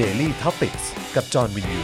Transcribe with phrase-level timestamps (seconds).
[0.00, 0.76] Daily t o p i c ก
[1.14, 1.80] กับจอห์นวินยู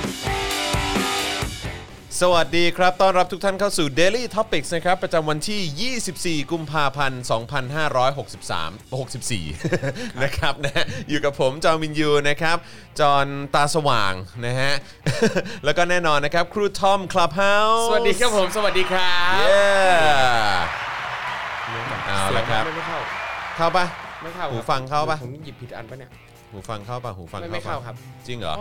[2.21, 7.23] สวัสดีครับ ต้อนรับทุกท่านเข้าสู่ Daily Topics นะครับ ประจำวันที่ 24 กุมภาพันธ์
[8.07, 8.93] 2563
[9.41, 12.57] 64 นะครับนะฮะอยู่กับผมจอห์นวินยูนะครับ
[13.01, 14.15] จอห์นตาสว่าง
[14.47, 14.73] นะฮะ
[15.65, 19.61] แล้วก็แน่นอนนะครับ ครูทอมคลับเฮาส์สวัสดีครับผม สวัสดีครับเย้
[22.07, 22.99] เอาละครับไม่เข้า
[23.57, 23.85] เข้าปะ
[24.23, 26.11] ไม่เข้าหูฟังเข้าปะผมหยิบผิดอันปะเนี่ย
[26.55, 27.95] หูฟังเข้าปะหูฟังไม่เข้าไม่ปะเข้าครับ
[28.27, 28.55] จริงเหรอ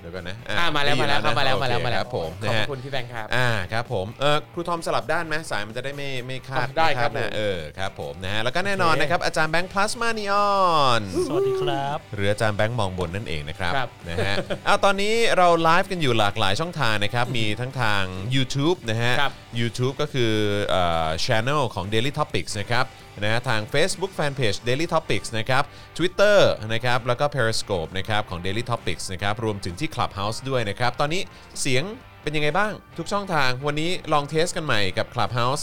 [0.00, 10.52] เดี๋ยวก่อนนะอ่ามาแล้วมาแล้วครับมาแล้วโอมาเคแล้วมาแล้วครับผมขนะอบฮะคุณพี่แบงค์ครับอ่าครับผมเออครูทอมสลับด้านไหมสายมันจะได้ไม่ไม่คาดอะได้ครับม่คานะผมเออครับผมนะฮะแล้วก็แน่นอนโอเคนะครับอาจารย์แบงค์พลาสมานีออ
[11.00, 14.34] นสวัสดีครับหรืออาจารย์แบงค์มองบนนั่นเองนะครับครับนะฮะ
[14.66, 18.02] เอาตอนนี้เราไลฟ์กันอยู่หลากหลายช่องทางนะครับมีทั้งทาง
[18.34, 20.32] YouTube นะฮะครับ YouTube ก็คือ
[20.70, 22.86] เอ่อ channel ของ Daily Topics นะครับ
[23.20, 25.62] นะฮะทาง Facebook Fanpage Daily Topics นะครับ
[25.96, 26.38] Twitter
[26.72, 31.22] นะครับแล้วก็ Periscope นะครับของ Daily Topics นะครับรวมถึงที่ Clubhouse ด้วยนะครับ ตอนนี้
[31.60, 31.84] เสียง
[32.22, 35.62] เป็นยังไงบ้างทุกช่องทางวันนี้ลอง test กันใหม่กับ Clubhouse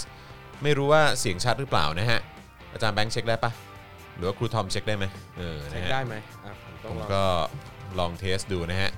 [0.64, 2.20] ไม่รู้ว่าเสียงชัดหรือเปล่านะฮะ
[2.74, 3.52] อาจารย์แบงค์เช็คได้ปะ
[4.16, 5.06] หรือว่าครูทอมเช็คได้ไหม
[5.38, 7.24] เออเช็นะคฮะได้ไหมอะผมผต้องมลองก็
[8.00, 8.92] ลอง test ดูนะฮะ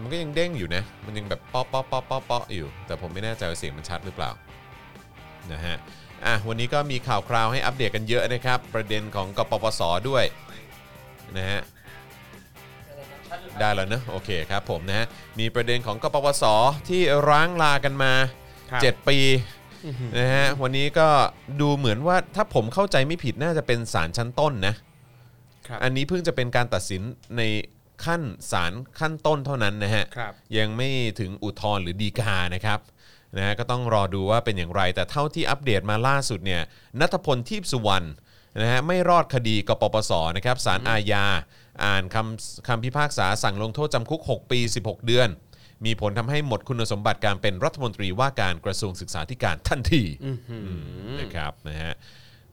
[0.00, 4.30] มันก็ยังเด้งอยู่นะ มันยังแบบป๊อปป๊อปป๊อปป๊อปป๊อปอยู่ แต่ผมไม่แน่ใจว่าเสียงมันชัดหรือเปล่า
[5.52, 5.76] นะฮะ
[6.26, 10.24] อะวันนี้ก็มีข่าวคราวให้อัปเดตกันเยอะนะครับ ประเด็นของกปปสด้วย
[11.36, 11.60] นะฮะ
[13.58, 15.06] ได้แล้วเนอะโอเคครับผมนะฮะ
[15.38, 16.44] มีประเด็นของกปปส
[16.88, 18.12] ที่ร้างลากันมา
[18.70, 19.18] ครับ7ปี
[20.18, 21.08] นะฮะวันนี้ก็
[21.60, 24.74] ดูเหมือนว่าถ้าผมเข้าใจไม่ผิดน่าจะเป็นศาลชั้นต้นนะ
[25.68, 27.02] ครับอันนี้เพิ่งจะเป็นการตัดสิน
[27.36, 27.42] ใน
[28.04, 30.88] ขั้นศาลขั้นต้นเท่านั้นนะฮะครับยังไม่
[31.20, 32.78] ถึงอุทธรณ์หรือดีกานะครับ
[33.36, 36.62] นะฮะก็ต้องรอดูว่าเป็นอย่างไร แต่เท่าที่อัปเดตมาล่าสุดเนี่ย
[37.00, 38.06] นัทพลทีพสุวรรณ
[38.62, 41.24] นะฮะไม่รอดคดีกปปสนะครับศาลอาญา
[41.84, 45.28] อ่านคำคำพิพากษาสั่งลงโทษจำคุก 6 ปี 16 เดือน
[45.84, 50.04] มีผลทำให้หมดคุณสมบัติการเป็นรัฐมนตรีว่าการกระทรวงศึกษาธิการทันที
[51.20, 51.92] นะครับนะฮะ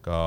[0.08, 0.22] ก็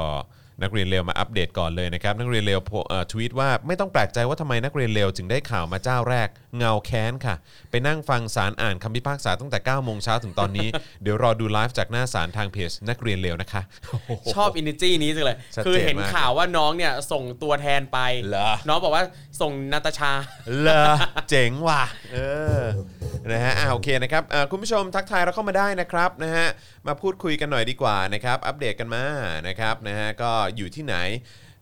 [0.61, 6.27] นักเรียนเลวมาอัปเดตก่อนเลยนะครับนักเรียนเลวโพสต์เอ่อทวีตว่าไม่ต้องแปลกใจว่าทำไมนักเรียนเลวจึงได้ข่าวมาเจ้าแรก
[6.57, 7.35] เงาแค้นค่ะ
[7.71, 10.67] ไปนั่งฟังศาลอ่านคำพิพากษาตั้งแต่9โมงเช้าถึงตอนนี้
[11.03, 13.61] เดี๋ยวรอดูไลฟ์จากหน้าศาลทางเพจนักเรียนเลวนะคะ
[14.33, 17.99] ชอบ energy นี้จังเลยชัดเจนคือเห็นมากข่าวว่าน้องเนี่ยส่งตัวแทนไป
[18.29, 19.03] เหรอน้องบอกว่า
[19.41, 20.11] ส่งนาตาชา
[20.61, 20.83] เลอ
[21.29, 21.83] เจ๋งว่ะ
[22.13, 22.17] เอ
[22.59, 22.61] อ
[23.31, 26.47] นะฮะอ่าโอเคนะครับอ่าคุณผู้ชมทักทายเราเข้ามาได้นะครับนะฮะ
[26.87, 29.03] มาพูดคุยกันหน่อยดีกว่านะครับอัปเดตกันมา
[29.47, 30.95] นะครับนะฮะก็อยู่ที่ไหน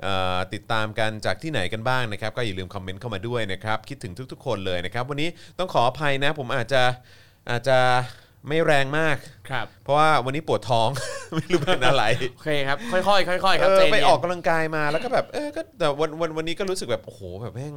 [0.01, 5.29] เอ่อติดตามกันจากที่ไหนกันบ้างนะครับ ก็อย่าลืมคอมเมนต์เข้ามาด้วยนะครับ คิดถึงทุกๆ คนเลยนะครับ วันนี้
[5.59, 6.83] ต้องขออภัยนะผมอาจจะ
[7.49, 7.79] อาจจะ
[8.47, 9.17] ไม่แรงมาก
[9.49, 10.89] ครับ เพราะว่าวันนี้ปวดท้อง
[11.35, 17.75] ไม่รู้เป็นอะไร โอเคครับ ค่อยๆค่อยๆครับเออใจเย็น ไปออกกำลังกายมาแล้วก็แบบเออก็แต่วันวันวันนี้ก็รู้สึกแบบโอ้โหแบบแม่ง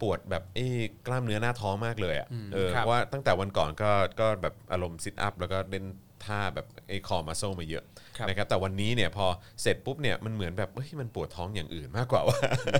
[0.00, 0.66] ปวดแบบไอ้
[1.06, 3.90] กล้ามเนื้อหน้าท้องมากเลยอะเออครับเพราะว่าตั้งแต่วันก่อนก็
[4.20, 5.84] ก็แบบอารมณ์ซิทอัพแล้วก็เล่น
[6.24, 9.26] ท่าแบบไอ้คอมาโซมาเยอะครับ นะครับแต่วันนี้เนี่ยพอ
[9.62, 12.38] เสร็จปุ๊บเนี่ยมันเหมือนแบบเฮ้ยมันปวดท้องอย่างอื่นมากกว่าว่า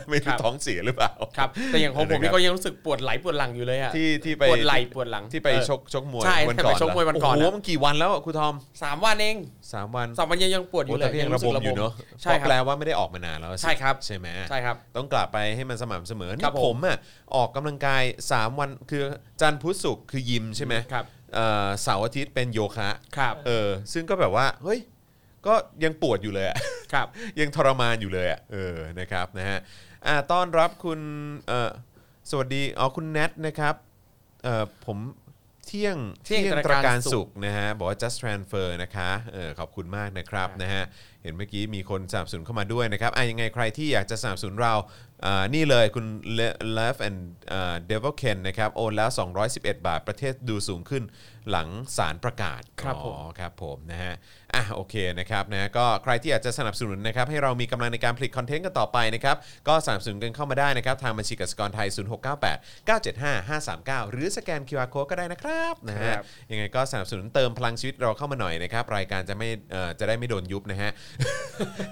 [0.09, 9.37] ไม่ครัรู้บท้องเสียหรือเปล่าครับแต่อย่างของผมนะครับนี่ก็ยังรู้สึกปวดไหล่ปวดหลังอยู่เลยอะที่ที่ไปปวดไหล่ปวดหลังที่ไปเออชกชกมวยใช่วันก่อนไปชกมวยวันก่อนโอ้โหอะมันกี่วันแล้วอะครูทอมสามวันเอง
[9.73, 16.97] สามวันสามวันยังยังปวดอโอ้ยู่เลแต่ยพี่ยังระบมอยู่เนาะใช่คแปลรับว่าไม่ได้ออกมานานแล้วสิใช่ครับใช่ไหมใช่ครับต้องกลับไปให้มันสม่ำเสมอครันี่บผมผมอะ
[17.35, 18.03] ออกกำลังกาย
[18.33, 19.03] 3 วันคือ
[19.41, 24.81] จันทร์พุธศุกร์คือยิมใช่ไหมครับเอ่อเสาร์อาทิตย์เป็นโยคะครับเออซึ่งก็แบบว่าเฮ้ย
[25.47, 26.57] ก็ยังปวดอยู่เลยอะ
[26.93, 27.07] ครับ
[27.41, 29.59] ยังทรมานอยู่เลยอะเออนะครับนะฮะ
[30.07, 31.01] อ่าต้อนรับคุณ
[31.49, 31.71] เอ่อ
[32.31, 33.75] สวัสดีอ๋อคุณแนทนะครับ
[34.45, 34.99] เอ่อผม
[35.67, 40.85] เที่ยงเที่ยงตระการสุขนะฮะบอกว่า just transfer นะคะเออขอบคุณมากนะครับครับนะฮะ
[41.23, 44.75] เห็นเมื่อกี้มีคนสนับสนุนเข้ามาด้วยนะครับอะยังไงใครที่อยากจะสนับสนุนเรา
[45.25, 46.07] อ่านี่เลยคุณ
[46.79, 47.21] Love and
[47.53, 49.11] อ่า Devil Ken นะครับโอนแล้ว
[49.49, 51.03] 211 บาทประเทศดูสูงขึ้น
[51.51, 54.15] หลังศาลประกาศครับผม อ๋อครับผมนะฮะ
[54.55, 59.37] อะโอเคนะครับนะก็ใครที่อยากจะสนับสนุนนะครับให้เรามีกำลังในการผลิตคอนเทนต์กันต่อไปนะครับ
[59.69, 61.89] ก็สนับสนุนกันเข้ามาได้นะครับทางบัญชีกสิกรไทย
[62.39, 70.91] 0698 975 539 หรือสแกน QR Code ก็ได้นะครับนะฮะครับยังไงก็สนับสนุนเติมพลังชีวิตเราเข้ามาหน่อยนะครับรายการจะไม่เอ่อจะได้ไม่โดนยุบนะฮะ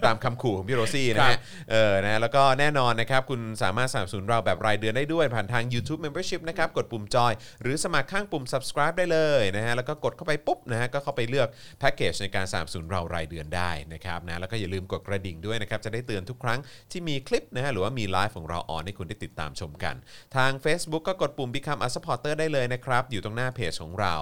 [0.05, 7.32] ตามคำขู่ของพี่โรซี่นะครัฮะบเออนะแล้วก็แน่นอนนะครับคุณสามารถสนับสนุนเราแบบรายเดือนได้ด้วยผ่านทาง YouTube Membership นะครับกดปุ่มจอย
[7.62, 11.49] หรือสมัครข้างปุ่ม subscribe ได้เลยนะฮะแล้วก็กดเข้าไปปุ๊บนะฮะก็เข้าไปเลือก
[11.79, 16.58] แพ็กเกจในการสนับสนุนเรารายเดือนได้นะครับนะแล้วก็อย่าลืมกดกระดิ่งด้วยนะครับจะได้เตือนทุกครั้ง
[16.93, 19.94] ที่มีคลิปนะฮะหรือว่ามีไลฟ์ของเราออนให้คุณได้ติดตามชมกัน
[20.37, 24.14] ทาง Facebook ก็กดปุ่ม Become a supporter ได้เลยนะครับอยู่ตรงหน้าเพจของเรา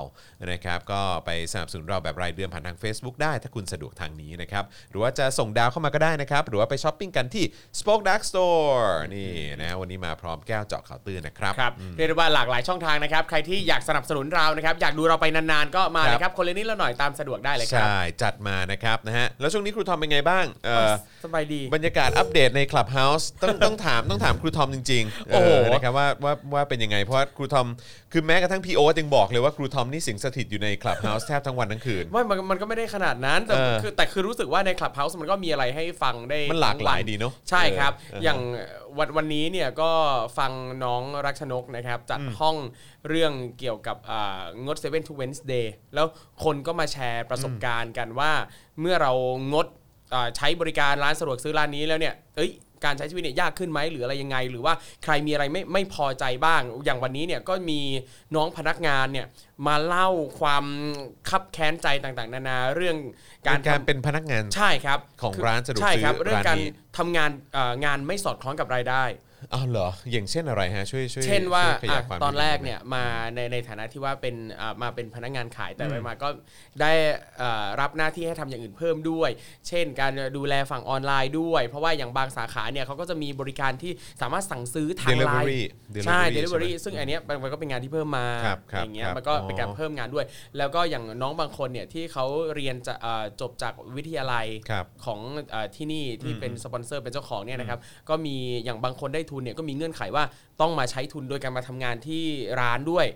[0.52, 7.44] นะครับก็ไปสนับสนุนเราแบบรายเดือนผ่านทาง Facebook ได้ถ้าคุณสะดวกทางนี้นะครับหรือว่าจะส่งดาวเข้ามาก็ได้นะครับหรือว่าไปช้อปปิ้งกันที่
[7.78, 8.84] SpokeDark Store
[9.14, 9.30] นี่
[9.62, 20.92] นะวันนี้มาพร้อมแก้วเจาะข่าวตื้นนะครับครับเรียกได้ว่าหลากหลายช่องทางนะครับใครที่อยากสนับสนุนเรานะครับอยากดูเราไปนานๆ ก็มาครับเลยครับคนละนิดละหน่อยตามสะดวกได้เลยครับใช่จัดมานะครับนะฮะแล้วช่วงนี้ครูทอมเป็นไงบ้างเอ่อ
[21.24, 27.68] สบายดี บรรยากาศอัปเดตใน Clubhouse ต้องต้องถามต้องถามครูทอมจริงๆโอ้โหเนะครับว่าว่าว่าเป็นยังไง เพราะว่าครูทอม
[28.12, 38.38] คือแม้กระทั่งพี่โอ๊ตยังบอกเลยว่าครูทอมนี่สิงสถิตอยู่ใน Clubhouse แทบทั้งวันทั้งคืนไม่มันมันก็ไม่ได้ขนาดนั้นแต่เออคือแต่คือรู้สึกว่าในคลับเฮาส์มันก็มีอะไรให้ฟังได้มันหลากหลายทั้งวันดีเนอะใช่ครับเอออย่าง
[38.98, 39.90] วันวันนี้เนี่ยก็
[40.38, 40.52] ฟัง
[40.84, 42.56] น้องรักชนกนะครับจัดห้อง
[43.08, 46.06] เรื่องเกี่ยวกับอ่างด7 to Wednesday แล้ว
[46.44, 48.32] คนก็มาแชร์ประสบการณ์กันว่า
[48.80, 49.12] เมื่อเรา
[49.52, 49.66] งด
[50.14, 52.52] อ่าใช้บริการร้านสะดวกซื้อร้านนี้แล้วเนี่ยเอ้ย
[52.86, 54.74] การใช้ชีวิตเนี่ยยากขึ้นไหมหรืออะไรยังไง หรือว่า
[55.04, 57.80] ใครมีอะไรไม่ไม่พอใจบ้าง อย่างวันนี้เนี่ยก็มี
[58.34, 59.26] น้องพนักงานเนี่ย
[59.66, 60.08] มาเล่า
[60.40, 60.64] ความ
[61.28, 62.96] คับแค้นใจต่างๆ นานาเรื่อง
[63.46, 66.68] กาการรการทำเป็นพนักงานใช่ครับของคืร้านสะดวกใช่ซื้อครับเรื่องการร้านนี้
[66.98, 69.04] ทำงานเอ่องานไม่สอดคล้องกับรายได้
[69.52, 73.04] อ้าวเหรออย่างเช่นอะไรฮะช่วยช่วยเช่นว่าช่ยขยายอะความตอนแรกดงเนี่ยมา
[73.34, 76.28] ในในฐานะที่ว่าเป็นอ่ามาเป็นพนักงานขายแต่อืมไปมาก็
[76.80, 76.92] ได้
[77.40, 79.30] อ่ารับหน้าที่ให้ทำอย่างอื่นเพิ่มด้วย
[79.68, 83.92] เช่น การดูแลฝั่งออนไลน์ด้วย เพราะว่าอย่างบางสาขาเนี่ยเขาก็จะมีบริการที่
[84.22, 85.60] สามารถสั่งซื้อทางไลน์ Delivery
[86.06, 90.24] ใช่ Delivery Delivery ใช่ไหมซึ่งอันเนี้ยมันมันก็เป็นงานที่เพิ่มมาครับครับอย่างเงี้ยครับมันก็เป็นการอ๋อ เพิ่มงานด้วย
[90.58, 95.20] แล้วก็อย่างน้องบางคนเนี่ยที่เขาเรียนจะอ่าจบจากวิทยาลัย ครับ ของ
[95.50, 97.78] เออที่นี่ที่เป็นสปอนเซอร์เป็นเจ้าของเนี่ยนะครับ
[98.08, 100.24] ก็มีอย่างบางคนได้ทุนเนี่ยก็มีเงื่อนไขว่า
[100.60, 102.24] ต้องมาใช้ทุนโดยการมาทำงานที่
[102.60, 103.08] ร้านด้วย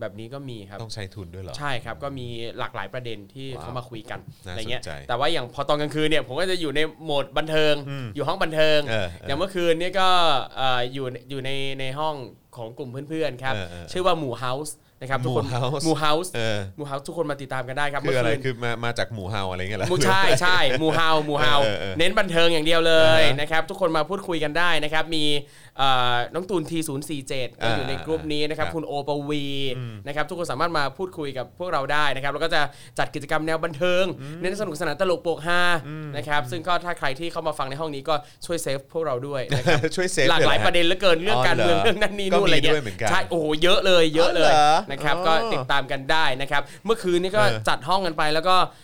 [0.00, 2.26] แบบนี้ก็มีครับต้องใช้ทุนด้วยเหรอใช่ครับ ก็มี
[2.58, 10.08] หลากหลายประเด็นที่ว้าวเขามาคุยกันน่าอะไรเงี้ยสนใจแต่ว่าอย่างพอตอนกลางคืนเนี่ยผมก็จะอยู่ในโหมดบันเทิงอืมอยู่ห้องบันเทิงเออเออออย่างเมื่อคืนเนี่ยก็
[10.56, 12.14] เอ่ออยู่อยู่ในในห้อง
[12.56, 25.63] ของกลุ่มเพื่อนๆครับเออเออชื่อว่าหมู่ House นะครับทุกคนหมู่ House หมู่เฮาส์เออหมู่เฮาส์ทุกคนมาติดตามกันได้ครับคืออะไรเมื่คืนคือมามาจากหมู่เฮาอะไรเงี้ยเหรอหมูใช่ใช่หมูเฮาหมูเฮาเออเออเออเน้นบันเทิงอย่างเดียวเลยอ่าฮะนะครับทุกคนมาพูดคุยกันได้นะครับมีเอ่อ
[26.34, 29.44] น้องตูนทีศูนย์สี่เจ็ดก็อยู่ในกลุ่มนี้นะครับครับ คุณโอปวี
[30.06, 32.60] นะครับ ทุกคนสามารถมาพูดคุยกับพวกเราได้นะครับ แล้วก็จะ
[32.98, 34.04] จัดกิจกรรมแนวบันเทิง
[34.40, 35.62] เน้นสนุกสนานตลกโปกฮา
[36.16, 38.14] นะครับ ซึ่งก็ถ้าใครที่เข้ามาฟังในห้องนี้ก็
[38.46, 48.83] ช่วย save พวกเราด้วยนะครับช่วย save หลากหลายอประเด็นเหลือเกินเรื่องการเมืองอ๋อเหรอเรื่องนั่นนี่ก็นู่นอะไรมีเงี้ด้วยเหมือนกันใช่โอ้โหเยอะเลยเยอะเลยอ๋อเหรอนะครับอ๋อก็ติดตามกันได้นะครับ เมื่อคืนนี้ก็เออจัดห้องกันไปแล้วก็เอ่อ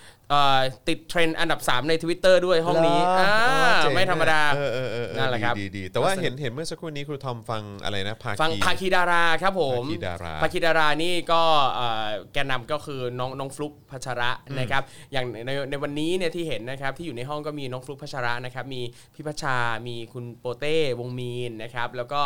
[0.88, 11.43] ติดเทรนด์อันดับ 3 ใน Twitter ด้วยห้องนี้เหรอ่าเจ๋งไม่ธรรมดาเออเออเออเออนั่นแหละครับดีดีดีแต่ว่าเห็นเห็นเมื่อสักครู่นี้ครูทอมฟังอะไรนะภาคีฟังภาคีดาราครับผมภาคีดาราภาคีดารานี่ก็
[11.75, 14.82] เอ่อแกนนำก็คือน้องน้องฟลุกพัชระนะครับ
[15.12, 18.82] อย่างในในวันนี้เนี่ยที่เห็นนะครับที่อยู่ในห้องก็มีน้องฟลุกพัชระนะครับมี
[19.15, 19.56] พี่พัชชา
[19.87, 22.21] มีคุณโปเต้วงมีนนะครับแล้วก็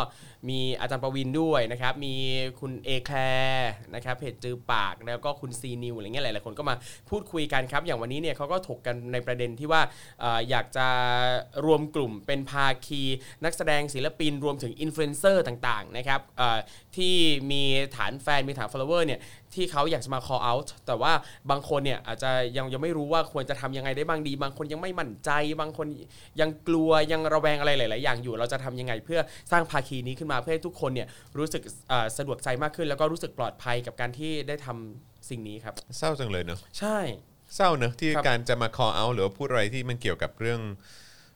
[0.49, 2.15] มีอาจารย์ประวินด้วยนะครับมี
[2.61, 3.17] คุณเอแคล
[3.47, 6.75] ร์นะครับเพจจือปากแล้วก็คุณซีนิวอะไรเงี้ยหลายๆคนก็มา
[7.11, 9.83] พูดคุยกันครับอย่างวันนี้เนี่ยเขาก็ถกกันในประเด็นที่ว่า
[10.21, 10.87] เอ่ออยากจะ
[11.67, 13.03] รวมกลุ่มเป็นภาคี
[13.45, 16.59] นักแสดงศิลปินรวมถึงอินฟลูเอนเซอร์ต่างๆนะครับเอ่อ
[16.97, 17.15] ที่
[17.51, 17.63] มี
[17.97, 19.21] ฐานแฟนมีฐาน follower เนี่ย
[19.55, 21.13] ที่เขาอยากจะมา call out แต่ว่า
[21.51, 25.31] บางคนเนี่ยอาจจะยังยังไม่รู้ว่าควรจะทำยังไงได้บ้างดี บางคนยังไม่มั่นใจ
[25.61, 25.87] บางคน
[26.41, 29.21] ยังกลัวยังระแวงอะไรหลาย ๆ อย่างอยู่ เราจะทำยังไงเพื่อ
[29.53, 31.09] สร้างภาคีนี้ขึ้นมาเพื่อให้ทุกคนเนี่ย
[31.39, 36.99] รู้สึกเอ่อสะดวกใจมากขึ้น แล้วก็รู้สึกปลอดภัยกับการที่ได้ทำสิ่งนี้ครับ เศร้าจังเลยเนอะใช่
[37.57, 40.61] เศร้าเนอะที่ครับการจะมา call out หรือว่าพูดอะไรที่มันเกี่ยวกับเรื่อง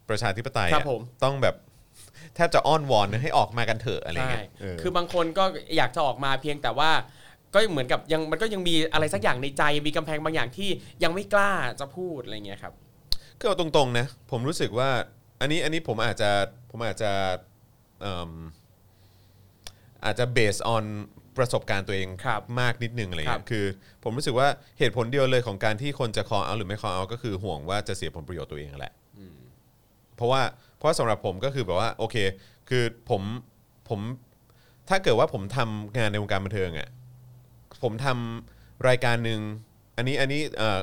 [0.09, 1.57] ประชาธิปไตยครับอะผม ต้องแบบ
[2.35, 5.45] แทบจะอ้อนวอนนะให้ออกมากันเถอะอะไรใช่เงี้ยเออคือบางคนก็
[5.77, 6.91] อยากจะออกมาเพียงแต่ว่า
[7.55, 10.71] ก็เหมือนกับยังมันก็ยังมีอะไรสักอย่างในใจมีกำแพงบางอย่างที่
[11.03, 12.73] ยังไม่กล้าจะพูดอะไรเงี้ยครับ
[13.41, 14.91] ก็เอาตรงๆนะผมรู้สึกว่า
[15.41, 16.31] อันนี้อันนี้ผมอาจจะ
[16.71, 17.13] ผมอาจจะ
[18.01, 18.33] เอิ่ม
[20.05, 20.85] อาจจะ based on
[21.39, 23.65] ประสบการณ์ตัวเองครับมากนิดนึงอะไรครัเงี้บยคือ
[24.05, 28.93] ผมรู้สึกว่าเหตุผลเดียวเลยของการที่คนจะ call out หรือไม่ call out ก็คือห่วงว่าจะเสียผลประโยชน์ตัวเองแหละ
[30.17, 30.43] เพราะว่า
[30.77, 32.17] เพราะสำหรับผมก็คือแบบว่าโอเค
[32.69, 33.23] คือผม
[33.89, 34.01] ผม
[34.89, 36.89] ถ้าเกิดว่าผมทำงานในวงการบันเทิงอะ
[37.83, 39.41] ผมทำรายการหนึ่ง
[39.97, 40.81] อันนี้อันนี้เอ่อ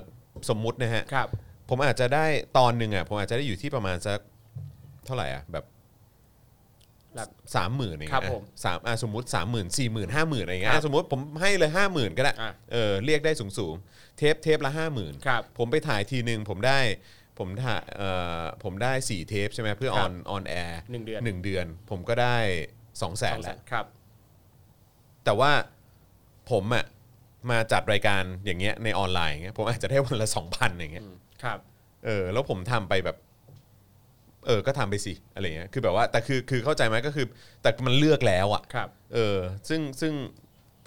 [0.49, 1.27] สมมุตินะฮะครับ
[1.69, 2.25] ผมอาจจะได้
[2.57, 4.19] ตอนหนึ่งอะผมอาจจะได้อยู่ที่ประมาณสัก
[5.05, 5.65] เท่าไหร่อะแบบ
[7.15, 16.79] แบบสามหมื่นเองครับอะผมสามอะสมมติสามหมื่นสี่หมื่นห้าหมื่นอะไรเงี้ยครับอะสมมติผมให้เลยห้าหมื่นก็ได้อะเออเรียกได้สูงสูงๆเทปเทปละห้าหมื่นครับผมไปถ่ายทีหนึ่งผมได้
[17.39, 22.37] ผมถ่ายเอ่อผมได้สี่เทปใช่ไหมเพื่อคอรัอบนออนแอร์หนึ่งเดือน หนึ่งเดือน ผมก็ได้
[23.01, 23.85] สองแสนสองแสแล้วนครับ
[25.25, 25.51] แต่ว่า
[26.51, 26.85] ผมอะ
[27.49, 31.05] มาจัดรายการอย่างเงี้ยในออนไลน์อย่างเงี้ยผมอาจจะได้วันละสองพันอย่างเงี้ย
[31.43, 31.59] ครับ
[32.05, 33.17] เออแล้วผมทำไปแบบ
[34.45, 37.25] เออก็ทำไปสิอะไรเงี้ยคือแบบว่าแต่คือคือเข้าใจไหมก็คือ
[37.61, 39.37] แต่มันเลือกแล้วอะครับเออ
[39.69, 40.13] ซึ่งซึ่ง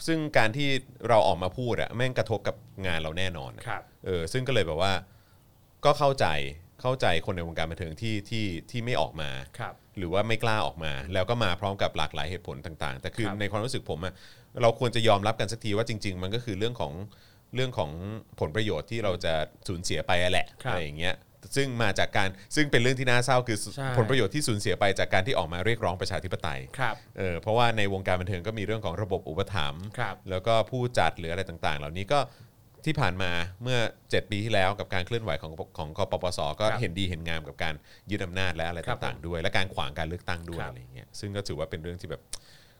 [0.07, 0.69] ซึ่งการที่
[1.09, 4.93] เราออกมาพูดอะแม่งกระทบกับงานเราแน่นอนอะครับ เออซึ่งก็เลยแบบว่า
[5.85, 6.27] ก็เข้าใจ
[6.83, 14.15] เข้าใจคนในวงการบันเทิงที่ที่ที่ไม่ออกมา ครับ หรือว่าไม่กล้าออกมา แล้วก็มาพร้อมกับหลากหลายเหตุผลต่างๆ แต่คือครับ ในความรู้สึกผมอะ
[14.63, 16.93] เราควรจะยอมรับกันสักทีว่าจริง ๆ มันก็คือเรื่องของ
[17.55, 17.91] เรื่องของ
[18.41, 19.35] ผลประโยชน์ที่เราจะ
[19.69, 21.15] สูญเสียไปอะแหละครับ อะไรอย่างเงี้ย
[21.57, 32.21] ซึ่งมาจากการซึ่งเป็นเรื่องที่น่าเศร้าคือใช่ผลประโยชน์ที่สูญเสียไปจากการที่ออกมาเรียกร้องประชาธิปไตยครับเออเพราะว่าในวงการบันเทิงก็มีเรื่องของระบบอุปถัมภ์ครับ แล้วก็ผู้จัดหรืออะไรต่างๆ เหล่านี้ก็
[32.85, 33.31] ที่ผ่านมา
[33.63, 37.75] เมื่อ 7 ปีที่แล้วกับการเคลื่อนไหวของของกปปสก็ครับเห็นดีเห็นงามกับการ
[38.11, 42.23] ยึดอำนาจและอะไรครับต่างๆ ด้วย และการขวางการเลือกตั้งด้วยครับ อะไรอย่างเงี้ยซึ่งก็ถือว่าเป็นเรื่องที่แบบ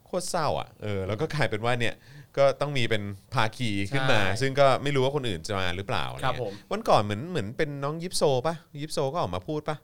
[0.07, 1.95] โคตรเศร้าอะเออแล้วก็กลายเป็นว่าเนี่ย
[2.37, 3.03] ก็ต้องมีเป็น
[3.35, 9.77] ภาคีขึ้นมา ใช่ซึ่งก็ไม่รู้ว่าคนอื่นจะมาหรือเปล่าอะไรครับเงี้ยผมวันก่อนเหมือนเหมือนเป็นน้องยิปโซปะยิปโซก็ออกมาพูดปะ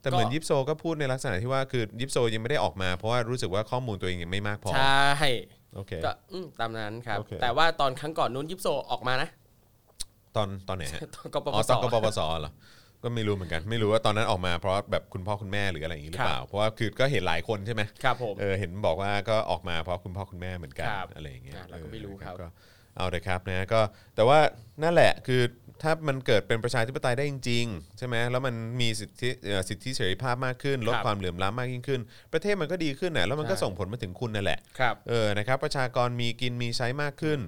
[0.00, 5.30] แต่เหมือนก็ ยิปโซก็พูดในลักษณะที่ว่าคือยิปโซยังไม่ได้ออกมาเพราะว่ารู้สึกว่าข้อมูลตัวเองยังไม่มากพอใช่
[5.74, 9.28] โอเค ก็อืมตามนั้นครับ โอเค แต่ว่าตอนครั้งก่อนนู้นยิปโซออกมานะ
[10.36, 12.52] ตอนตอนไหนฮะ ตอนกปอ๋อปตสอนกปปสเหรอ
[13.02, 22.48] ก็ไม่รู้เหมือนกันไม่รู้ว่าตอนนั้นออกมาเพราะแบบคุณพ่อคุณแม่หรืออะไรอย่างนี้หรือเปล่าเพราะว่าคือก็เห็นหลายคนใช่ไหมครับผมเออเห็นบอกว่าก็ออกมาเพราะคุณพ่อคุณแม่เหมือนกันครับอะไรอย่างเงี้ยอะเราก็ไม่รู้ออครับก็
[22.96, 23.80] เอาเลยครับนะก็
[24.16, 24.38] แต่ว่า
[24.82, 25.42] นั่นแหละคือ
[25.82, 32.00] ถ้ามันเกิดเป็นประชาธิปไตยได้จริงๆใช่ไหมแล้วมันมีสิทธิเอ่อสิทธิเสรีภาพมากขึ้น ลดครับความเหลื่อมล้ำมากยิ่งขึ้น
[32.32, 37.40] ประเทศมันก็ดีขึ้นน่ะแล้วมันก็ใช่ส่งผลมาถึงคุณนั่นแหละครับเออนะครับประชากรมีกินมีใช้มากขึ้น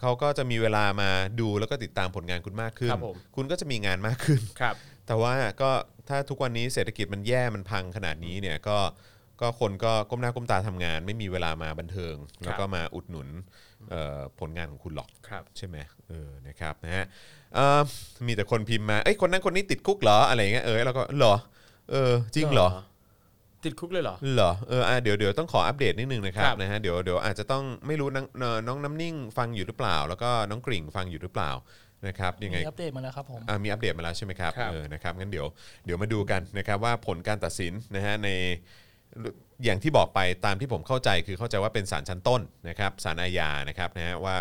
[0.00, 4.74] เขาก็จะมีเวลามาดูแล้วก็ติดตามผลงานคุณมากขึ้นครับผมคุณก็จะมีงานมากขึ้นครับ
[5.06, 5.70] แต่ว่าก็
[6.08, 8.78] ถ้าทุกวันนี้เศรษฐกิจมันแย่มันพังขนาดนี้เนี่ยก็
[9.40, 13.28] ก็คนก็ก้มหน้าก้มตาทำงาน ไม่มีเวลามาบันเทิง แล้วก็มาอุดหนุน
[13.90, 15.76] เอ่อผลงานของคุณหรอกครับใช่ไหม
[16.08, 17.04] เออนะครับนะฮะ
[17.54, 17.80] เอ่อ
[18.26, 21.34] มีแต่คนพิมพ์มาเอ้ยคนนั้นคนนี้ติดคุกเหรออะไรอย่างเงี้ยเออแล้วก็เหรอ
[21.90, 22.68] เออจริงเหรอ
[23.64, 31.50] ติดคุกเลยเหรอ เหรอเอออะเดี๋ยวเดี๋ยวต้องขออัปเดตนิดนึงนะครับครับนะฮะเดี๋ยวเดี๋ยวอาจจะต้องไม่รู้น้องเอ่อน้องน้ำนิ่งฟังอยู่หรือเปล่า แล้วก็น้องกริ่งฟังอยู่หรือเปล่า
[32.06, 35.46] นะครับยังไงมีอัปเดตมาแล้วครับผมอะมีอัปเดตมาแล้วใช่ไหมครับครับเออนะครับงั้นเดี๋ยว
[35.84, 38.28] เดี๋ยวมาดูกันนะครับว่าผลการตัดสินนะฮะใน
[39.64, 44.36] อย่างที่บอกไปตามที่ผมเข้าใจคือเข้าใจว่าเป็นศาลชั้นต้นนะครับศาลอาญานะครับนะฮะว่า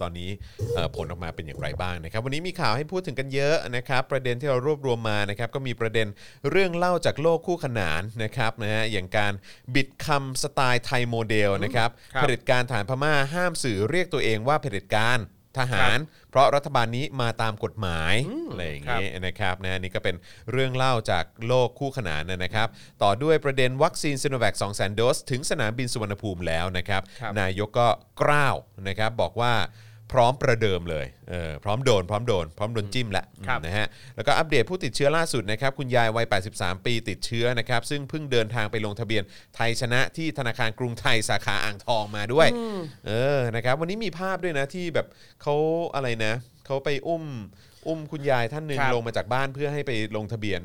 [0.00, 0.30] ตอนนี้
[0.74, 6.06] เอ่อผลออกมาเป็นอย่างไรบ้างนะครับวันนี้มีข่าวให้พูดถึงกันเยอะนะครับประเด็นที่เรารวบรวมมานะครับก็มีประเด็น
[6.50, 9.32] เรื่องเล่าจากโลกคู่ขนานนะครับนะฮะอย่างการ
[9.74, 15.18] บิดคำสไตล์ไทยโมเดลนะครับครับเผด็จการฐานพม่าห้ามสื่อเรียกตัวเองว่าเผด็จการ
[15.58, 15.98] ทหาร
[16.30, 18.14] เพราะรัฐบาลนี้มาตามกฎหมาย
[18.50, 20.16] อะไรอย่างนี้นะครับนะนี่ก็เป็น
[20.50, 22.68] เรื่องเล่าจากโลกคู่ขนานนะครับ
[23.02, 27.88] ต่อด้วยประเด็นวัคซีนซิโนแวค200,000โดส ถึงสนามบินสุวรรณภูมิแล้วนะครับครับนายกก็
[28.22, 28.56] กล้าว
[28.88, 29.54] นะครับบอกว่า
[30.12, 33.86] พร้อมประเดิมเลยเออพร้อมโดน พร้อมโดน พร้อมโดนจิ้มแล้วครับ นะฮะ
[34.16, 36.26] แล้วก็อัปเดตผู้ติดเชื้อล่าสุดนะครับคุณยายวัย
[36.56, 39.22] 83 ปีติดเชื้อนะครับซึ่งเพิ่งเดินทางไปลงทะเบียน
[39.56, 42.48] ไทยชนะที่ธนาคารกรุงไทยสาขาอ่างทองมาด้วย
[43.06, 45.06] เออนะครับวันนี้มีภาพด้วยนะที่แบบ
[45.42, 45.54] เขา
[45.94, 46.34] อะไรนะ
[46.70, 47.24] เขาไปอุ้ม
[47.88, 50.60] อุ้มคุณยายท่านหนึ่งครับลงมาจากบ้านเพื่อให้ไปลงทะเบียน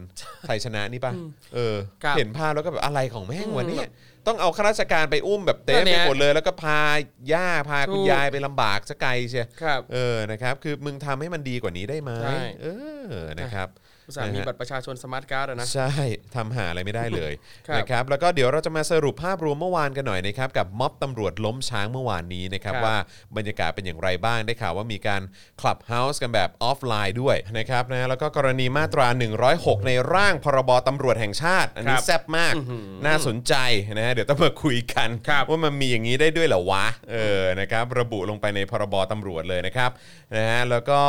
[0.47, 1.13] ไทยชนะนี่ปะ
[1.55, 3.87] เออ ครับเห็นภาพแล้วก็แบบอะไรของแม่งวะเนี่ย
[4.27, 6.79] ต้องเอาข้าราชการไปอุ้มแบบเต็มนั่นไปเนี่ยหมดเลย แล้วก็พา
[7.33, 12.67] ย่าพาคุณถูก ยายไปลำบากสะไกลเชีย ครับ เออ นะครับ คือมึงทำให้มันดีกว่านี้ได้ไหมใช่ เอ
[13.09, 13.67] อ นะครับ
[14.07, 15.89] อุตส่าห์มีนะฮะบัตรประชาชนสมาร์ทการ์ดอะนะ ใช่
[16.35, 17.33] ทำหาอะไรไม่ได้เลย
[17.67, 22.97] ครับนะครับแล้วก็เดี๋ยวเราจะมาสรุปภาพรวมเมื่อวานกันหน่อยนะครับกับม็อบตำรวจล้มช้างเมื่อวานนี้นะครับครับว่า
[23.37, 25.21] บรรยากาศเป็นอย่างไรบ้างได้ข่าวว่ามีการ
[25.61, 29.07] Clubhouse กันแบบออฟไลน์ด้วยนะครับนะแล้วก็กรณีมาตรา
[29.47, 32.53] 106 ในร่างพรบตำรวจแห่งชาติ อันนี้ครับแซ่บมาก
[33.05, 33.53] น่าสนใจ
[33.97, 39.91] นะฮะเดี๋ยวต้องมาคุยกันครับว่ามันมีอย่างนี้ได้ด้วยเหรอวะเออนะครับระบุลงไปในพรบตำรวจเลยนะครับ
[40.37, 40.99] นะฮะแล้วก็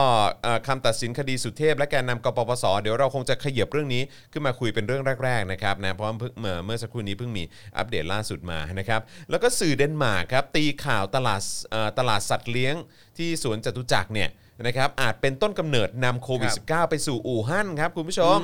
[0.42, 4.02] เอ่อคำตัดสินคดีสุเทพและแกนนำกปปสเดี๋ยวเราคงจะขยับเรื่องนี้
[4.32, 7.42] ขึ้นมาคุยเป็นเรื่องแรกๆนะครับนะเพราะว่าเพิ่งเมื่อเมื่อสักครู่นี้เพิ่งมี
[7.76, 9.00] อัปเดตล่าสุดมานะครับ
[9.30, 12.74] แล้วก็สื่อเดนมาร์กครับตีข่าวตลาดเอ่อตลาดสัตว์เลี้ยง
[13.18, 14.28] ที่สวนจตุจักรเนี่ย
[14.66, 18.38] นะครับอาจเป็นต้นกำเนิดนำโควิด -19 ไปสู่อู่ฮั่นครับคุณผู้ชม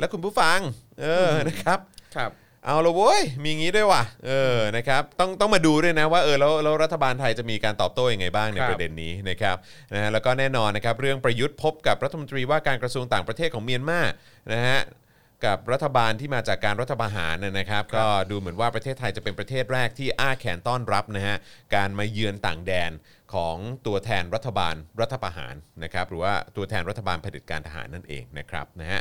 [0.00, 0.58] และคุณผู้ฟัง
[1.00, 1.78] เออนะครับ
[2.16, 2.30] ครับ
[2.64, 9.56] เอาละเว้ยมีงี้ด้วยว่ะเออนะครับต้องต้องมาดูด้วยนะว่าเออแล้วแล้วรัฐบาลไทยจะมีการตอบโต้ยังไงบ้างในครับ ประเด็นนี้นะครับ
[9.92, 14.00] นะฮะแล้วก็แน่นอนนะครับเรื่องประยุทธ์พบกับรัฐมนตรีว่าการกระทรวงต่างประเทศของเมียนมา
[14.52, 14.78] นะฮะ
[15.44, 21.36] กับรัฐบาลที่มาจากการรัฐประหารนะนะครับ ก็ดูเหมือนว่าประเทศไทยจะเป็นประเทศแรกที่อ้าแขนต้อนรับนะฮะ
[21.74, 22.90] การมาเยือนต่างแดน
[23.34, 29.00] ของตัวแทนรัฐบาลรัฐประหารนะครับหรือว่าตัวแทนรัฐบาลเผด็จการทหารนั่นเองนะครับนะฮะ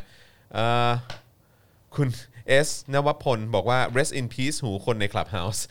[0.53, 0.91] เอ่อ
[1.95, 2.07] คุณ
[2.47, 5.61] เอสนวพลบอกว่า rest in peace หูคนใน Clubhouse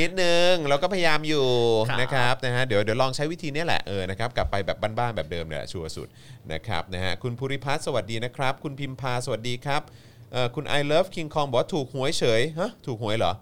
[0.00, 1.46] นิดนึงเราก็พยายามอยู่
[1.88, 6.08] ครับนะครับนะฮะเดี๋ยวเดี๋ยวลองใช้วิธีเนี้ยแหละเออนะครับกลับไปแบบบ้านๆแบบเดิมเนี่ยแหละชัวร์สุด
[6.52, 9.82] นะครับนะฮะคุณภูริพัฒน์สวัสดีนะครับ คุณพิมพาสวัสดีครับ
[10.32, 13.32] เอ่อคุณ I love King Kong บอกว่าถูกหวยเฉยฮะถูกหวยเหรอ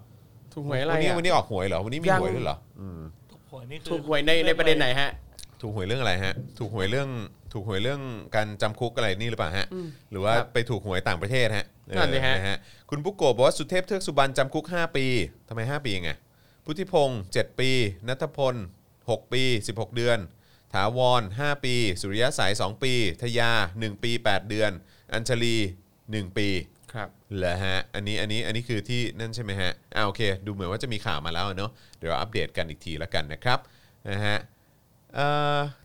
[0.53, 2.57] ถูกหวยอะไรวันนี้อะวันนี้ออกหวยเหรอวันนี้มียังหวยด้วยเหรอ
[3.31, 5.09] ถูกหวยนี่คือถูกหวยในในประเด็นไหนฮะ
[5.61, 7.09] ถูกหวยเรื่องอะไรฮะ ถูกหวยเรื่อง
[7.57, 8.01] ถูถูกหวยเรื่อง
[8.35, 9.67] การจำคุกอะไรนี่หรือเปล่าฮะ
[10.11, 12.57] หรือว่าครับไปถูกหวยต่างประเทศฮะเออนั่นสิฮะนะฮะ
[12.89, 15.05] คุณปุกโกะบอกว่าสุเทพเทือกสุบรรณจำคุก 5 ปี
[15.47, 16.11] ทำไม 5 ปีไง
[16.65, 17.69] พุทธิพงศ์7ปี
[18.07, 18.55] นัทพล
[18.95, 20.19] 6 ปี 16 เดือน
[20.73, 24.71] ถาวร 5 ปี สุริยะสาย 2 ปี ทยา 1 ปี 8 เดือน
[25.13, 25.55] อัญชลี
[25.97, 26.47] 1 ปี
[26.93, 33.59] ครับเหรอฮะอันนี้อันนี้อันนี้คือที่นั่นใช่ไหมฮะอ่าโอเค ดูเหมือนว่าจะมีข่าวมาแล้วเนอะเดี๋ยวอัปเดตกันอีกทีแล้วกันนะครับ
[34.09, 34.56] นะฮะเอ่อ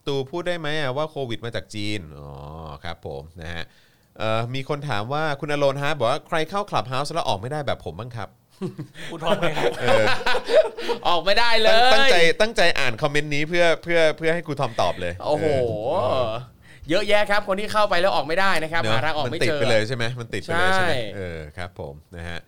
[0.07, 2.31] ตูพูดได้ไหมอะว่าโควิดมาจากจีน อ๋อ
[2.85, 3.65] ครับผมนะฮะ
[4.19, 8.29] เอ่อมีคนถามว่าคุณอโลนฮะบอกว่าใครเข้า Clubhouse แล้วออกไม่ได้แบบผมบ้างครับ
[9.13, 9.73] อุทธรณ์ไงครับ
[11.09, 15.47] ออกไม่ได้เลตั้งตั้งใจยตั้งใจอ่านคอมเมนต์นี้เพื่อเพื่อเพื่อให้ครูทอมตอบเลย โอ้โห
[16.91, 22.39] เยอะแยะครับคนที่เข้าไปแล้วออกไม่ได้นะครับเนอะหาทางออกมันไม่ติดเจอไปเลยใช่ไหมมันติดไปเลยใช่ไหมใช่เออครับผมนะฮะ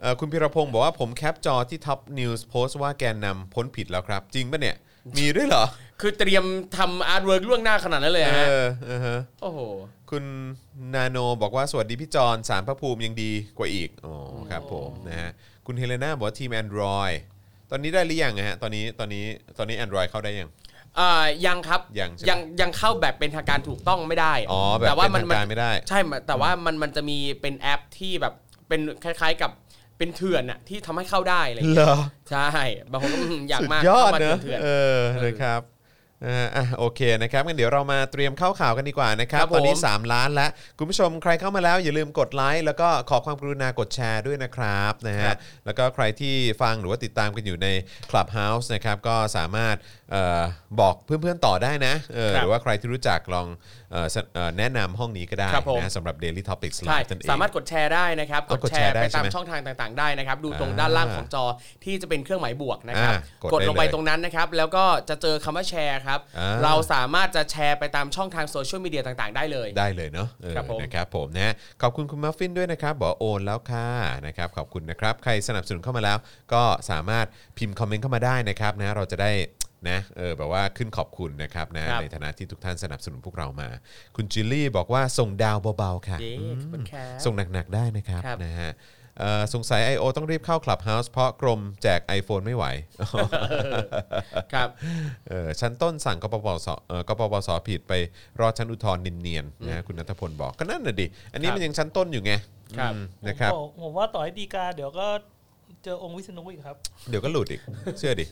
[0.00, 4.76] เอ่อคุณพิรพงศ์บอกว่าผมแคปจอที่ Top News โพสต์ว่าแกนนำพ้นผิดแล้วครับ จริงปะเนี่ย
[5.18, 5.64] มีด้วยเหรอ
[6.02, 6.44] คือเตรียม
[6.76, 9.58] ทำ artwork ล่วงหน้าขนาดนั้นเลยเอฮะอเออฮะโอ้โห
[10.10, 10.24] คุณ
[10.94, 14.14] นาโนบอกว่าสวัสดีพี่จอนศาลพระภูมิยังดีกว่าอีกอ๋อ
[14.50, 15.30] ครับผมนะฮะ
[15.66, 17.16] คุณเฮเลนาบอกว่าทีม Android
[17.70, 19.24] ตอนนี้ได้หรือยังอะฮะตอนนี้ตอนนี้
[19.58, 20.50] ตอนนี้ Android เข้าได้ยัง
[20.98, 21.10] อ่า
[21.46, 28.34] ยังครับยังใช่ไหมยังยังเข้าแบบเป็นทางการถูกต้องไม่ได้อ๋อแบบแต่ว่าเป็นทางการไม่ได้ ใช่แต่ว่ามันมันจะมีเป็นแอปที่แบบ
[28.68, 29.50] เป็นคล้ายๆกับ
[29.98, 35.80] เป็นเถื่อนอะที่ทำให้เข้าได้อะไรอย่างเหรเงี้ยอ ใช่บางคนก็อืมอยากสุดมากยอดเข้ามาเนอะเถื่อนเออนะครับนะฮะ
[36.56, 47.68] อะโอเคนะครับงั้นเดี๋ยวเรามาเตรียมเข้าข่าวกันดีกว่านะครับครับผมตอนนี้ 3 ล้านแล้ว คุณผู้ชมใครเข้ามาแล้วอย่าลืมกดไลค์แล้วก็ขอความกรุณากดแชร์ด้วยนะครับนะคฮะรับแล้วก็ใครที่ฟังหรือว่าติดตามกันอยู่ใน
[48.10, 49.76] Clubhouse นะครับก็สามารถ
[50.10, 50.42] เอ่อ
[50.80, 53.81] บอกเพื่อนๆต่อได้นะเออครับหรือว่าใครที่รู้จักลองเอ่อสเอ่อ
[54.58, 61.44] แนะนำห้องนี้ก็ได้ครับผม นะสำหรับ Daily Topics ใช่ Live นั่นเอง สามารถกดแชร์ได้นะครับอ๋กอดกดแชแชร์ร์ได้ไปใช่ตามไหมช่องทางต่างๆได้นะครับ ดูตรงอ่าด้านล่างของจอ
[61.84, 73.88] ที่จะเป็นเครื่องหมายบวกนะครับอ่ากดกดลงไปได้เลยตรงนั้นนะครับ แล้วก็จะเจอคำว่าแชร์ครับ อ่า เราสามารถจะแชร์ไปตามช่องทางโซเชียลมีเดียต่างๆ ได้เลย ได้เลยเนาะเออครับผมนะครับผมนะฮะขอบคุณคุณมัฟฟินด้วยนะครับบอกว่าโอนแล้วค่ะ
[74.26, 76.18] นะครับขอบคุณนะครับ ใครสนับสนุนเข้ามาแล้ว
[76.52, 77.26] ก็สามารถ
[77.58, 79.32] พิมพ์คอมเมนต์เข้ามาได้นะครับนะเราจะได้
[79.88, 83.68] นะเออแบบว่าขึ้นขอบคุณนะครับนะครับ ในฐานะที่ทุกท่านสนับสนุนพวกเรามา
[84.16, 88.72] คุณจิลลี่บอกว่าส่งดาวเบาๆค่ะเย้ขอบคุณครับ ส่งหนักๆได้นะครับครับ นะฮะ
[89.18, 90.04] เอ่อสงสัย I.O.
[90.16, 92.64] ต้องรีบเข้า Clubhouse เพราะกรมแจก iPhone ไม่ไหว
[94.52, 94.68] ครับ
[95.28, 97.92] เออชั้นต้นสั่งกปปสเอ่อกปปสผิดไป
[98.40, 102.32] รอชั้นอุทธรณ์เนียนๆนะฮะคุณนัทพลบอกก็นั่นน่ะดิ อันนี้ครับมันยังชั้นต้นอยู่ไง
[102.78, 105.06] ครับ อืมนะครับ ผมผมว่าต่อให้ดีกาเดี๋ยวก็
[105.84, 106.76] เจอองค์วิษณุอีกครับ
[107.10, 107.60] เดี๋ยวก็หลุดอีก
[107.98, 108.26] เชื่อดิ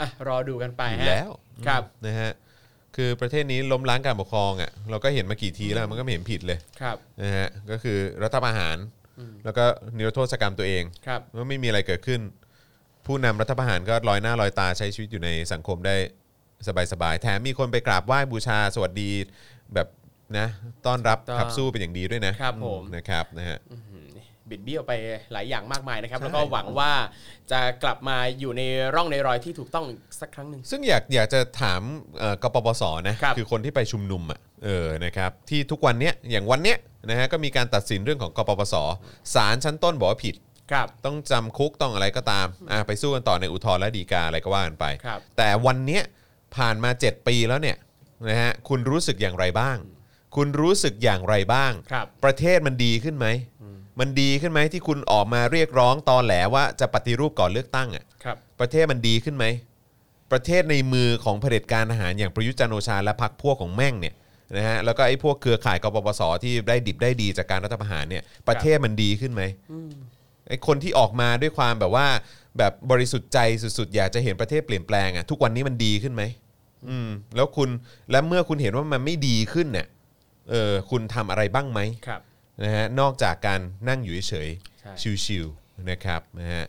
[0.00, 1.30] อะรอดูกันไปอยู่ฮะแล้ว
[1.66, 2.30] ครับนะฮะ
[2.96, 8.76] คือประเทศนี้ล้มล้างการปกครองอะเราก็เห็นมากี่ทีแล้วมันก็ไม่เห็นผิดเลยครับ นะฮะก็คือรัฐประหาร
[9.44, 9.64] แล้วก็
[9.96, 12.20] นิรโทษกรรมตัวเองครับว่าไม่มีอะไรเกิดขึ้น
[13.06, 15.96] ผู้นำรัฐประหารก็ลอยหน้าลอยตาใช้ชีวิตอยู่ในสังคมได้
[16.92, 19.10] สบายๆแถมมีคนไปกราบไหว้บูชาสวัสดี
[19.74, 19.88] แบบ
[20.38, 20.46] นะ
[20.86, 23.58] ต้อนรับถูกต้องขับสู้เป็นอย่างดีด้วยนะครับผมอืนะครับนะฮะ
[24.50, 24.92] บิดเบี้ยวไป
[25.32, 26.92] หลายอย่างมากมายนะครับใช่แล้วก็หวังว่า
[27.52, 28.62] จะกลับมาอยู่ใน
[28.94, 29.84] ร่องในรอยที่ถูกต้อง
[30.20, 31.82] สักครั้งหนึ่งซึ่งอยากอยากจะถาม
[32.18, 36.78] เอ่อกปปสนะครับอคนที่ไปชุมนุมอะเออนะครับที่ทุกวันเนี้ยอย่างวันเนี้ย
[37.10, 38.74] นะฮะก็มีการตัดสินเรื่องของกปปส
[39.34, 40.34] ศาลชั้นต้นบอกว่าผิด
[40.72, 46.02] ครับต้องจำคุกต้องอะไรก็ตามอะไปสู้กันต่อในอุทธรณ์และฎีกาอะไรก็ว่ากันไปครับแต่วันเนี้ย
[46.56, 47.76] ผ่านมา 7 ปีแล้วเนี่ย
[48.28, 49.76] นะฮะคุณรู้สึกอย่างไรบ้าง
[50.36, 53.26] คุณรู้สึกอย่างไรบ้างครับประเทศมันดีขึ้นไหม
[54.00, 59.44] มันดีขึ้นไหมที่คุณออกมาเรียกร้องตอนแหลว่าจะปฏิรูปก่อนเลือกตั้งอะครับประเทศมันดีขึ้นไหม
[60.32, 64.14] ประเทศในมือของเผด็จการทหารอย่างประยุทธ์จันทร์โอชาและพรรคพวกของแม่งเนี่ย
[64.56, 69.42] นะฮะแล้วก็ไอ้พวกเครือข่ายกปปสที่ได้ดิบได้ดีจากการรัฐประหารเนี่ยประเทศมันดีขึ้นไหม
[70.48, 72.06] ไอ้คนที่ออกมาด้วยความแบบว่า
[72.58, 73.38] แบบบริสุทธิ์ใจ
[73.78, 76.22] สุดๆ อยากจะเห็นประเทศเปลี่ยนแปลงอะทุกวันนี้มันดีขึ้นไหม
[76.88, 77.68] อืมแล้วคุณ
[78.10, 79.86] และเมื่อคุณเห็นว่ามันไม่ดีขึ้นเนี่ย
[80.50, 82.20] เออคุณทำอะไรบ้างไหมครับ
[82.62, 84.48] นะฮะนอกจากการนั่งอยู่เฉย
[84.80, 86.64] ใช่ๆชิวๆนะครับนะฮะ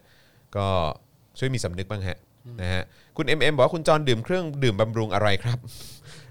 [0.57, 0.67] ก็
[1.39, 2.17] ช่วยมีสำนึกบ้างฮะ
[2.61, 2.83] นะฮะ
[3.17, 5.59] คุณ MM บอกว่าคุณจรดื่มเครื่องดื่มบำรุงอะไรครับ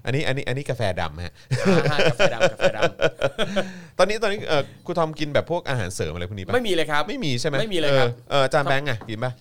[0.04, 1.32] อันนี้อันนี้อันนี้กาแฟดำฮะ
[1.90, 2.78] อ่ากาแฟดำกาแฟด
[3.98, 9.36] ตอนนี้ตอนนี้เออคุณทอมกินแบบพวกอาหารเสริมอะไรพวกนี้ำปะไม่มีเลยครับ ไม่มีใช่ไหมไม่มีเลยครับออเอออาจารย์แบงค์อะกินปะเ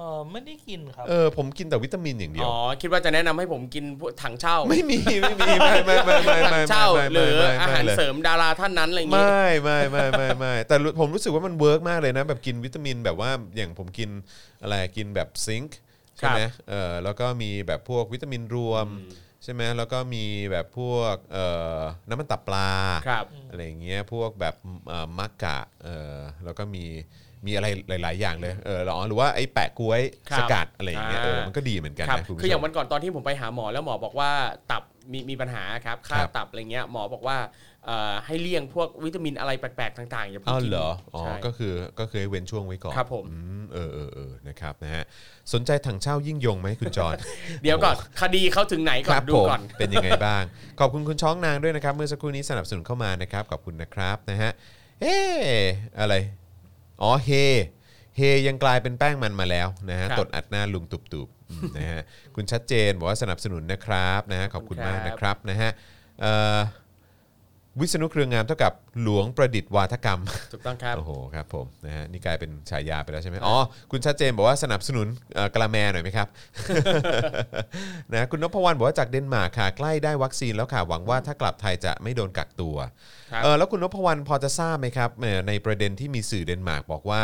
[0.00, 14.10] ออไม่ได้กินครับ เออผมกินแต่วิตามินอย่างเดียว อ๋อ คิดว่าจะแนะนำให้ผมกินพวกถั่งเช่า ไม่มีไม่มีไม่ไม่ไม่ไม่ไม่ถังไม่เช่า ไม่หรือไม่อาหารไม่ลยเสริมดาราท่านนั้นอะไรอย่างงี้ ไม่ไม่ไม่ไม่ไม่แต่รู้ผมรู้สึกว่ามัน work มากเลยนะ แบบกินวิตามินแบบว่าอย่างผมกิน
[14.62, 15.78] อะไรกินแบบ zinc
[16.16, 18.86] ใช่ไหมเออแล้วก็มีแบบพวกวิตามินรวม
[19.44, 21.46] ใช่ไหมแล้วก็มีแบบพวกเอ่
[21.78, 22.70] อน้ำมันตับปลา
[23.08, 24.54] ครับ อะไรอย่างเงี้ยพวกแบบ
[24.88, 26.84] เอ่อมักกะเออแล้วก็มี
[27.46, 30.00] มีอะไรหลาย ๆ อย่างเลยเออหรอหรือว่าไอ้แปะก๊วย
[30.30, 34.30] ครับสกัดอะไรอย่างเงี้ยเอออ่ามัมันก็ดีเหมือนกันครับนะคุณผู้คือชอย่างม วันก่อนตอนที่ผมไปหาหมอแล้วหมอบอกว่า
[34.70, 37.36] ตับมีมีปัญหาครับค่าครับ ตับอะไรเงี้ยหมอบอกว่า
[37.86, 45.04] เอ่อให้เลี่ยงพวกวิตามินอะไรแปลกๆต่างๆอย่าเพิ่งอ้าวกินเหรออ๋อใช่ ก็คือก็คือให้เว้นช่วงไว้ก่อนครับผม อืมเออเออเออนะครับนะฮะ
[45.52, 47.16] สนใจถังเช่ายิ่งยงไหมคุณจอน
[47.62, 50.42] เดี๋ยวก่อนคดีเขาถึงไหนก่คอรันบดูผมก่อนเป็นยังไงบ้าง
[50.80, 54.50] ขอบคุณคุณช้องนางด้วยนะครับ เมื่อสักครู่นี้สนับสนุนเข้ามานะครับ ขอบคุณนะครับนะฮะ
[55.00, 55.62] เอ๊ะ
[56.00, 56.14] อะไร
[57.02, 57.30] อ๋อเฮ
[58.16, 62.00] เฮยังกลายเป็นแป้งมันมาแล้วนะฮะครับตดอัดหน้าลุงตุบตุบๆอืมนะฮะ
[62.34, 65.70] คุณชัดเจนบอกว่าสนับสนุนนะครับนะฮะขอบคุณมากนะครับนะฮะ
[66.20, 66.58] เอ่อ
[67.78, 70.20] วิษณุเครืองามเท่ากับหลวงประดิษฐ์วาทกรรม
[70.52, 73.56] ถูกต้องครับ โอ้โหครับผมนะฮะนี่กลายเป็นฉายาไปแล้วใช่ไหมอ๋อ
[73.90, 76.28] คุณชัดเจนบอกว่าสนับสนุนเอ่อกระแมหน่อยไหมครับ
[78.12, 82.76] นะคุณนพวรรณบอกว่าจากเดนมาร์กค่ะใกล้ได้วัคซีนแล้วค่ะหวังว่าถ้ากลับไทยจะไม่โดนกักตัว
[83.32, 87.22] ครับเออแล้วคุณนพวรรณพอจะทราบไหมครับเอ่อในประเด็นที่มีสื่อเดนมาร์กบอกว่า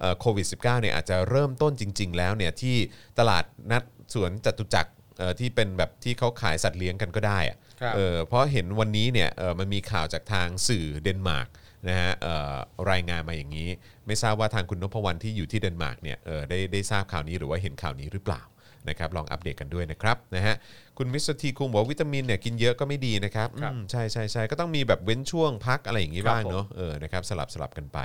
[0.00, 2.76] เอ่อโควิด -19 เนี่ยอาจจะเริ่มต้นจริง ๆ แล้วเนี่ยที่
[3.18, 3.82] ตลาดนัด
[4.14, 7.65] สวนจตุจักรเอ่อที่เป็นแบบที่เขาขายสัตว์เลี้ยงกันก็ได้อะครับ
[7.96, 11.48] เออเพราะเห็นวันนี้เนี่ยเออมันมีข่าวจากทางสื่อเดนมาร์ก
[11.88, 12.56] นะฮะเอ่อ
[12.90, 13.68] รายงานมาอย่างนี้
[14.06, 18.42] ไม่ทราบว่าทางคุณนพวรรณที่อยู่ที่เดนมาร์กเนี่ยเออได้ได้ทราบข่าวนี้หรือว่าเห็นข่าวนี้หรือเปล่า
[18.88, 20.54] นะครับลองอัปเดตกันด้วยนะครับนะฮะ
[20.98, 27.98] คุณมิสเตอร์ทีคุงบอกว่าวิตามินเนี่ยกินเยอะก็ไม่ดีนะครับครับอืมใช่ใช่ใช่ก็ต้องมีแบบเว้นช่วงพักอะไรอย่างนี้ครับบ้างเนาะเออนะครับสลับสลับกันไป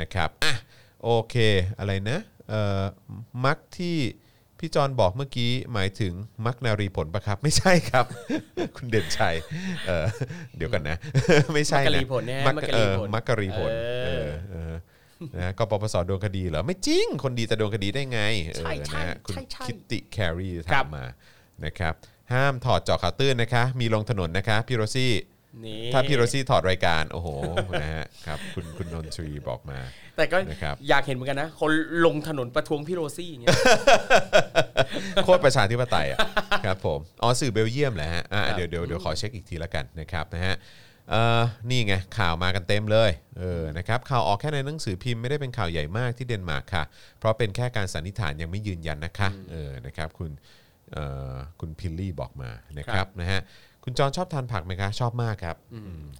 [0.00, 0.54] นะครับอะ
[1.02, 1.36] โอเค
[1.78, 2.82] อะไรนะเอ่อ
[3.44, 3.96] มักที่
[4.58, 6.12] พี่จอนบอกเมื่อกี้หมายถึง
[6.46, 8.04] มักนารีผลปะครับ ไม่ใช่ครับ
[8.76, 9.34] คุณเด่นชัย
[9.86, 10.06] เออ
[10.56, 10.96] เดี๋ยวกันนะ
[11.54, 13.70] ไม่ใช่มักกะนะรีผลนะฮะมักมักกะรีผล เออมักกะรีผล
[14.04, 14.74] เอเอออเออ
[15.36, 21.04] นะกปปสโดนคดีเหรอ ไม่จริง คนดีจะโดนคดีได้ไงเออใช่ใช่นะฮะคุณใช่ใช่คิตติแครีถามมา
[21.64, 21.94] นะครับ ครับ
[22.32, 25.12] ห้ามถอดเจาะข่าวตื้นนะคะ มีลงถนนนะคะพี่โรซี่
[25.64, 27.28] นี่ถ้าพี่โรซี่ถอดรายการ โอ้โห
[27.82, 29.78] นะฮะครับคุณคุณนนทรีบอกมา
[30.16, 31.70] แต่ก็นะครับอยากเห็นเหมือนกันนะ คน
[32.06, 33.56] ลงถนนประท้วงพี่โรซี่อย่างเงี้ย
[35.24, 36.18] โคตรประชาธิปไตยอะ
[36.64, 40.54] ครับผมอ๋อสื่อเบลเยียมแหละฮะอะครับเดี๋ยวเดี๋ยวเดี๋ยวขอเช็คอีกทีละกันนะครับนะฮะ
[41.10, 46.84] เอ่อนี่ไงข่าวมากันเต็มเลยเออนะครับข่าวออกแค่ในหนังสือพิมพ์ไม่ได้เป็นข่าวใหญ่มากที่เดนมาร์กค่ะ
[47.18, 50.30] เพราะเป็นแค่การสันนิษฐานยังไม่ยืนยันนะคะเออนะครับคุณ
[50.92, 53.40] เอ่อคุณพิลลี่บอกมานะครับนะฮะ
[53.84, 55.56] คุณจรชอบทานผักไหมคะชอบมากครับ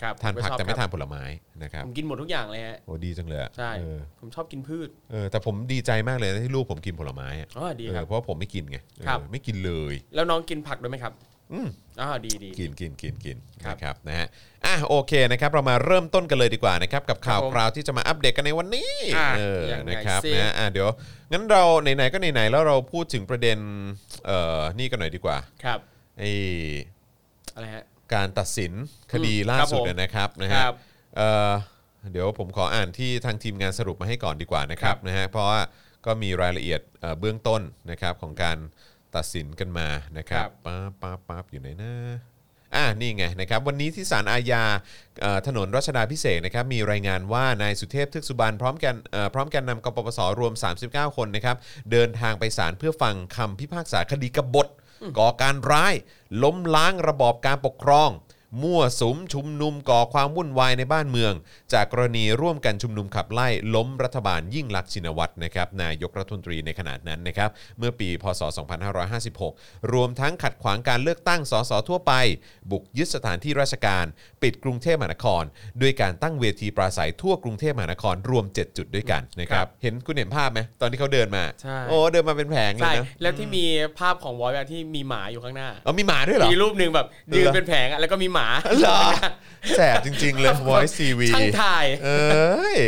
[0.02, 1.22] ครับทานผักผชอบแต่ไม่คทารันบผลไม้
[1.62, 11.12] นะครับผมกินหมดทุกอย่างเลยฮะโอ้ดีจังเลยอะใช่เออผมชอบกินพืช เออแต่ผมดีใจมากเลยนะที่ลูกผมกินผลไม้อะอ๋อดีเอครัอบ เพราะว่าผมไม่กินไงเออครับ ไม่กินเลยแล้วน้องกินผักด้วยไหมครับ
[11.52, 11.68] อืม
[12.00, 14.26] อ๋อดีดี กินกินกินกินครับ นะครับนะฮะ
[14.64, 20.88] อะโอเคนะครับเรามาเริ่มต้นกันเลยดีกว่านะครับกับข่าวครับผมคราวที่จะมาอัปเดตกันในวันนี้อะเออยังไงนะครับสิ นะอะเดี๋ยว
[21.32, 23.58] งั้นเราไหนๆก็ไหนๆแล้วเราพูดถึงประเด็น
[24.26, 25.78] เอ่อนี่กันหน่อยดีกว่าครับ
[26.18, 26.30] ไอ้
[27.54, 28.72] อะไรฮะการตัดสิน
[29.12, 30.74] คดีอืมล่าครับสุดผมนะครับนะคฮะรับ
[31.16, 31.52] เอ่อ
[32.12, 35.60] เดี๋ยวผมขออ่านที่ทางทีมงานสรุปมาให้ก่อนดีกว่านะครัครับบนะฮะเพราะว่า
[36.06, 38.58] ก็มีรายละเอียดเอ่อเบื้องต้นนะครับของการ
[39.16, 39.88] ตัดสินกันมา
[40.18, 41.92] นะครับ ป๊าบป๊าบป๊าบอยู่ไหนนะ
[42.74, 44.64] อ่านี่ไงนะครับวันนี้ที่ศาลอาญา
[45.20, 50.52] เอ่อถนนรัชดาพิเศษกนะครับมีรายงานว่านายสุเทพทึกสุบรรณพร้อมกันเอ่อพร้อมแกันนำกปปสรวม
[50.86, 51.56] 39 คนนะครับ
[51.92, 54.68] เดินทางไปศาลเพื่อฟังคำพิพากษาคดีกบฏ
[55.18, 55.94] ก่อการร้าย
[56.42, 58.10] ล้มล้างระบอบการปกครอง
[58.62, 61.32] มั่วสุมชุมนุมก่อความวุ่นวายในบ้านเมือง
[61.72, 68.42] จากกรณีร่วมกันชุมนุมขับไล่ล้มรัฐบาลยิ่งลักษณ์ชินวัตรนะครับนายกรัฐมนตรีในขณะนั้นนะครับเมื่อปีพศ
[69.16, 72.12] 2556 รวมทั้งขัดขวางการเลือกตั้งสสทั่วไป
[72.70, 74.04] บุกยึดสถานที่ราชการ
[74.42, 75.42] ปิดกรุงเทพมหานคร
[75.80, 83.64] ด้วยการตั้งเวทีปราศัยทั่วกรุงเทพมหานครรวม 7 จุดด้วยกันนะครับเห็นคุณเห็นภาพไหมตอนที่เขาเดินมาใช่โอ้เดินมาเป็นแผงเลใช่ยนะแล้วที่มี
[83.98, 88.43] ภาพของวอยแบบที่มีหมาอยู่ข้างหน้าเอามีหมาด้วยเหรอมีรูปหนึ่งแบบยืนเหรอเป็นแผงอะแล้วก็มีหมา
[88.80, 89.02] เหรอ
[89.76, 92.78] แสบจริง ๆ เลย Voice CV ช่างถ่าย เอ้ย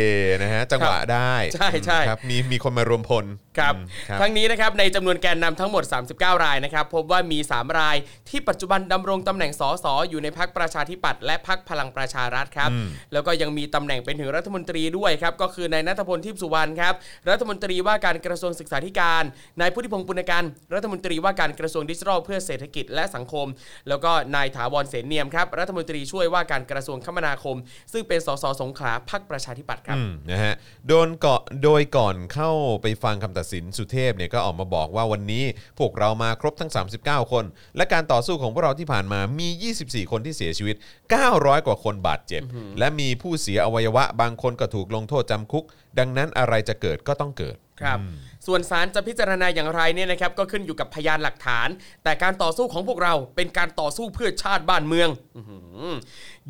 [0.41, 3.25] นะฮะจังหวะได้ใช่ใช่ ครับมีมีคนมารวมพล
[3.59, 7.95] ครับอืมครับทั้งนี้นะครับในจำนวนแกนนำทั้งหมด 39 รายนะครับพบว่ามี 3 ราย
[8.29, 12.69] ที่ปัจจุบันดำรงตำแหน่งสสอยู่ในพักประชาธิปัตย์และพักพลังประชารัฐครับ
[13.13, 16.93] แล้วก็ยังมีตำแหน่งเป็นถึงรัฐมนตรีด้วยครับก็คือนายนัทพลทิพย์สุวรรณครับ
[17.29, 19.23] รัฐมนตรีว่าการกระทรวงศึกษาธิการ
[19.59, 20.43] นายพุทธิพงศ์ปุณกัน
[20.73, 23.47] รัฐมนตรีว่าการกระทรวงดิจิทัลเพื่อเศรษฐกิจและสังคม
[23.89, 27.57] แล้วก็นายถาวรเสนเนียมครับรัฐมนตรีช่วยว่าการกระทรวงคมนาคม
[27.93, 30.53] ซึ่งเป็นสสสงขลาพักประชาธิปัตย์ครับอืมนะฮะ
[30.87, 35.43] โดนเกาะโดยก่อนเข้าไปฟังคำตัดสินสุเทพเนี่ยก็ออกมาบอกว่าวันนี้
[35.79, 36.71] พวกเรามาครบทั้ง
[37.03, 37.45] 39 คน
[37.77, 39.49] และการต่อสู้ของพวกเราที่ผ่านมามี
[39.81, 40.75] 24 คนที่เสียชีวิต
[41.21, 42.41] 900 กว่าคนบาดเจ็บ
[42.79, 45.65] และมีผู้เสียอวัยวะบางคนก็ถูกลงโทษจำคุก
[45.99, 47.99] ดังนั้นอะไรจะเกิดก็ต้องเกิด ครับ
[48.47, 51.67] ส่วนศาลจะพิจารณาอย่างไรเนี่ยนะครับก็ขึ้นอยู่กับพยานหลักฐาน
[52.03, 55.57] แต่การต่อสู้ของพวกเราเป็นการต่อสู้เพื่อชาติบ้านเมืองอื้อหื
[55.91, 55.93] อ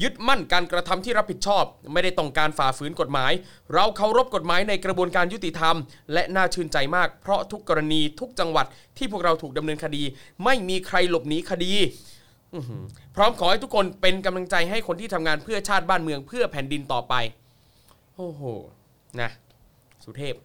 [0.02, 1.64] ยึดมั่นการกระทำที่รับผิดชอบ
[1.94, 3.32] ไม่ได้ต้องการฝ่าฝืนกฎหมาย
[3.74, 5.76] เราเคารพกฎหมายในกระบวนการยุติธรรม
[6.14, 8.66] และน่าชื่นใจมาก เพราะทุกกรณีทุกจังหวัด
[8.98, 10.04] ที่พวกเราถูกดำเนินคดี
[10.44, 11.74] ไม่มีใครหลบหนีคดี
[12.54, 12.84] อื้อหือ
[13.16, 17.14] พร้อมขอให้ทุกคนเป็นกำลังใจให้คนที่ทำงานเพื่อชาติบ้านเมืองเพื่อแผ่นดินต่อไป
[18.16, 18.42] โอ้โห
[19.22, 19.30] นะ
[20.06, 20.36] สุเทพ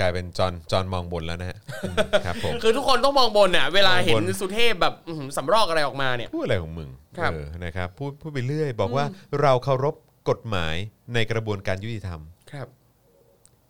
[0.00, 6.88] กลายเป็นจอห์นจอห์นมองบนแล้วนะฮะอืมครับผมคือทุกคนต้องมองบนน่ะเวลามองบนเห็นสุเทพแบบอื้อหือสำรอกอะไรออกมาเนี่ย พูดอะไรของมึง
[7.18, 9.04] ครับเออนะครับพูดพูดไปเรื่อย บอกว่า
[9.42, 9.94] เราเคารพ
[10.30, 10.74] กฎหมาย
[11.14, 12.20] ในกระบวนการยุติธรรม
[12.52, 12.68] ครับ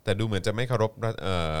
[0.03, 1.55] แต่ดูเหมือนจะไม่เคารพรัฐเอ่อ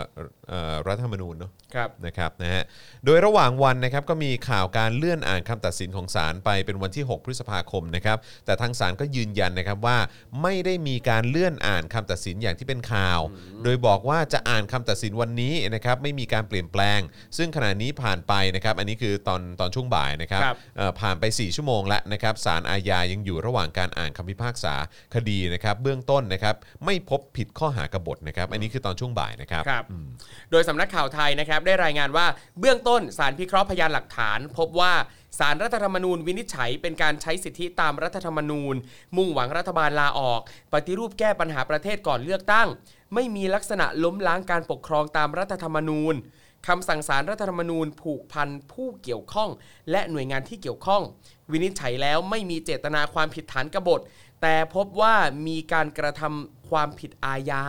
[0.49, 2.63] เอ่อรัฐธรรมนูญเนาะครับนะครับนะฮะ
[3.05, 9.97] โดยระหว่างวันนะครับก็มีข่าวการเลื่อนอ่านคำตัดสินของศาลไปเป็นวันที่ 6 พฤษภาคมนะครับแต่ทางศาลก็ยืนยันนะครับว่า
[10.41, 13.19] ไม่ได้มีการเลื่อนอ่านคำตัดสินอย่างที่เป็นข่าว
[13.63, 16.99] โดยบอกว่าจะอ่านคำตัดสินวันนี้นะครับไม่มีการเปลี่ยนแปลง
[17.37, 24.75] ซึ่งขณะนี้ผ่านไปนะครับอันนี้คือตอนตอนช่วงบ่ายนะครับครับ เอ่อผ่านไป 4 ชั่วโมงแล้วนะครับศาลอาญายังอยู่ระหว่างการอ่านคำพิพากษา
[25.15, 26.55] คดีนะครับเบื้องต้นนะครับ
[26.85, 29.85] ไม่พบผิดข้อหากบฏนะครับอันนี้คือตอนช่วงบ่ายนะครับ ครับ
[30.51, 32.27] โดยสำนักข่าวไทยนะครับได้รายงานว่า
[32.59, 34.93] เบื้องต้นสารพิเคราะห์พยานหลักฐาน พบว่า
[35.39, 38.75] สารรัฐธรรมนูญวินิจฉัยเป็นการใช้สิทธิตามรัฐธรรมนูญ
[39.17, 40.39] มุ่งหวังรัฐบาลลาออก
[40.73, 42.67] ปฏิรูปแก้ปัญหาประเทศก่อนเลือกตั้ง
[43.13, 46.15] ไม่มีลักษณะล้มล้างการปกครองตามรัฐธรรมนูญ
[46.67, 49.49] คำสั่งสารรัฐธรรมนูญผูกพันผู้เกี่ยวข้อง
[49.91, 51.01] และหน่วยงานที่เกี่ยวข้อง
[51.51, 54.01] วินิจฉัยแล้วไม่มีเจตนาความผิดฐานกบฏ
[54.41, 55.15] แต่พบว่า
[55.47, 57.63] มีการกระทำ ความผิดอาญา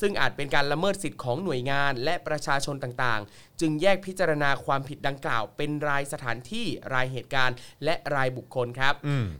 [0.00, 3.20] ซึ่งอาจเป็นการละเมิดสิทธิ์ของหน่วยงานและประชาชนต่าง
[3.60, 8.94] จึงแยกพิจารณาความผิดดังกล่าว เป็นรายสถานที่รายเหตุการณ์ และรายบุคคลครับ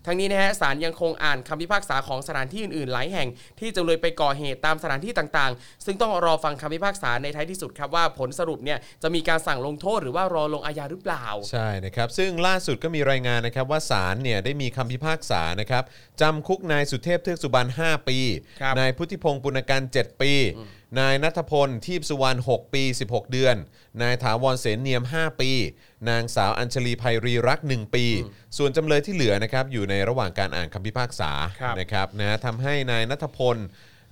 [0.07, 3.29] ทั้งนี้นะฮะศาลยังคงอ่านคำพิพากษาของสถานที่อื่นๆ หลายแห่ง
[3.61, 15.85] ที่จำเลยไปก่อเหตุตามสถานที่ต่างๆ ซึ่งต้องรอฟังคำพิพากษาในท้ายที่สุดครับว่าผลสรุปเนี่ยจะมีการสั่งลงโทษหรือว่ารอลงอาญาหรือเปล่า ใช่นะครับ ซึ่งล่าสุดก็มีรายงานนะครับว่าศาลเนี่ยได้มีคำพิพากษานะครับ
[16.21, 18.19] จำคุกนายสุเทพเทือกสุบรรณ5ปี
[18.61, 20.33] ครับนายพุทธิพงศ์ปุณกัน7ปี
[20.99, 23.57] นายนัทพลทีพสุวรรณ6ปี 16 เดือน
[24.03, 25.51] นายถาวรเสนเนียม 5 ปี
[26.09, 28.05] นางสาวอัญชลีภัยรีรักษ์1ปี
[28.57, 33.57] ส่วนจำเลยที่เหลือนะครับอยู่ในระหว่างการอ่านคำพิพากษาครับ นะครับนะฮะทำให้นายนัทพล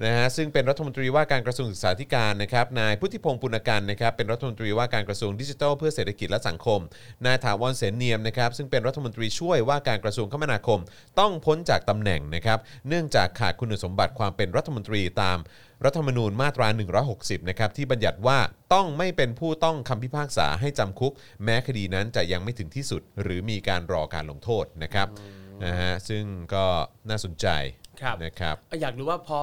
[0.05, 6.81] นะฮะซึ่งเป็นรัฐมนตรีว่าการกระทรวงศึกษาธิการนะครับนายพุทธิพงศ์ปุณกันนะครับเป็นรัฐมนตรีว่าการกระทรวงดิจิทัลเพื่อเศรษฐกิจและสังคม
[7.27, 10.81] นายถาวรเสนเนียมนะครับซึ่งเป็นรัฐมนตรีช่วยว่าการกระทรวงคมนาคม
[11.21, 12.59] ต้องพ้นจากตำแหน่งนะครับ
[12.89, 15.39] เนื่องจากขาดคุณสมบัติความเป็นรัฐมนตรีตาม
[15.85, 16.69] รัฐธรรมนูญมาตรา
[17.09, 18.39] 160 นะครับที่บัญญัติว่า
[18.75, 21.13] ต้องไม่เป็นผู้ต้องคำพิพากษาให้จำคุก
[21.45, 25.09] แม้คดีนั้นจะยังไม่ถึงที่สุด หรือมีการรอการลงโทษนะครับ
[25.65, 26.65] นะฮะซึ่งก็
[27.09, 27.47] น่าสนใจ
[28.03, 29.41] ครับนะครับ อยากรู้ว่าพอ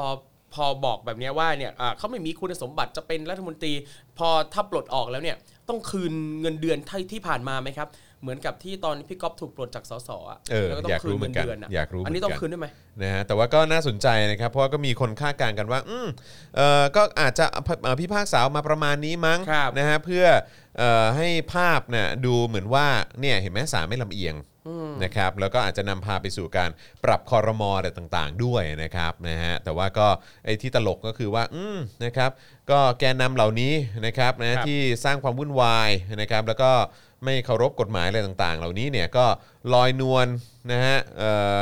[0.56, 3.74] พอบอกแบบเนี้ยว่าเนี่ยอ่าเขาไม่มีคุณสมบัติจะเป็นรัฐมนตรี
[4.18, 5.38] พอถ้าปลดออกแล้วเนี่ย
[5.70, 7.89] ต้องคืนเงินเดือนที่ที่ผ่านมาไหมครับ
[8.22, 12.68] เหมือนกับที่ตอนพี่ก๊อฟถูกปลดจากสสอะเออแล้วก็ต้ออยากงคืรู้นเหมืเงิอนนกันเดือนอะอยากรู้อันนี้เหมืต้ออนงกันคืนได้ไหม
[13.02, 16.08] นะฮะแต่ว่าก็น่าสนใจนะครับ เพราะว่าก็มีคนคาดการณ์กันว่า อืม
[16.56, 17.46] เอ่อก็อาจจะ
[17.84, 20.26] เอ่อพิพากษาออกมาประมาณนี้มั้งครับนะฮะเพื่อ
[20.78, 22.86] เอ่อให้ภาพเนี่ยดูเหมือนว่า
[23.22, 24.36] เนี่ยเห็นไหมสารไม่ลำเอียง
[25.04, 26.69] นะครับแล้วก็อาจจะนำพาไปสู่การ
[27.04, 30.08] ปรับคอรมออะไรต่างๆ ด้วยนะครับนะฮะแต่ว่าก็
[30.45, 32.32] ไอ้ที่ตลกก็คือว่าอืมนะครับ
[32.71, 33.73] ก็แกนนำเหล่านี้
[34.06, 35.89] นะครับนะที่สร้างความวุ่นวาย
[36.21, 36.71] นะครับแล้วก็
[37.23, 39.25] ไม่เคารพกฎหมายอะไรต่างๆ เหล่านี้เนี่ยก็
[39.73, 40.28] ลอยนวล
[40.71, 41.58] นะฮะเอ่อ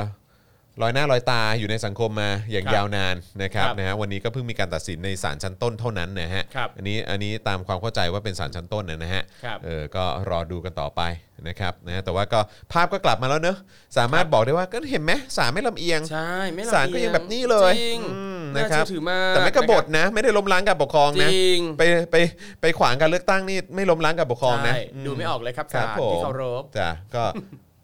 [0.81, 11.01] ลอยหน้าลอยตาอยู่ในสังคมมาอย่างครับยาวนานนะครับครับนะฮะวันนี้ก็เพิ่งมีการตัดสินในศาลชั้นต้นเท่านั้นนะฮะครับอันนี้อันนี้ตามความเข้าใจว่าเป็นศาลชั้นต้นนะฮะครับเออก็รอดูกันต่อไป
[11.47, 12.39] นะครับนะฮะแต่ว่าก็
[12.71, 13.57] ภาพก็กลับมาแล้วเนอะ
[13.97, 22.15] สามารถบอกได้ว่าก็เห็นไหมศาลไม่ลำเอียง ใช่ไม่ลำศาลก็ยังแบบนี้เลยจริงอืมน่านะครับ เชื่อถือมากแต่ไม่กบฏนะ ไม่ได้ล้มล้างการปกครองจนะริง ไปไป
[22.61, 27.23] ไปขวางการเลือกตั้งนี่ไม่ล้มล้างการปกครองนะใช่ดูไม่ออกเลยครับครับศาลผม ที่เคารพ จ้ะก็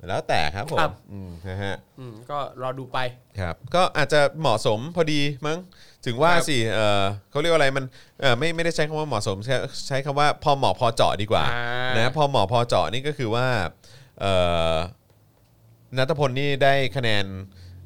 [0.07, 2.97] แล้วแต่ครับผครัมบอืมนะฮะ อืมก็รอดูไป
[3.39, 5.57] ครับก็อาจจะเหมาะสมพอดีมั้ง
[6.05, 7.85] ถึงว่าครับสิเออเขาเรียกว่าอะไรมัน
[8.21, 9.55] เออไม่ไม่ได้ใช้คำว่าเหมาะสมใช้
[9.87, 13.47] ใช้คำว่าพอเหมาะพอเจาะดีกว่าอ่านนะพอเหมาะพอเจาะนี่ก็คือว่า
[14.21, 14.25] เอ
[14.73, 14.75] อ
[15.97, 17.25] นัทพลนี่ได้คะแนน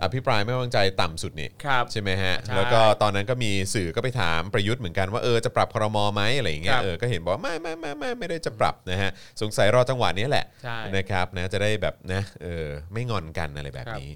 [0.04, 9.12] อภิปรายไม่ไว้วางใจต่ำสุดนี่ครับใช่ไหมฮะ ใช่แล้วก็ตอนนั้นก็มีสื่อก็ไปถามประยุทธ์เหมือนกันว่าเออจะปรับครมไหมอะไรอย่างเงี้คยรับเออก็เห็นบอกว่าไม่ไม่ไม่ไม่ไม่ได้จะปรับนะฮะ
[9.42, 14.12] สงสัยรอจังหวะนี้แหละใช่นะครับนะจะได้แบบนะเออไม่งอนกันอะไรแบบนี้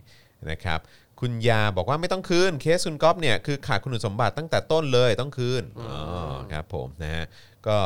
[0.52, 0.80] นะครับ
[1.22, 5.98] คุณยาบอกว่าไม่ต้องคืนเคสคุณก๊อฟเนี่ยคือขาดคุณสมบัติตั้งแต่ต้นเลยต้องคืนอ๋อ
[6.52, 7.26] ครับผมนะฮะ
[7.68, 7.78] ก็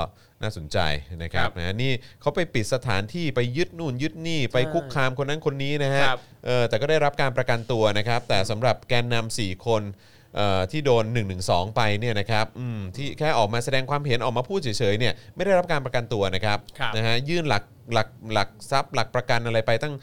[0.44, 0.78] น่าสนใจ
[1.24, 9.84] นะครับครับนะฮะนี่เขาไปปิดสถานที่ไปยึดนู่นยึดนี่ไปคุกคามคนนั้นคนนี้นะฮะครับเออแต่ก็ได้รับการประกันตัวนะครับ แต่สำหรับแกนนำสี่คน
[10.36, 19.94] เอ่อที่โดน 1 1 2 ไปเนี่ยนะครับอืมที่แค่ออกมาแสดงความเห็นออกมาพูดเฉยๆเนี่ยไม่ได้รับการประกันตัวนะครับครับนะฮะยื่นหลักหลักหลักทรัพย์หลักประกันอะไรไปตั้ง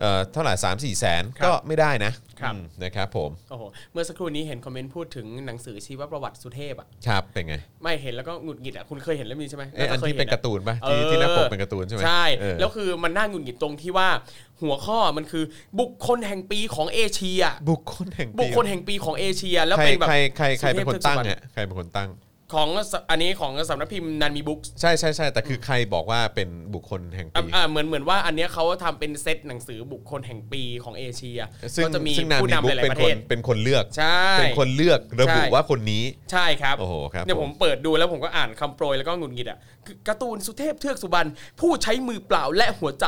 [0.00, 14.08] เอ่อเท่าไหร่สามสี่แสนครับก็ไม่ได้นะครับ อืมนะครับผมโอ้โหเมื่อสักครู่นี้เห็นคอมเมนต์พูดถึงหนังสือชีวประวัติสุเทพอะครับเป็นไงไม่เห็นแล้วก็หงุดหงิดอะคุณเคยเห็นเล่มนี้ใช่ไหมเอ้ยอันที่เป็นการ์ตูนป่ะเอที่อที่หน้าปกเป็นการ์ตูนใช่ไหมใช่ เออแล้วคือมันน่าหงุดหงิดตรงที่ว่า
[14.62, 15.44] หัวข้อมันคือ
[15.80, 22.08] บุคคลแห่งปีของเอเชีย บุคคลแห่งปีบุคคลแห่งปีของเอเชีย แล้วใครเป็นแบบใครใครใครเป็นคนตั้งสุทพเนี่ยใครเป็นคนตั้ง
[22.54, 31.38] ของสอันนี้ของสำนักพิมพ์นันมีบุ๊กใช่ใช่ใช่แต่คือใครบอกว่าเป็นบุคคลแห่งปีอ่าเหมือนเหมือนว่าอันเนี้ยเขาทำเป็นเซตหนังสือบุคคลแห่งปีของเอเชีย
[31.76, 39.77] ซึ่งก็จะมีซึ่งนามผู้มีนำบุ๊หกลายเป็นๆประคเทนศเป็นคนเลือกใช่เป็นคนเลือกระบุใช่ว่าคนนี้ใช่ครับโอ้โหครับเนี่ยผผมมเปิดดูแล้วผมก็อ่านคำโปรยแล้วก็หงุดหงิดอะคือ
[40.08, 43.06] การ์ตูนสุเทพเทือกสุบรรณผู้ใช้มือเปล่าและหัวใจ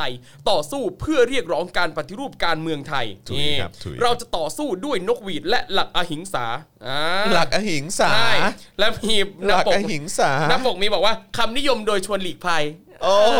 [0.49, 6.45] ต่อสู้เพื่อเรียกร้องการปฏิรูปการเมืองไทยถุยนี่ครับถุยเราจะต่อสู้ด้วยนกหวีดและหลักอหิงสา
[6.87, 6.99] อ่า
[7.33, 8.31] หลักอหิงสา ใช่
[8.79, 12.63] แล้วมีหหน้าลักปกอหิงสา หน้าปกมีบอกว่าคำนิยมโดยชวนหลีกภัย
[13.03, 13.39] โอ้โห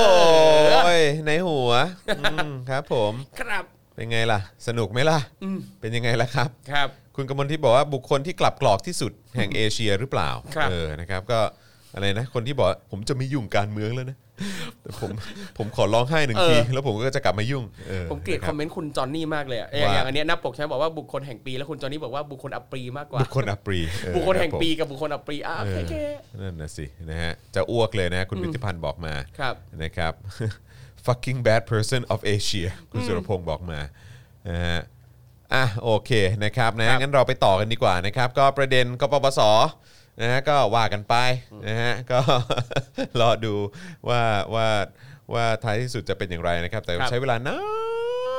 [1.25, 1.71] ในหัว
[2.19, 3.63] อืมครับผม ครับ
[3.95, 11.39] เป็นไงล่ะ สนุกไหมล่ะ อืม เป็นยังไงล่ะครับ ครับ คุณกมลที่บอกว่าบุคคลที่กลับกรอกที่สุดแห่งเอเชียหรือเปล่า ครับ เออ นะครับ ก็
[11.93, 14.17] อะไรนะ คนที่บอกว่าผมจะไม่ยุ่งการเมืองแล้วนะ
[14.81, 15.09] แต่ผม
[15.57, 25.95] ผมขอร้องไห้หนึ่งที แล้วผมก็จะกลับมายุ่งออผมเกลียดนะครัอบมเมนต์คุณจอห์นนี่มากเลยอะอย่างว่าอย่างอันเนี้ยหน้าปกใช่ไหมบอกว่าบุคคลแห่งปีแล้วคุณจอห์นนี่บอกว่าบุคคลอัปรีมากกว่าบุคคลอัปรีเออบุคคลแห่งรับผมปีกับบุคคลอัปรีอะโอเคโอเค
[26.41, 30.13] นั่นนะสินะฮะจะอ้วกเลยนะคุณวิทยพันธ์บอกมาครับนะครับ
[31.05, 33.79] fucking bad person of Asia คุณสุรพงศ์บอกมา
[34.49, 34.79] นะฮะ
[35.53, 36.11] อะโอเค
[36.43, 39.41] นะครับนะครับงั้นเราไปต่อกันดีกว่านะครับ ก็ประเด็นกปปส
[40.21, 41.15] นะฮะก็ว่ากันไป
[41.67, 42.19] นะฮะก็
[43.21, 43.55] รอดู
[44.09, 44.21] ว่า
[44.55, 44.67] ว่า
[45.33, 47.59] ว่าท้ายที่สุดจะเป็นอย่างไรนะครับ แต่ครับใช้เวลานา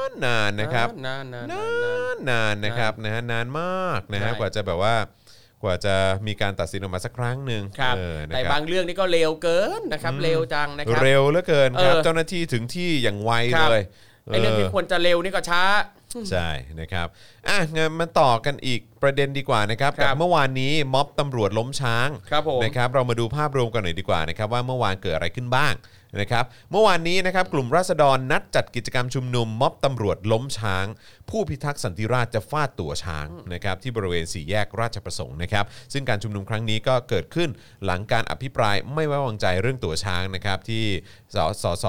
[0.08, 4.94] นนานนะครับนานนานนนานนานานนานนะครับนะฮะนานมากนะฮะใช่กว่าจะแบบว่า
[5.62, 13.84] กว่าจะมีการตัดสินออกมาสักครั้งหนึ่งครับเออนะแต่ครับบางเรื่องนี่ก็เร็วเกินนะครับเร็วจังนะครับเร็วเหลือเกินครับเออเจ้าหน้าที่ถึงที่อย่างไวครับเลย
[14.26, 15.62] ไอ้เรื่องที่ควรจะเร็วนี่ก็ช้า
[16.31, 16.48] ใช่
[16.81, 17.07] นะครับ
[17.48, 25.72] อะงั้นมาต่อกันอีกประเด็นดีกว่านะครับครักับเมื่อวานนี้ม็อบตำรวจล้มช้างครับผมนะครับเรามาดูภาพรวมกันหน่อยดีกว่านะครับว่าเมื่อวานเกิดอะไรขึ้นบ้าง
[26.20, 30.87] นะครับเมื่อวานนี้นะครับกลุ่มราษฎรนัดจัดกิจกรรมชุมนุมม็อบตำรวจล้มช้าง
[31.31, 37.48] ผู้พิทักษ์สันติราษฎร์จะฟาดตัวช้างนะครับที่บริเวณสี่แยกราชประสงค์นะครับซึ่งการชุมนุมครั้งนี้ก็เกิดขึ้น
[37.85, 40.85] หลังการอภิปรายไม่ไว้วางใจเรื่องตัวช้างนะครับที่
[41.35, 41.87] สสส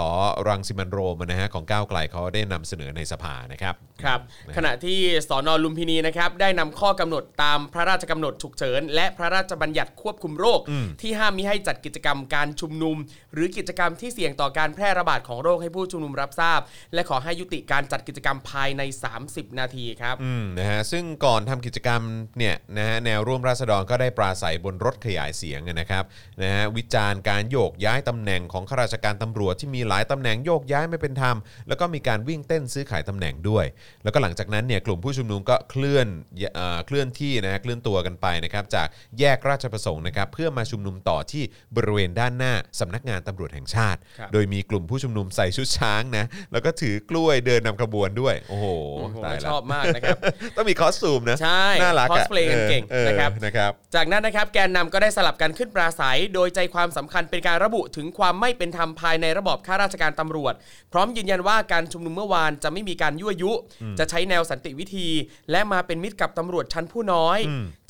[0.47, 4.19] รังสิมันต์โรมนะฮะของก้าวไกลเขาได้นำเสนอในสภานะครับครับ
[4.57, 10.59] ขณะที่สอนอลุมพินีนะครับได้นำข้อกำหนดตามพระราชกำหนดฉุกเฉิน และพระราชบัญญัติควบคุมโรค
[11.01, 12.97] ที่ห้ามมิให้จัดกิจกรรมการชุมนุม
[13.33, 16.59] หรือกิจกรรมที่เสี่ยงต่อการแพร่ระบาดของโรคให้ผู้ชุมนุมรับทราบ
[16.93, 18.81] และขอให้ยุติการจัดกิจกรรมภายใน
[19.21, 22.01] 30 นาทีครับ อืมนะฮะซึ่งก่อนทำกิจกรรม
[22.37, 26.03] เนี่ยนะฮะแนวร่วมราษฎรก็ได้ปราศัยบนรถขยายเสียงนะครับ
[26.43, 33.65] นะฮะวิจารณ์การโยกย้ายตำแหน่งของข้าราชการตำรวจที่มีหลายตำแหน่งโยกย้ายไม่เป็นธรรม แล้วก็มีการวิ่งเต้นซื้อขายตำแหน่งด้วย
[34.03, 36.07] แล้วก็หลังจากนั้นเนี่ยกลุ่มผู้ชุมนุมก็เคลื่อน
[36.55, 38.87] เอ่อเคลื่อนที่นะฮะเคลื่อนตัวกันไปนะครับจาก
[39.19, 41.43] แยกราชประสงค์นะครับเพื่อมาชุมนุมต่อที่
[41.75, 43.99] บริเวณด้านหน้าสำนักงานตำรวจแห่งชาติ
[44.33, 48.65] โดยมีกลุ่มผู้ชุมนุมใส่ชุดช้างนะแล้วก็ถือกล้วยเดินนำขบวนด้วย โอ้โห
[49.03, 50.17] ผมตายก็ละชอบมากนะครับ
[50.55, 60.53] ต้องมีคอสตูมนะใช่น่ารักอะ cosplay กันเก่งออนะครับเออนะครับ จากนั้นนะครับแกนนำก็ได้สลับกันขึ้นปราศัย โดยใจความสำคัญเป็นการระบุถึงความไม่เป็นธรรมภายในระบอบข้าราชการตำรวจ
[60.93, 63.51] พร้อมยืนยันว่าการชุมนุมเมื่อวานจะไม่มีการยั่วยุ
[63.99, 65.07] จะใช้แนวสันติวิธี
[65.51, 67.39] และมาเป็นมิตรกับตำรวจชั้นผู้น้อย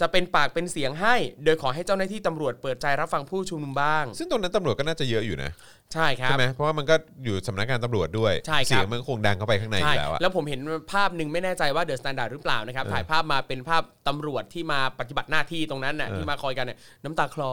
[0.01, 5.51] จะเป็นปากเป็นเสียงให้ โดยขอให้เจ้าหน้าที่ตำรวจเปิดใจรับฟังผู้ชุมนุมบ้าง ซึ่งตรงนั้นตำรวจก็น่าจะเยอะอยู่นะ
[5.93, 17.51] ใช่ไหม ใช่ครัใช่บ เพราะว่ามันก็อยู่สำนักงานตำรวจด้วย ใช่ครับ เสียงมันคงดังเข้าไปข้างในอยู่แล้วอะ ใช่ แล้วผมเห็นภาพหนึ่งไม่แน่ใจว่า The Standard หรือเปล่านะครับ เออถ่ายภาพมาเป็นภาพตำรวจที่มาปฏิบัติหน้าที่ตรงนั้นน่ะเออ ที่มาคอยกันเนี่ยน้ำตาคลอ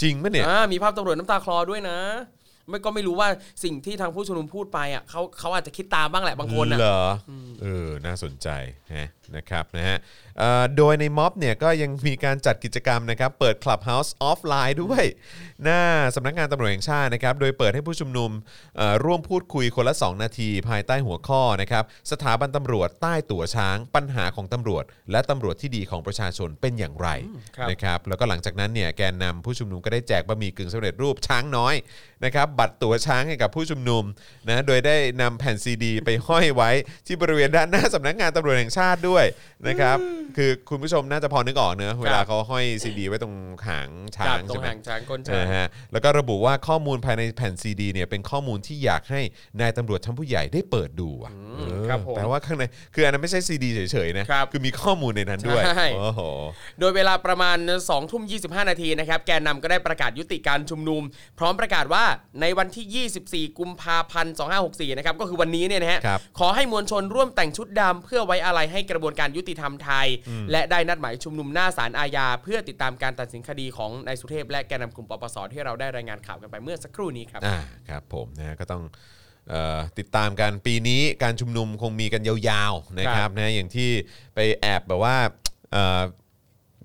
[0.00, 1.98] จริงปะเนี่ย อ่ามีภาพตำรวจน้ำตาคลอด้วยนะ
[2.68, 3.28] ไม่ก็ไม่รู้ว่า
[3.64, 8.48] สิ่งที่ทางผู้ชุมนุมพูดไปอะเขาเขาอาจจะคิดตามบ้างแหละบางคนอะเหรออ เออน่าสนใจ
[8.94, 9.96] ฮะนะครับนะฮะ
[10.38, 15.04] เอ่อโดยในม็อบเนี่ยก็ยังมีการจัดกิจกรรมนะครับ เปิด Clubhouse ออฟไลน์ด้วย
[15.64, 15.80] หน้า
[16.14, 18.30] สำนักงานตำรวจแห่งชาตินะครับ โดยเปิดให้ผู้ชุมนุม
[18.76, 27.08] เอ่อร่วมพูดคุยคนละ 2 นาที ภายใต้หัวข้อนะครับ สถาบันตำรวจใต้ตั๋วช้าง ปัญหาของตำรวจ และตำรวจที่ดีของประชาชนเป็นอย่างไร
[27.56, 31.74] ครับนะครับแล้วก็หลังจากนั้นเนี่ยแกนนำผู้ชุมนุมก็ได้แจกบะหมี่กึ่งสำเร็จรูปช้างน้อย
[32.24, 34.04] นะครับบัตรตั๋วช้างให้กับผู้ชุมนุม
[34.48, 36.70] นะโดยได้นำแผ่นซีดี ไปห้อยไว้
[37.06, 39.24] ที่บริเวณด้านหน้าสำนักงานตำรวจแห่งชาติด้วย
[39.68, 39.98] นะครับ
[40.36, 43.34] คือคุณผู้ชมน่าจะพอนึกออกเนอะเวลาเขาห้อยซีดีไว้ตรง
[43.68, 49.20] หางช้าจับงตรใช่งไหมหางช้างก้นช้างนะฮะแล้วก็ระบุว่าข้อมูลภายในแผ่นซีดีเนี่ยเป็นข้อมูลที่อยากให้
[49.60, 56.20] นายตำรวจชั้นผู้ใหญ่ได้เปิดดูอะเออครับผมแปลว่าข้างในคืออันนั้นไม่ใช่ซีดีเฉยๆนะครับคือมีข้อมูลในนั้นด้วยใช่โอ้โห
[56.80, 61.02] โดยเวลาประมาณ2ทุ่ม25นาทีนะครับแกนนำก็ได้ประกาศยุติการชุมนุม
[61.38, 62.04] พร้อมประกาศว่า
[62.40, 64.34] ในวันที่ 24 กุมภาพันธ์
[64.64, 70.06] 2564นะครับก็คือวันนี้เนี่ยนะฮะครับขอให้มวลชนร่วมแต่งชุดดำเพื่อไว้อาลัยให้กระบวนการยุติธรรมไทย
[70.50, 78.82] และได้นัดหมายชุมนุมหน้าศาลอาญา เพื่อติดตามการตัดสินคดีของนายสุเทพและแกนนำกลุ่มปปสที่เราได้รายงานข่าวกันไปเมื่อสักครู่นี้ครับอ่าครับผมนะฮะก็ต้อง
[79.48, 83.90] เอ่อติดตามกันปีนี้การชุมนุมคงมีกันยาวๆนะคครัรับบนะอย่างที่
[84.34, 85.16] ไปแอบแบบว่า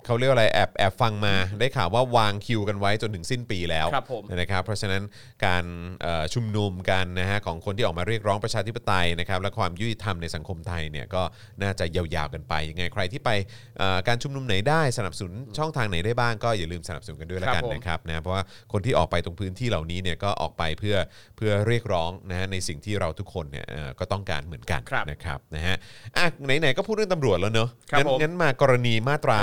[0.06, 5.04] เอ่อเขาเรียกว่าอะไรแอบแอบฟังมาได้ข่าวว่าวางคิวกันไว้จนถึงสิ้นปีแล้วครับผมนะครับ เพราะฉะนั้น
[5.46, 5.66] การ
[6.02, 11.22] เอ่อชุมนุมกันนะฮะของคนที่ออกมาเรียกร้องประชาธิปไตยนะครับและความยุติธรรมในสังคมไทยเนี่ยก็
[11.62, 13.30] น่าจะยาวๆกันไปยังไงใครที่ไป
[13.78, 18.44] เอ่อการชุมนุมไหนได้สนับสนุนช่องทางไหนได้บ้างก็อย่าลืมสนับสนุนกันด้วยละกันครับผม นะครับนะเพราะว่า
[18.74, 20.96] คนที่ออกไปตรงพื้นที่เหล่านี้เนี่ยก็ออกไปเพื่อ
[21.38, 25.76] เพื่อเรียกร้องนะฮะในสิ่งที่เราทุกคนเนี่ยเอ่อก็ต้องการเหมือนกันครับนะครับนะฮะ
[26.18, 29.38] อะไหนๆก็พูดเรื่องตำรวจแล้วเนอะครับงั้นผม งั้นมากรณีมาตรา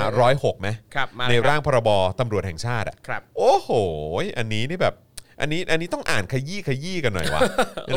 [0.52, 1.89] เออร้อยหกไหมครับมาในเลยครับร่างพรบ
[2.19, 3.69] ตำรวจแห่งชาติอะครับ โอ้โห
[4.37, 4.95] อันนี้นี่แบบ
[5.41, 7.41] อันนี้อันนี้ต้องอ่านขยี้ขยี้กันหน่อยวะ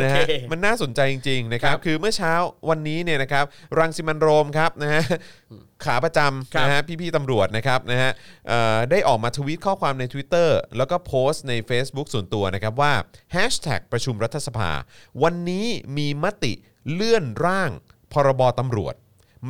[0.02, 2.32] นะฮะโอเคมันน่าสนใจจริงๆนะครับครับ คือเมื่อเช้า
[2.70, 3.44] วันนี้เนี่ยนะครับ
[3.78, 5.02] รังสิมันต์โรมครับนะฮะ
[5.84, 6.20] ขาประจ
[6.54, 8.10] ครับำนะฮะพี่ๆตำรวจนะครับนะฮะ
[8.48, 12.92] เอ่อได้ออกมาทวีตข้อความใน Twitter แล้วก็โพสต์ใน Facebook ส่วนตัวนะครับว่า
[13.34, 14.70] Hashtag ประชุมรัฐสภา
[15.22, 16.52] วันนี้มีมติ
[16.92, 17.70] เลื่อนร่าง
[18.12, 18.94] พรบตำรวจ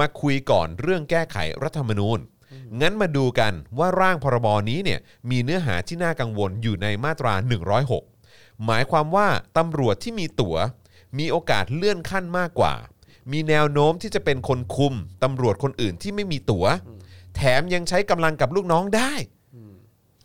[0.01, 2.19] มาคุยก่อนเรื่องแก้ไขรัฐธรรมนูญ
[2.81, 5.01] งั้นมาดูกันว่าร่างพรบนี้เนี่ย
[5.31, 7.35] มีเนื้อหาที่น่ากังวลอยู่ในมาตรา
[7.99, 9.29] 106 หมายความว่า
[9.59, 10.57] ตำรวจที่มีตั๋ว
[11.19, 12.75] มีโอกาสเลื่อนขั้นมากกว่า
[13.33, 16.67] มีแนวโน้มที่จะเป็นคนคุมตำรวจคนอื่นที่ไม่มีตั๋ว
[17.37, 19.13] แถมยังใช้กำลังกับลูกน้องได้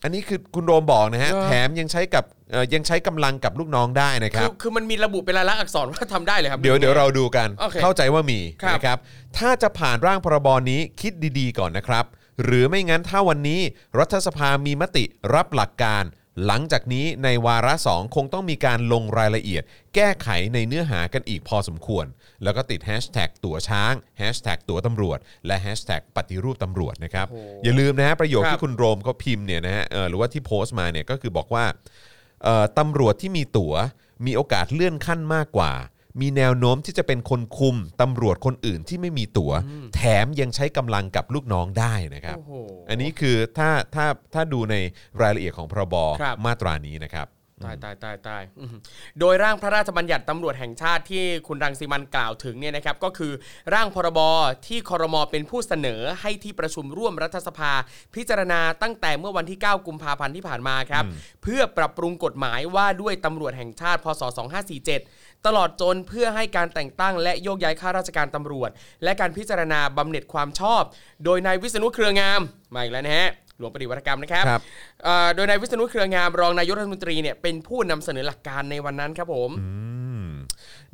[0.03, 8.97] อันนี้คือคุณโรมบอกนะฮะเออแถมยังใช้กับเอ่อยังใช้กำลังกับลูกน้องได้นะคคืรัอบคือมันมีระบุเป็นลายลักษณ์อักษรว่าทำได้เลยครับ เดี๋ยวเดี๋ยวเราดูกัน โอเคเข้าใจว่ามีครับ นะครับ
[9.37, 12.05] ถ้าจะผ่านร่างพรบนี้คิดดีๆก่อนนะครับ
[12.43, 13.61] หรือไม่งั้นถ้าวันนี้
[13.99, 15.03] รัฐสภามีมติ
[15.33, 16.05] รับหลักการ
[16.45, 19.63] หลังจากนี้ในวาระสองคงต้องมีการลงรายละเอียด
[19.95, 22.05] แก้ไขในเนื้อหากันอีกพอสมควร
[22.43, 27.27] แล้วก็ติดแฮชแท็กตั๋วช้างแฮชแท็กตั๋วตำรวจ และแฮชแท็กปฏิรูปตำรวจนะครับ
[27.63, 31.65] อย่าลืมนะฮะประโยคครับ ที่คุณโรมเขาพิมพ์เนี่ยนะฮะเอ่อหรือว่าที่โพสต์มาเนี่ยก็คือบอกว่า
[32.43, 33.73] เอ่อตำรวจที่มีตั๋ว
[34.25, 35.71] มีโอกาสเลื่อนขั้นมากกว่า
[36.19, 39.51] มีแนวโน้มที่จะเป็นคนคุมตำรวจคนอื่นที่ไม่มีตั๋ว
[39.95, 42.53] แถมยังใช้กำลังกับลูกน้องได้นะครับ โอ้โห
[42.89, 44.75] อันนี้คือถ้าถ้าถ้าดูใน
[45.21, 47.27] รายละเอียดของพรบครับ มาตรานี้นะครับ
[47.65, 48.81] ตายตายตายตายอื้อหือ
[49.19, 53.31] โดยร่างพระราชบัญญัติตำรวจแห่งชาติที่คุณรังสีมันกล่าวถึงเนี่ยนะครับ ก็คือ
[53.73, 54.19] ร่างพรบ
[54.67, 57.71] ที่คอรมอเป็นผู้เสนอให้ที่ประชุมร่วมรัฐสภา
[58.15, 61.03] พิจารณาตั้งแต่เมื่อวันที่ 9 กุมภาพันธ์ที่ผ่านมาครับ
[61.43, 64.21] เพื่อปรับปรุงกฎหมายว่าด้วยตำรวจแห่งชาติพศ
[64.79, 68.69] 2547 ตลอดจนเพื่อให้การแต่งตั้ง และโยกย้ายข้าราชการตำรวจ
[69.03, 70.83] และการพิจารณาบำเหน็จความชอบ
[71.25, 72.41] โดยนายวิษณุเครืองาม
[72.73, 74.61] มาอีกแล้วนะฮะหลวงปฏิวัติกรรมนะครับครับ
[75.03, 79.49] เอ่อโดยนายวิษณุเครืองามรองนายกรัฐมนตรีเนี่ยเป็นผู้นำเสนอหลักการในวันนั้นครับผม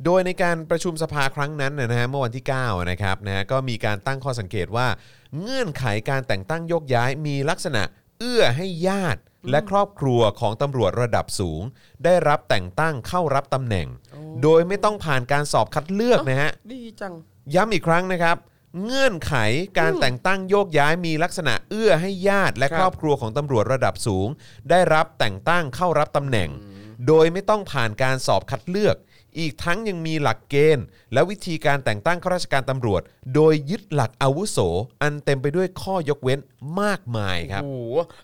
[0.04, 4.86] โดยในการประชุมสภาครั้งนั้นนะฮะเมื่อวันที่9นะครับนะฮะก็มีการตั้งข้อสังเกตว่า
[5.40, 7.82] เงื่อนไขการแต่งตั้งโยกย้ายมีลักษณะ
[8.18, 9.20] เอื้อให้ญาติ
[9.50, 11.62] และครอบครัวของตำรวจระดับสูง
[12.04, 13.86] ได้รับแต่งตั้งเข้ารับตำแหน่ง
[14.42, 17.12] โดยไม่ต้องผ่านการสอบคัดเลือกนะฮะดีจัง
[17.54, 18.36] ย้ำอีกครั้งนะครับ
[18.84, 19.34] เงื่อนไข
[19.78, 24.28] การแต่งตั้งโยกย้ายมีลักษณะเอื้อให้ญาติ และครับครอบครัวของตำรวจระดับสูง
[24.70, 26.48] ได้รับแต่งตั้งเข้ารับตำแหน่ง
[27.06, 28.96] โดยไม่ต้องผ่านการสอบคัดเลือก
[29.38, 33.02] อีกทั้งยังมีหลักเกณฑ์ และวิธีการแต่งตั้งข้าราชการตำรวจ
[33.34, 34.58] โดยยึดหลักอาวุโส
[35.02, 36.38] อันเต็มไปด้วยข้อยกเว้น
[36.80, 37.78] มากมายครับ โอ้โห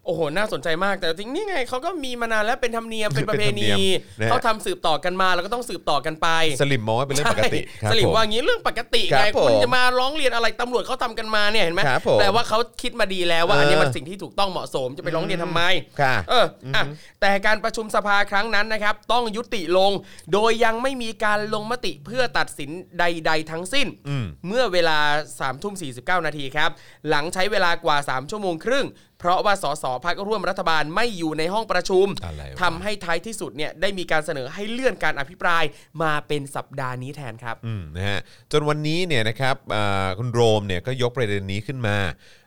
[0.05, 6.29] โอ้โห น่าสนใจมาก แต่จริงนี่ไงเขาก็มีมานานแล้วเป็นธรรมเนียม เป็นประเพณี เป็นธรรมเนียมนะฮะ เขาทำสืบต่อกันมาแล้วก็ต้องสืบต่อกันไป
[6.61, 15.63] สลิมมองว่าเป็นเรื่องปกติครัใช่บสลิมผมว่าอย่างนี้เรื่องปกติครัไงบผมคุณจะมาร้องเรียนอะไรตำรวจเขาทำกันมาเนี่ยเห็นไหมครับผมแปลว่าเขาคิดมาดีแล้วว่าเอออัอันนี้มันสิ่งที่ถูกต้องเหมาะสมจะไปร้องเรียนทำไม
[16.01, 16.47] ค่ะ เออ
[16.77, 16.83] อะ
[17.21, 19.93] แต่การประชุมสภาครั้งนั้นนะครับ ต้องยุติลง
[20.33, 25.89] โดยยังไม่มีการลงมติเพื่อตัดสินใด ๆ ทั้งสิ้นอืมเมื่อเวลา3ามทุ่มสี
[26.27, 26.71] นาทีครับ
[27.09, 28.87] หลังใช้เวลากว่า 3 ชั่วโมงครึ่ง
[29.25, 35.65] เพราะว่าสสพักร่วมรัฐบาลไม่อยู่ในห้องประชุมอะไรวะทำให้ท้ายที่สุดเนี่ยได้มีการเสนอให้เลื่อนการอภิปราย
[36.03, 38.21] มาเป็นสัปดาห์นี้แทนครับอืมนะฮะ
[38.53, 41.97] จนวันนี้เนี่ยนะครับอ่าคุณโรมเนี่ยก็ยกประเด็นนี้ขึ้นมา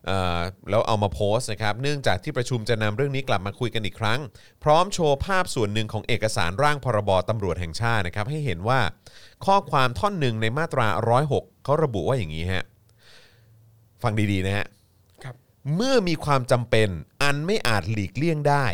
[0.10, 4.20] อ่าแล้วเอามาโพสต์นะครับ เนื่องจากที่ประชุมจะนำเรื่องนี้กลับมาคุยกันอีกครั้ง
[4.64, 8.80] พร้อมโชว์ภาพส่วนหนึ่งของเอกสารร่างพรบตำรวจแห่งชาตินะครับ ให้เห็นว่า
[9.46, 10.88] ข้อความท่อนหนึ่งในมาตรา
[11.28, 12.64] 106เขาระบุว่าอย่างนี้ฮะ
[14.04, 14.77] ฟังดีๆนะฮะครับ
[15.76, 16.90] เมื่อมีความจำเป็น
[17.24, 18.66] อันไม่อาจหลีกเลี่ยงได้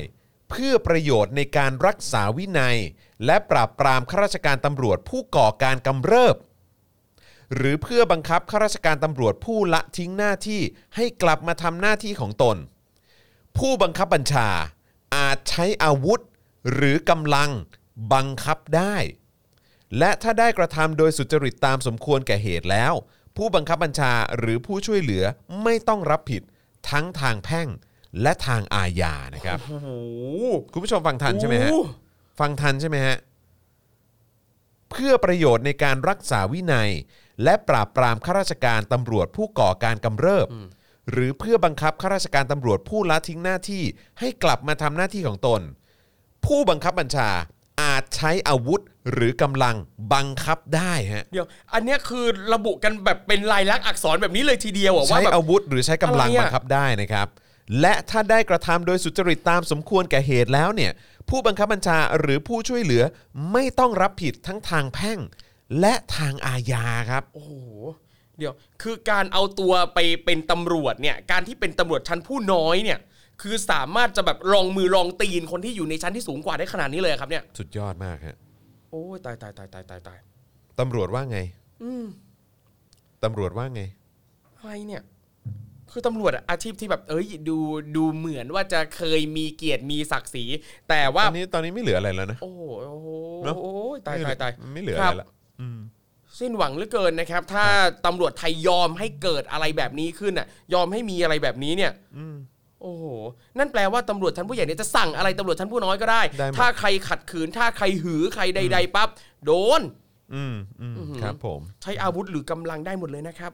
[0.50, 2.78] เพื่อประโยชน์ในการรักษาวินัย
[3.26, 6.36] และปราบปรามข้าราชการตำรวจผู้ก่อการกำเริบ
[7.56, 10.62] หรือเพื่อบังคับข้าราชการตำรวจผู้ละทิ้งหน้าที่
[10.96, 12.58] ให้กลับมาทำหน้าที่ของตน
[13.58, 14.50] ผู้บังคับบัญชา
[15.16, 16.20] อาจใช้อาวุธ
[16.74, 17.50] หรือกำลัง
[18.14, 18.96] บังคับได้
[19.98, 22.94] และถ้าได้กระทำโดยสุจริตตามสมควรแก่เหตุแล้ว
[23.38, 25.24] ผู้บังคับบัญชาหรือผู้ช่วยเหลือ
[25.64, 26.44] ไม่ต้องรับผิด
[26.90, 27.68] ทั้งทางแพ่ง
[28.22, 29.90] และทางอาญานะครับ โอ้โห
[30.72, 31.84] คุณผู้ชมฟังทันใช่ไหมฮะโอ้
[32.40, 33.16] ฟังทันใช่ไหมฮะ
[34.92, 36.90] เพื่อประโยชน์ในการรักษาวินัย
[37.44, 40.48] และปราบปรามข้าราชการตำรวจผู้ก่อการกำเริบ
[41.12, 43.84] หรือเพื่อบังคับข้าราชการตำรวจผู้ละทิ้งหน้าที่
[44.20, 45.62] ให้กลับมาทำหน้าที่ของตน
[46.46, 47.30] ผู้บังคับบัญชา
[47.84, 48.82] อาจใช้อาวุธ
[49.12, 49.76] หรือกำลัง
[50.14, 57.28] บังคับได้ฮะเดี๋ยว อันเนี้ยคือระบุกันแบบเป็นลายลักษณ์อักษรแบบนี้เลยทีเดียวอะว่าใช้แบบ อาวุธหรือใช้กำลังอะไรอะ บังคับได้นะครับ
[57.82, 60.92] และถ้าได้กระทำโดยสุจริตตามสมควรแก่เหตุแล้วเนี่ย
[61.30, 63.04] ผู้บังคับบัญชาหรือผู้ช่วยเหลือ
[63.52, 65.20] ไม่ต้องรับผิดทั้งทางแพ่ง
[65.80, 67.52] และทางอาญาครับ โอ้โห
[68.38, 73.00] เดี๋ยว คือการเอาตัวไปเป็นตำรวจเนี่ย การที่เป็นตำรวจชั้นผู้น้อยเนี่ย
[73.44, 78.36] คือสามารถจะแบบลองมือลองตีนคนที่อยู่ในชั้นที่สูงกว่าได้ขนาดนี้เลยอะครับเนี่ยสุดยอดมากฮะ
[78.92, 80.18] โอ้ยตายตายตายตายตายตาย
[80.80, 81.40] ตำรวจว่าไง
[81.84, 82.06] อืม
[83.24, 83.82] ตำรวจว่าไง
[84.58, 85.02] อะไรเนี่ย
[85.92, 87.58] คือตำรวจอะอาชีพที่แบบ เอ้ยดู
[87.96, 90.46] ดูเหมือนว่าจะเคยมีเกียรติมีศักดิ์ศรี
[90.90, 93.10] แต่ตว่าอนนี้ตอนนี้ไม่เหลืออะไรแล้วนะ โอ้โหโอ้โห
[93.44, 95.30] เนอะ โอ้ยตายตายตาย ไม่เหลือครัอะไรบแล้ว
[95.62, 95.80] อืม
[96.40, 97.66] สิ้นหวังเหลือเกินนะครับ ถ้า
[98.06, 101.92] ตำรวจไทยยอมให้เกิดอะไรแบบนี้ขึ้นอะ ยอมให้มีอะไรแบบนี้เนี่ย
[102.84, 103.06] โอ้โห
[103.58, 109.10] นั่นแปลว่าตำรวจชั้นผู้ใหญ่เนี่ยจะสั่งอะไรตำรวจชั้นผู้น้อยก็ได้ ได้หมด ถ้าใครขัดขืน ถ้าใครหือใครใด ๆปั๊บ
[109.46, 109.82] โดน
[110.34, 113.52] อืมอืมครับผม ใช้อาวุธหรือกำลังได้หมดเลยนะครับ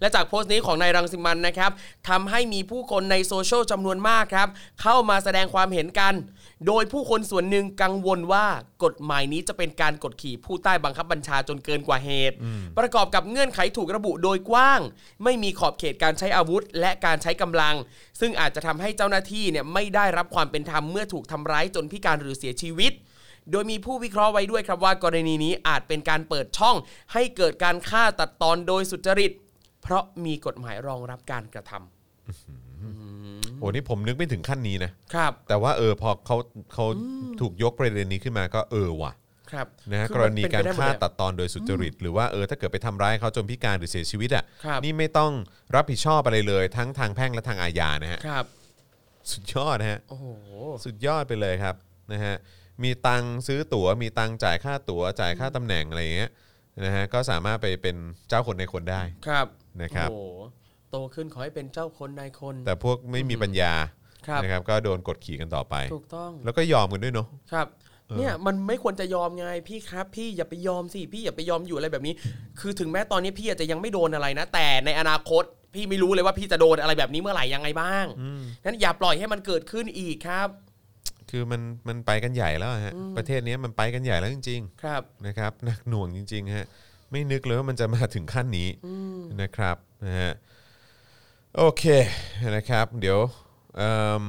[0.00, 1.70] และจากโพสต์นี้ของนายรังสิมันนะครับ
[2.08, 4.48] ทำให้มีผู้คนในโซเชียลจำนวนมากครับ
[4.82, 6.14] เข้ามาแสดงความเห็นกัน
[6.66, 8.46] โดยผู้คนส่วนหนึ่งกังวลว่า
[8.84, 12.36] กฎหมายนี้จะเป็นการกดขี่ผู้ใต้บังคับบัญชาจนเกินกว่าเหตุ
[12.78, 14.80] ประกอบกับเงื่อนไขถูกระบุโดยกว้าง
[15.24, 17.74] ไม่มีขอบเขตการใช้อาวุธ และการใช้กำลัง
[18.20, 22.92] ซึ่งอาจจะทำให้เจ้าหน้าที่เนี่ยไม่ได้รับความเป็นธรรมเมื่อถูกทำร้ายจนพิการหรือเสียชีวิต
[23.50, 26.76] โดยมีผู้วิเคราะห์ไว้ด้วยครับว่ากรณีนี้อาจเป็นการเปิดช่อง
[27.12, 29.32] ให้เกิดการฆ่าตัดตอนโดยสุจริต
[29.82, 36.36] เพราะมีกฎหมายรองรับการกระทำโอ้นี่ผมนึกไม่ถึงขั้นนี้นะครับ แต่ว่าเออพอเขา
[36.72, 36.86] เขา
[37.40, 39.12] ถูกยกประเด็นนี้ขึ้นมาก็เออว่ะ
[39.52, 45.32] ครับนะฮะคืกอรมันณีเป็นการไปได้หมดฆ่าเลยตัดตอนโดยสุจริต หรือว่าเออถ้าเกิดไปทำร้ายเขาจนพิการหรือเสียชีวิตอะครับ นี่ไม่ต้อง
[45.74, 48.44] รับผิดชอบอะไรเลย ทั้งทางแพ่งและทางอาญานะฮะครับ
[49.32, 50.26] สุดยอดนะฮะ โอ้โห
[50.84, 51.74] สุดยอดไปเลยครับ
[52.12, 52.34] นะฮะ
[52.82, 56.30] มีตังค์ซื้อตั๋วมีตังค์จ่ายค่าตั๋วจ่ายค่าตำแหน่งอะไรอย่างเงี้ย
[56.84, 57.96] นะฮะก็สามารถไปเป็น
[58.28, 59.46] เจ้าคนในคนได้ครับ
[59.82, 60.20] นะครับโอ้โห
[60.90, 63.72] โตขึ้นขอให้เป็นเจ้าคนนายคน แต่พวกไม่มีปัญญา
[64.28, 67.66] ครับนะครับก็โดนกดขี่กันต่อไป ถูกต้องแล้วก็ยอมกันด้วยเนาะครับ
[68.18, 72.14] เนี่ยมันไม่ควรจะยอมไงพี่ครับ พี่อย่าไปยอมสิพี่อย่าไปยอมอยู่อะไรแบบนี้
[72.60, 78.06] คือถึงแม้ตอนนี้พี่อาจจะยังไม่โดนอะไรนะ แต่ในอนาคต พี่ไม่รู้เลยว่าพี่จะโดนอะไรแบบนี้เมื่อไหร่ยังไงบ้าง
[78.64, 80.48] นั้นอย่าปล่อยให้มันเกิดขึ้นอีกครับ
[81.30, 86.66] คือมันมันไปกันใหญ่แล้วอะฮะประเทศนี้มันไปกันใหญ่แล้วจริง ๆ ครับนะครับหนักหน่วงจริงๆฮะ
[87.10, 88.68] ไม่นึกเลยว่ามันจะมาถึงขั้นนี้
[89.42, 90.32] นะครับนะฮะ
[91.56, 91.84] โอเค
[92.56, 93.18] นะครับ เดี๋ยว
[93.76, 94.22] เอิ่ม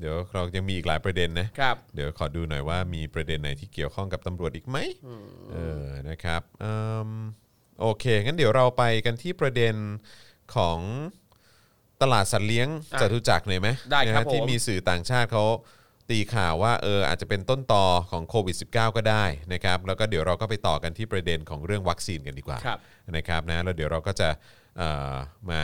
[0.00, 4.78] เดี๋ยวเรายังมีอีกหลายประเด็นนะครับเดี๋ยวขอดูหน่อยว่ามีประเด็นไหนที่เกี่ยวข้องกับตำรวจอีกไหม
[5.52, 6.76] เออนะครับเอิ่
[7.08, 7.10] ม
[7.80, 9.74] โอเคงั้นเดี๋ยวเราไปกันที่ประเด็น
[10.54, 10.78] ของ
[12.02, 15.44] ตลาดสัตว์เลี้ยงอะจตุจักรหน่อยไหมได้ครับนะฮะที่ผมมีสื่อต่างชาติเขา
[16.10, 22.78] ตีข่าวว่าเอออาจจะเป็นต้นตอของโควิด -19 ก็ได้นะครับแล้วก็เดี๋ยวเราก็ไปต่อกันที่ประเด็นของเรื่องวัคซีนกันดีกว่าครับ
[23.16, 24.28] นะครับนะแล้วเดี๋ยวเราก็จะ
[24.78, 25.14] เอ่อ
[25.50, 25.62] มา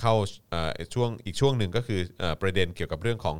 [0.00, 0.14] เข้า
[0.50, 3.36] เอ่อช่วงอีกช่วงหนึ่งก็คือเอ่อประเด็นเกี่ยวกับเรื่องของ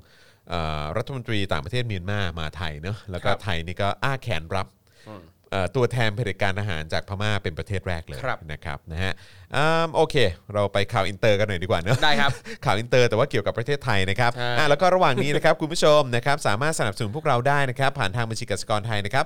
[0.49, 4.67] เอ่อรัฐมนตรีต่างประเทศเมียนมามาไทยเนอะแล้วก็ครับ ไทยนี่ก็อ้าแขนรับ
[5.51, 9.13] เอ่อตัวแทนเผด็จการทหารจากพม่าเป็นประเทศแรกเลยครับนะครับนะฮะ
[9.57, 10.17] อืมโอเค
[10.55, 12.31] เราไปข่าวอินเตอร์กันหน่อยดีกว่าเนอะได้ครับ
[12.65, 19.25] ข่าวอินเตอร์แต่ว่าเกี่ยวกับประเทศไทยนะครับใช่ อะแล้วก็ระหว่างนี้นะครับคุณผู้ชมนะครับสามารถสนับสนุนพวกเราได้นะครับ ผ่านทางบัญชีกสิกรไทยนะครับ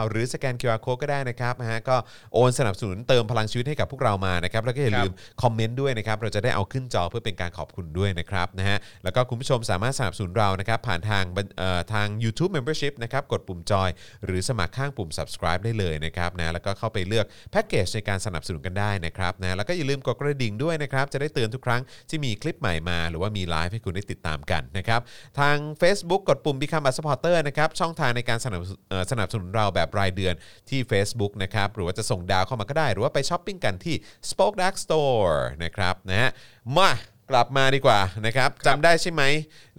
[0.00, 1.96] 0698975539หรือสแกน QR Code ก็ได้นะครับนะฮะก็
[2.34, 5.12] โอนสนับสนุนเติมพลังชีวิตให้กับพวกเรามานะครับแล้วก็อย่าลืม
[5.42, 13.90] คอมเมนต์ด้วยนะครับเราจะได้เอาขึ้นจอเพื่อเป็นการขอบคุณด้วยนะครับนะฮะแล้วก็คุณผู้ชมสามารถสนับสนุนเรานะครับผ่านทางบัญเอ่อทาง YouTube Membership นะครับกดปุ่มจอย
[14.24, 25.00] หรือสมัครข้างปุ่ม subscribe ได้เลยนะครับนะแล้วก็เข้าไปเลือกแพ็กเกจในการสนับสนุนกันได้นะครับนะแล้วก็อย่าลืมกดกระดิ่งด้วยนะครับ จะได้เตือนทุกครั้งที่มีคลิปใหม่มา หรือว่ามีไลฟ์ให้คุณได้ติดตามกันนะครับ
[25.40, 28.62] ทาง Facebook กดปุ่ม Become a supporter นะครับช่องทางในการสนับ
[29.10, 30.34] สนับสนุนเราแบบรายเดือน
[30.70, 33.96] ที่ Facebook นะครับหรือว่าจะส่งดาวเข้ามาก็ได้ หรือว่าไปช้อปปิ้งกันที่
[34.30, 36.30] SpokeDark Store นะครับนะฮะ
[36.78, 36.90] มา
[37.30, 39.22] กลับมาดีกว่านะครับจำได้ใช่ไหม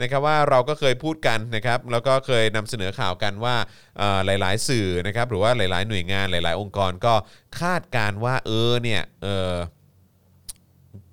[0.02, 3.56] นะครับว่าเราก็เคยพูดกันนะครับแล้วก็เคยนำเสนอข่าวกันว่า
[3.98, 7.14] เอ่อหลาย ๆ สื่อนะครับหรือว่าหลาย ๆ หน่วยงานหลาย ๆ องค์กรก็
[7.60, 9.54] คาดการณ์ว่าเออเนี่ยเออ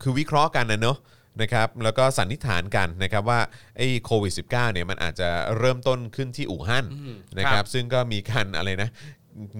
[0.03, 0.99] คือวิเคราะห์กันนะเนอะ
[1.43, 3.41] นะครับแล้วก็สันนิษฐานกันนะครับว่า
[3.77, 5.29] ไอ้โควิด -19 เนี่ยมันอาจจะ
[5.59, 6.87] เริ่มต้นขึ้นที่อู่ฮั่น
[7.39, 8.91] นะคครัรับบซึ่งก็มีการอะไรนะ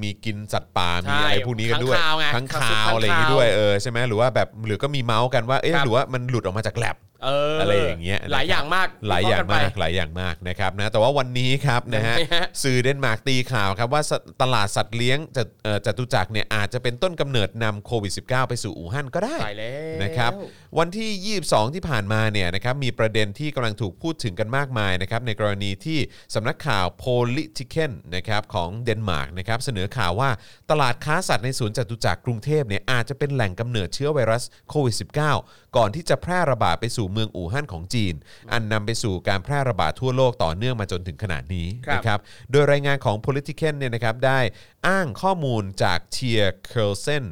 [0.03, 14.13] มีกินสัตว์ป่าใช่มีอะไรพวกนี้กันด้วยค้างคาวไงค้างค้างคาคาววอะไรอย่างนี้ด้วยเออใช่ไหมหรือว่าแบบหรือก็มีเมาส์กันว่าเอ๊ะครับหรือว่ามันหลุดออกมาจากแลบเอออะไรอย่างเงี้ยนะครับหลายอย่างมากหลายอย่างวิเคระห์มากนไปหลายอย่างมากนะครับนะแต่ว่าวันนี้ครับนะฮะยังไงฮะสื่อเดนมาร์กตีข่าวครับว่าส
[14.43, 20.33] ตลาดสัตว์เลี้ยงจเอ่อจตุจักรเนี่ยอาจจะเป็นต้นกำเนิดนำโควิด -19 ไปสู่อู่ฮั่นก็ได้ตายแล้วนะครับ
[20.79, 25.99] วันที่ 22 ที่ผ่านมาเนี่ยนะครับมีประเด็นที่กำลังถูกพูดถึงกันมากมายนะครับในกรณีที่
[26.35, 30.31] สำนักข่าว Politiken นะครับของเดนมาร์กนะครับเสนอข่าวว่า
[30.71, 38.15] ตลาดค้าสัตว์ในสวนจตุจักรกรุงเทพเนี่ยอาจจะเป็นแหล่งกำเนิดเชื้อไวรัสโควิด -19 ก่อนที่จะแพร่ระบาดไปสู่เมืองอู่ฮั่นของจีน
[38.53, 42.19] อันนำไปสู่การแพร่ระบาดทั่วโลกต่อเนื่องมาจนถึงขณะนี้ครับนะครับ
[42.51, 44.41] โดยรายงานของ Politiken เนี่ยนะครับได้
[44.89, 47.27] อ้างข้อมูลจาก Thea Kølsen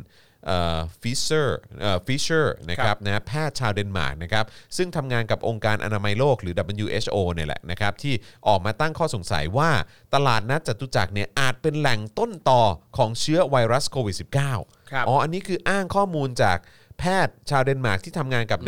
[1.02, 4.44] Fischer Fischer นะครับนะแพทย์ชาวเดนมาร์กนะครับ
[4.76, 8.14] ซึ่งทำงานกับองค์การอนามัยโลกหรือ WHO เนี่ยแหละนะครับที่
[8.48, 9.70] ออกมาตั้งข้อสงสัยว่า
[10.14, 12.62] ตลาดนัดจตุจักรเนี่ยอาจเป็นแหล่งต้นตอ
[12.96, 14.16] ของเชื้อไวรัสโควิด
[14.54, 16.58] -19 ครับอ๋ออันนี้คืออ้างข้อมูลจาก
[17.00, 18.58] แพทย์ชาวเดนมาร์กที่ทำงานกับ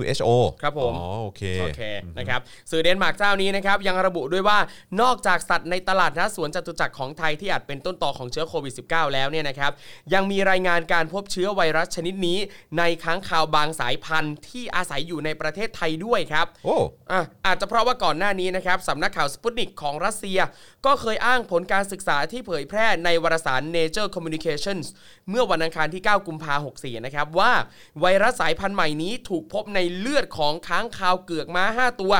[0.00, 0.30] WHO
[0.62, 1.82] ครับผม อ๋อโอเค โอเค
[2.18, 2.40] นะครับ
[2.70, 4.58] สื่อเดนมาร์กเจ้านี้นะครับยังระบุด้วยว่า
[5.00, 9.72] นอกจากสัตว์ในตลาดนัดสวนจตุจักรของไทยที่อาจเป็นต้นต่อของเชื้อโควิด -19 แล้วเนี่ยนะครับ
[10.14, 12.38] ยังมีรายงานการพบเชื้อไวรัสชนิดนี้
[12.78, 16.76] ในค้างคาวบางสายพันธุ์ที่อาศัยอยู่ในประเทศไทยด้วยครับโอ้
[17.12, 20.38] อะอาจจะเพราะว่าก่อนหน้านี้นะครับสำนักข่าวสปุตนิกของรัสเซีย
[20.86, 24.86] ก็เคยอ้างผลการศึกษาที่เผยแพร่ในวารสาร Nature Communications
[25.30, 27.52] เมื่อวันอังคารที่ 9 กุมภาพันธ์64 นะครับว่า
[28.00, 32.12] ไวรัสสายพันธุ์ใหม่นี้ถูกพบในเลือดของค้างคาวเกือกม้า 5 ตัว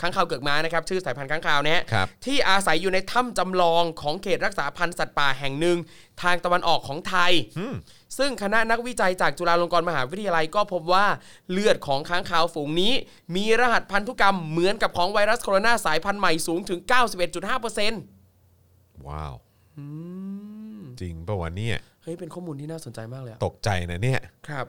[0.00, 5.78] ค้างคาวเกือกม้านะครับชื่อสายพันธุ์ค้างคาวนะฮะครับที่อาศัยอยู่ในถ้ำจำลองของเขตรักษาพันธุ์สัตว์ป่าแห่งหนึ่ง
[6.22, 7.32] ทางตะวันออกของไทย
[8.18, 11.06] ซึ่งคณะนักวิจัยจากจุฬาลงกรณ์มหาวิทยาลัยก็พบว่า
[11.50, 12.92] เลือดของค้างคาวฝูงนี้
[13.36, 16.80] มีรหัสพันธุกรรมเหมือนกับของไวรัสโคโรนาสายพันธุ์ใหม่สูงถึง
[17.52, 19.34] 91.5%ว้าว
[21.00, 24.66] จริงป่าวะเนี่ยเฮ้ยเป็นข้อมูลที่น่าสนใจมากเลยอะตกใจนะเนี่ย ครับ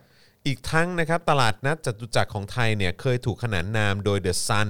[0.47, 4.69] อีกทั้งนะครับตลาดนัดจตุจักรของไทยเนี่ยเคยถูกขนานนามโดย The Sun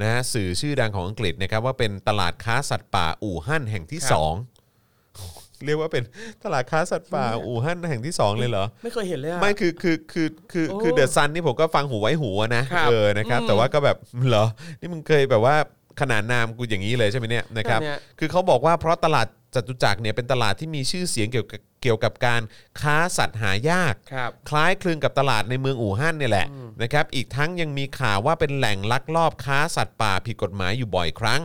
[0.00, 6.04] นะฮะสื่อชื่อดังของอังกฤษนะครับว่าเป็นตลาดค้าสัตว์ป่าอู่ฮั่นแห่งที่ครับ2เรียกว่าเป็น
[6.44, 13.96] ตลาดค้าสัตว์ป่าอู่ฮั่นแห่งที่2เลยเหรอ ไม่เคยเห็นเลยอะ ไม่คือคือคือคือโอ้คือเดอะซันนี่ผมก็ฟังหูไว้หูอะนะครับเออนะครับ แต่ว่าก็แบบ
[14.28, 14.46] เหรอ
[14.80, 15.56] นี่มึงเคยแบบว่า
[16.00, 19.26] ขนานนามกูอย่างนี้เลยใช่ไหมเนี่ยนะครับเนี่ยคือเขาบอกว่าเพราะตลาด
[19.56, 22.42] จตุจักรเนี่ยเป็นตลาดที่มีชื่อเสียงเกี่ยวกับเกี่ยวกับการ
[22.80, 26.46] ค้าสัตว์หายาก ครับ คล้ายคลึงกับตลาดในเมืองอู่ฮั่นเนี่ยแหละ
[26.82, 31.42] นะครับ อีกทั้งยังมีข่าวว่าเป็นแหล่งลักลอบค้าสัตว์ป่าผิดกฎหมายอยู่บ่อยครั้ง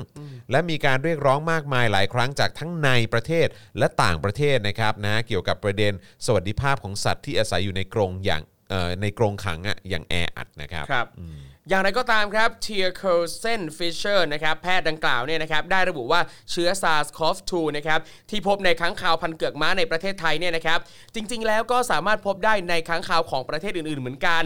[0.51, 3.47] และมีการเรียกร้องมากมายหลายครั้งจากทั้งในประเทศ
[3.77, 5.93] และต่างประเทศนะครับนะเกี่ยวกับประเด็น
[6.25, 11.21] สวัสดิภาพของสัตว์ที่อาศัยอยู่ในกรงอย่างเอ่อในกรงขังอะอย่างแออัดนะครับ ครับ อ
[11.69, 17.99] อย่างไรก็ตามครับ Thea Kølsen Fischer นะครับแพทย์ดังกล่าวเนี่ยนะครับได้ระบุว่าเชื้อ SARS-CoV-2 นะครับ
[18.29, 20.79] ที่พบในค้างคาวพันธุ์เกือกม้าในประเทศไทยเนี่ยนะครับ
[21.15, 24.43] จริง ๆ แล้วก็สามารถพบได้ในค้างคาวของประเทศอื่น ๆ เหมือนกัน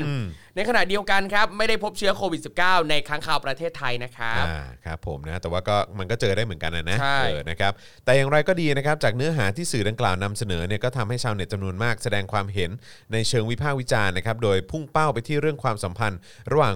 [0.56, 7.74] ในขณะเดียวกันครับไม่ได้พบเชื้อโควิด -19 ในค้างคาวประเทศไทยนะครับอ่าครับผมนะแต่ว่าก็มันก็เจอได้เหมือนกันนะนะใช่เออนะครับ
[8.06, 12.70] แต่อย่างไรก็ดีนะครับจากเนื้อหาที่สื่อดังกล่าวนำเสนอเนี่ยก็ทำให้ชาวเน็ตจำนวนมากแสดงความเห็น
[13.14, 16.20] ในเชิงวิพากษ์วิจารณ์นะครับโดยพุ่งเป้าไปที่เรื่องความสัมพันธ์
[16.52, 16.76] ระหว่าง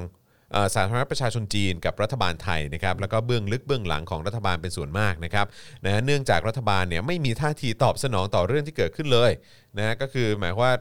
[0.51, 5.45] เอ่อสาธารณรัฐประชาชนจีนกับรัฐบาลไทยนะครับแล้วก็เบื้องลึกเบื้องหลังของรัฐบาลเป็นส่วนมากนะครับ
[5.85, 9.31] นะฮะเนื่องจากรัฐบาลเนี่ยไม่มีท่าทีตอบสนองต่อเรื่องที่เกิดขึ้นเลย
[9.77, 10.73] นะฮะก็คือหมายความว่า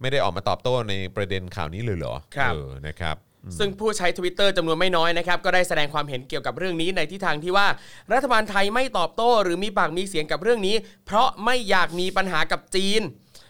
[0.00, 3.16] ไม่ได้ออกมาตอบโต้ในประเด็นข่าวนี้เลยเหรอครับ เออนะครับ
[3.58, 7.66] ซึ่งผู้ใช้ Twitter จำนวนไม่น้อยนะครับก็ได้แสดงความเห็นเกี่ยวกับเรื่องนี้ในทิศทางที่ว่า
[8.12, 10.76] รัฐบาลไทยไม่ตอบโต้ หรือมีปากมีเสียงกับเรื่องนี้
[11.06, 13.02] เพราะไม่อยากมีปัญหากับจีน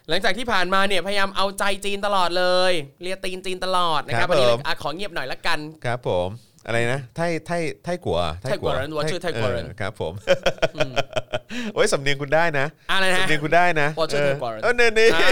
[0.09, 2.73] หลังจากที่ผ่านมาเนี่ยพยายามเอาใจจีนตลอดเลย
[3.05, 6.29] เรียกตีนจีนตลอดนะครับครับวันนี้ผม อะขอเงียบหน่อยละกัน ครับผม
[6.67, 10.13] อะไรนะไทยไทยไทยกัวไทยกัวเหรอว่าชื่อไทยกัวเหรอออครับผม
[11.75, 15.29] โอ้ยสำเนียงคุณได้นะอะไรนะสำเนียงคุณได้นะว่าชื่อไทยกัวเหรอเออเนี่ยนี่อ่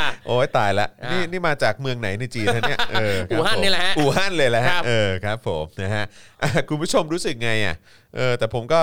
[0.00, 6.04] าโอ้ยตายละอ่านี่นี่นี่มาจากเมืองไหนในจีนฮะเนี่ยเออครับอู่ฮั่นผมนี่แหละฮะอู่ฮั่นเลยแหละครัฮะบเออครับผมนะฮะ
[6.42, 7.76] อะคุณผู้ชมรู้สึกไงอะ
[8.16, 8.80] เออแต่ผมก็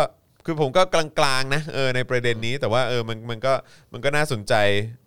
[0.49, 3.53] คือผมก็กลางๆนะเออในประเด็นนี้แต่ว่าเออมันมันก็
[3.93, 4.53] มันก็น่าสนใจ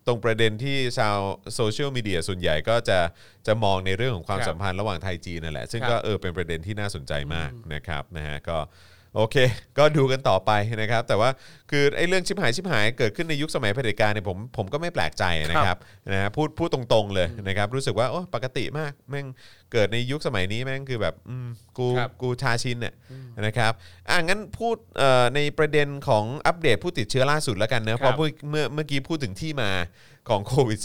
[0.07, 1.17] ตรงประเด็นที่ชาว
[1.55, 2.99] โซเชียลมีเดียส่วนใหญ่ก็จะ
[3.47, 8.59] จะมองในเรื่องของความครับสัมพันธ์ระหว่างไทยจีนนั่นแหละซึ่งก็เออเป็นประเด็นที่น่าสนใจมากนะครับนะฮะก็
[9.17, 9.37] โอเค
[9.79, 10.51] ก็ดูกันต่อไป
[10.81, 11.31] นะครับ แต่ว่า
[11.71, 15.79] คือไอ้เรื่องชิบหายชิบหายเกิดขึ้นในยุคสมัยเผด็จการเนี่ยผมผมก็ไม่แปลกใจนะครับ
[16.13, 19.27] นะฮะพูดพูดตรงๆเลยนะครับ รู้สึกว่าโอ้ปกติมากแม่ง
[19.73, 21.49] เกิดในยุคสมัยนี้แม่งคือแบบอืม
[21.79, 22.95] กูครับกูชาชินเนี่ย
[23.47, 23.73] นะครับ
[24.09, 29.71] อะงั้นพูดเอ่อในประเด็นของอัปเดตผู้ติดเชื้อล่าสุดแล้วกันเนอะเพราะเมื่อเมื่อเมื่อกี้พูดถึงที่มา
[30.31, 30.79] ของโควิด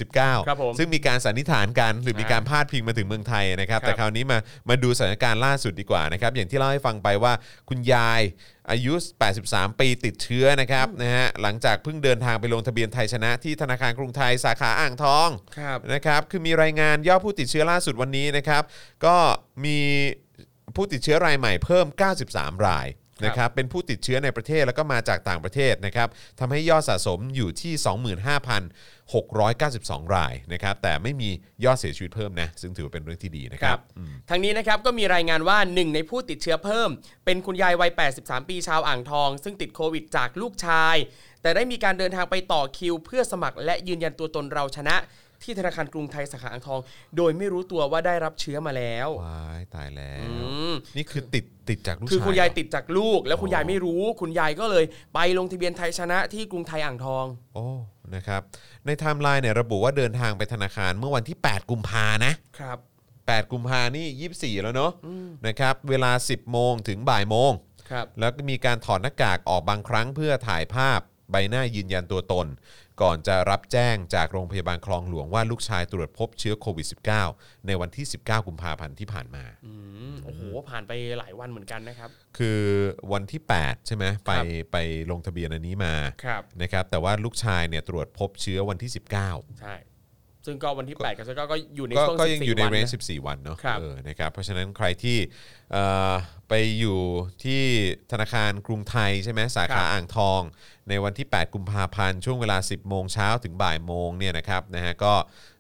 [0.48, 4.38] ครับผม -19 ซึ่งมีการสันนิษฐานกันหรือมีการพาดพิงมาถึงเมืองไทยนะครับ ครับแต่คราวนี้มา
[4.70, 7.34] มาดูสถานการณ์ล่าสุดดีกว่านะครับ อย่างที่เล่าให้ฟังไปว่า
[7.70, 8.22] คุณยาย
[8.72, 8.94] อายุ
[9.38, 15.30] 83 ปีติดเชื้อนะครับนะฮะหลังจากเพิ่งเดินทางไปลงทะเบียนไทยชนะที่ธนาคารกรุงไทยสาขาอ่างทอง
[15.60, 18.64] ครับ นะครับ คือมีรายงานยอดผู้ติดเชื้อล่าสุดวันนี้นะครับ
[19.06, 19.18] ก็
[19.66, 19.80] มี
[20.76, 21.86] ผู้ติดเชื้อรายใหม่เพิ่ม
[22.26, 22.88] 93 ราย
[23.24, 26.08] นะครับเป็นผู้ติดเชื้อในประเทศแล้วก็มาจากต่างประเทศนะครับ
[26.40, 27.74] ทำให้ยอดสะสมอยู่ที่
[30.04, 31.30] 25,692 รายนะครับแต่ไม่มี
[31.66, 33.82] ยอดเสียชีวิตเพิ่มนะซึ่งถือว่าเป็นเรื่องที่ดีนะคครัรับบ
[34.30, 36.90] ทางนี้นะครับก็มีรายงานว่าหนึ่งในผู้ติดเชื้อเพิ่ม
[37.26, 40.96] เป็นคุณยายวัย 83 ปีชาวอ่างทอง ซึ่งติดโควิดจากลูกชาย
[41.42, 44.96] แต่ได้มีการเดินทางไปต่อคิว เพื่อสมัครและยืนยันตัวตนเราชนะ
[45.44, 46.80] ที่ธนาคารกรุงไทยสาขาอ่างทอง
[47.18, 50.30] โดยไม่รู้ตัวว่าได้รับเชื้อมาแล้วว้ายตายแล้วอื
[50.72, 57.26] มนี่คือติดติดจากลูกคือชายคุณยายเหรติดจากลูก แล้วคุณยายไม่รู้ คุณยายก็เลยไปลงทะเบียนไทยชนะที่กรุงไทยอ่างทอง
[57.56, 57.66] โอ้
[58.16, 58.42] นะครับ
[58.86, 62.78] ในไทม์ไลน์เนี่ยระบุว่าเดินทางไปธนาคารเมื่อวันที่ 8 กุมภานะ ครับ
[63.16, 64.92] 8 กุมภานี่ 24 แล้วเนอะ
[65.48, 67.52] นะครับ เวลา 10 โมงถึงบ่ายโมง
[67.90, 71.00] ครับ แล้วก็มีการถอดหน้ากากออกบางครั้งเพื่อถ่ายภาพ
[71.32, 72.48] ใบหน้ายืนยันตัวตน
[73.02, 76.88] ก่อนจะรับแจ้งจากโรงพยาบาลคลองหลวงว่าลูกชายตรวจพบเชื้อโควิด
[77.28, 79.74] -19 ในวันที่ 19 กุมภาพันธ์ที่ผ่านมา อื
[80.12, 82.62] มโอ้โห ผ่านไปหลายวันเหมือนกันนะครับ คือ
[83.14, 84.78] วันที่ 8 ใช่ไหมไปครับไป
[85.12, 88.92] ลงทะเบียนอันนี้มาครับ นะครับ แต่ว่าลูกชายเนี่ยตรวจพบเชื้อวันที่
[89.30, 89.76] 19 ใช่
[90.46, 95.18] ซึ่งก็วันที่8กับ9ก็อยู่ในก็ช่วงก็ยังอยู่ใน14เรวันนนะจ์14 วันเนาะครับ เออนะครับ เพราะฉะนั้นใครที่
[95.72, 96.14] เอ่อ
[96.50, 97.00] ไปอยู่
[97.44, 97.62] ที่
[98.12, 100.42] ธนาคารกรุงไทยใช่ไหมสาครัขาบอ่างทอง
[100.90, 105.14] ในวันที่ 8 กุมภาพันธ์ช่วงเวลา 10 โมงเช้าถึงบ่ายโมงเนี่ยนะครับนะฮะก็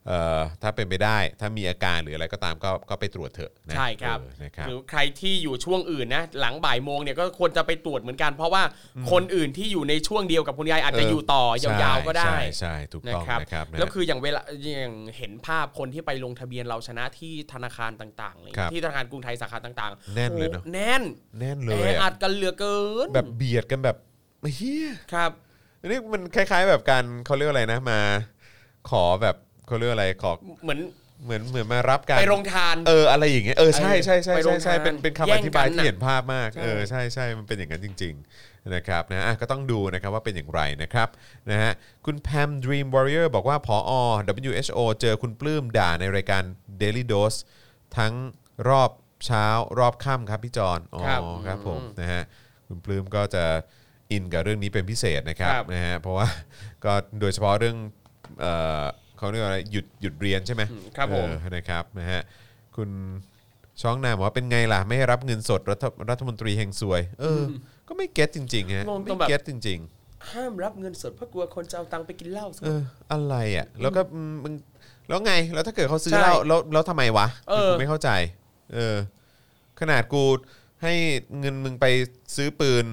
[0.07, 8.63] เอ่อถ้าเป็นไปได้ถ้ามีอาการหรืออะไรก็ตามก็ก็ไปตรวจเถอะนะใช่ครับเออนะครับหรือใครที่อยู่ช่วงอื่นนะหลังบ่ายโมงเนี่ยก็ควรจะไปตรวจเหมือนกัน เพราะว่า
[9.11, 21.03] คนอื่นที่อยู่ในช่วงเดียวกับคุณยายอาจจะเอออยู่ต่อยาวๆก็ได้ใช่ใช่ถูกนะต้องครับนะครับนะฮะแล้วคืออย่างเวลาอย่างเห็นภาพคนที่ไปลงทะเบียนเราชนะที่ธนาคารต่างๆเลยครับที่ธนาคารกรุงไทยสาขาต่างๆ แน่นเลยเนอะโอ้แน่น
[21.39, 23.97] แน่นเลแอยอะอัดกันเหลือเกินแบบเบียดกันแบบ
[24.53, 25.31] เฮียครับ
[25.79, 27.99] อันนี้มันคล้าย ๆ แบบการเขาเรียกว่าอะไรนะมา
[28.89, 29.35] ขอแบบ
[29.67, 30.31] เขาเรียกว่าอะไรขอ
[30.63, 30.79] เหมือน
[31.23, 41.09] เหมือนเหมือนมารับการไปโรงทาน เอออะไรอย่างเงี้ยเออใช่ใช่ใช่ไปโรใช่งใช่ทานเป็นเป็นคำแย่องธิบายกันที่น่ะเห็นภาพมากใช่เออใช่ใช่มันเป็นอย่างนั้นจริง ๆนะครับนะอะก็ต้องดูนะครับว่าเป็นอย่างไรนะครับ
[41.51, 41.71] นะฮะ
[42.05, 43.77] คุณแพม Dream Warrior บอกว่าพอ
[44.43, 46.43] WHO เจอคุณปลื้มด่าในรายการ
[46.81, 47.37] Daily Dose
[47.97, 48.13] ทั้ง
[48.69, 48.91] รอบ
[49.25, 49.45] เช้า
[49.79, 52.23] รอบค่ำครับพี่จอนอ๋อครับครับผมอืมนะฮะ
[52.67, 53.45] คุณปลื้มก็จะ
[54.11, 56.27] อินกับเรื่องนี้เป็นพิเศษนะครับครับ นะฮะเพราะว่า
[56.85, 57.77] ก็โดยเฉพาะเรื่อง
[58.39, 58.83] เอ่อ
[59.17, 62.21] เขาเรียกว่าอะไรหยุดหยุดเรียนใช่ไหมอืมครับผม เออนะครับนะฮะ
[62.75, 62.89] คุณ
[63.81, 67.51] ช่องนามบอกว่าเป็นไงล่ะ ไม่ให้รับเงินสดรัฐรัฐมนตรีแห่งซวยเอออ
[67.87, 69.81] ก็ไม่เก็ตจริงๆฮะงงตรไม่งแบบเก็ตจริง
[70.33, 72.81] ห้ามรับเงินสดเพราะกลัวคนจะเอาตังค์ไปกินเหล้าๆเออ
[73.11, 74.53] อะไรอะแล้วก็อืมมึง
[75.07, 78.09] แล้วไงแล้วถ้าเกิดเขาซื้อใช่เหล้าแล้วแล้วทำไมวะเออ กูไม่เข้าใจ
[78.73, 78.95] เออ
[79.79, 80.23] ขนาดกู
[80.83, 80.93] ให้
[81.39, 81.85] เงินมึงไป
[82.35, 82.85] ซื้อปืน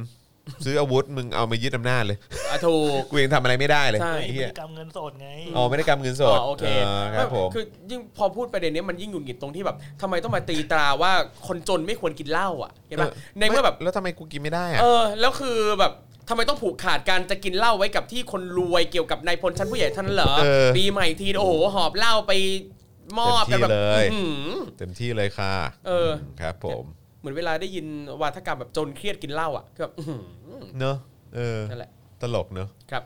[0.64, 2.18] ซื้ออาวุธมึงเอามายึดอำนาจเลย
[2.50, 6.64] อะถูก กูยังทำอะไรไม่ได้เลยใช่ ไอ้พฤเหี้ยติกรรมเงินสดไง อ๋อไม่ได้กำเงินสดอ๋อโอเค
[7.16, 11.12] ครับผม คือยิ่งพอพูดประเด็นนี้มันยิ่งหงุดหงิดตรงที่แบบทำไมต้องมาตีตราว่า
[11.46, 15.92] คนจนไม่ควรกินเหล้าอะเห็นปะในเมื่อแบบ แล้วทำไมกูกินไม่ได้อะ เออแล้วคือแบบ
[16.28, 22.32] ทำไมต้องผูกขาดการจะกินเหล้าไว้กับที่คนรวยเกี่ยวกับนายพลชั้นผู้ใหญ่เท่านั้นเหรอเออปีใหม่ทีโอ้โหหอบเหล้าไป
[23.18, 25.54] มอบกันแบบเต็มที่เลย อื้อหือ เต็มที่เลยค่ะ
[25.86, 26.84] เออ ครับผม
[27.22, 27.86] เหมือนเวลาได้ยิน
[28.22, 30.20] วาทกรรมแบบจนเครียดกินเหล้าอะคือแบบอื้อหือ
[30.78, 30.96] เนอะ
[31.34, 31.90] เออนั่นแหละ
[32.22, 33.02] ตลกเนอะครับ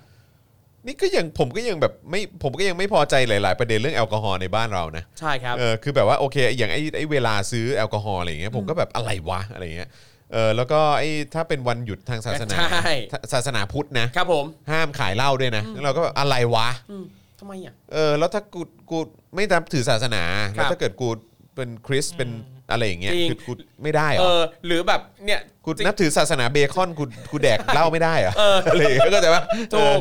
[0.87, 9.91] นี่ก็ยังผมก็ยังแบบไม่ผมก็ยังไม่พอใจหลาย ๆ ประเด็นเรื่องแอลกอฮอล์ในบ้านเรานะ ใช่ครับ เออคือแบบว่าโอเคอย่างไอ้ไอ้เวลาซื้อแอลกอฮอล์อะไรอย่างเงี้ยผมก็แบบอะไรวะอะไรอย่างเงี้ย
[10.33, 12.91] เออแล้วก็ไอ้ถ้าเป็นวันหยุดทางศาสนาใช่
[13.33, 17.05] ศาสนาพุทธนะ ครับผมห้ามขายเหล้าด้วยนะแล้วเราก็แบบอะไรวะ อืม
[17.41, 18.61] ทำไมอะ เออแล้วถ้ากู
[18.91, 18.99] กู
[19.35, 20.23] ไม่นับถือศาสนา
[20.57, 21.09] ครับแล้วถ้าเกิดกู
[21.55, 22.31] เป็นคริสต์เป็น
[22.71, 23.53] อะไรอย่างเงี้ยจริง คือกู
[23.83, 29.43] ไม่ได้เหรเอออหรือแบบเนี่ยกูนับถือศาสนาเบคอนกูกูแดกเหล้าไม่ได้เหรอเออ อะไรอย่างเงี้ยก็แต่ว่า
[29.75, 30.01] ถูก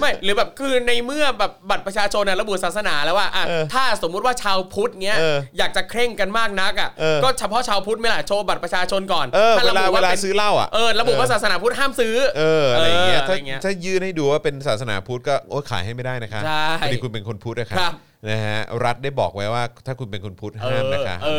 [0.00, 17.94] ไม่หรือแบบคือในเมื่อแบบบัตรประชาชนน่ะระบุศาสนาแล้วว่าอะเออถ้าสมมุติว่าชาวพุทธเนี้ยเอออยากจะเคร่งกันมากนักอะเออ ก็เฉพาะชาวพุทธไม่ล่ะโชว์บัตรประชาชนก่อนเออถ้เวลาระบุเวลาป็นซื้อเหล้าอะเออระบุว่าศาสนาพุทธห้ามซื้อ เอออะไรอย่างเงี้ยเออถ้าอะไรเงี้ยถ้ายื่นให้ดูว่าเป็นศาสนาพุทธก็โอ้ขายให้ไม่ได้นะคะใช่พอดีคุณเป็นคนพุทธนะคครัรับบ
[18.28, 21.30] นะฮะรัฐได้บอกไว้ว่าถ้าคุณเป็นคนพุทธเอห้ามอนะคะ เอ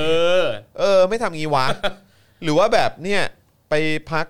[0.42, 0.44] อ
[0.80, 1.66] เออ ไม่ทำงี้วะ
[2.44, 3.22] หรือว่าแบบเนี่ย
[3.70, 3.74] ไป
[4.12, 4.28] พัก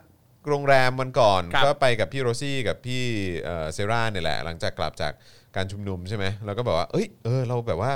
[0.48, 3.04] โรงแรมวันก่อน ครับก็ไปกับพี่โรซี่กับพี่
[3.44, 5.14] เอ่อเซราเนี่ยแหละ หลังจากกลับจาก
[5.56, 7.92] การชุมนุมใช่ไหมเราก็แบบว่าเอ้ยเออเราแบบว่า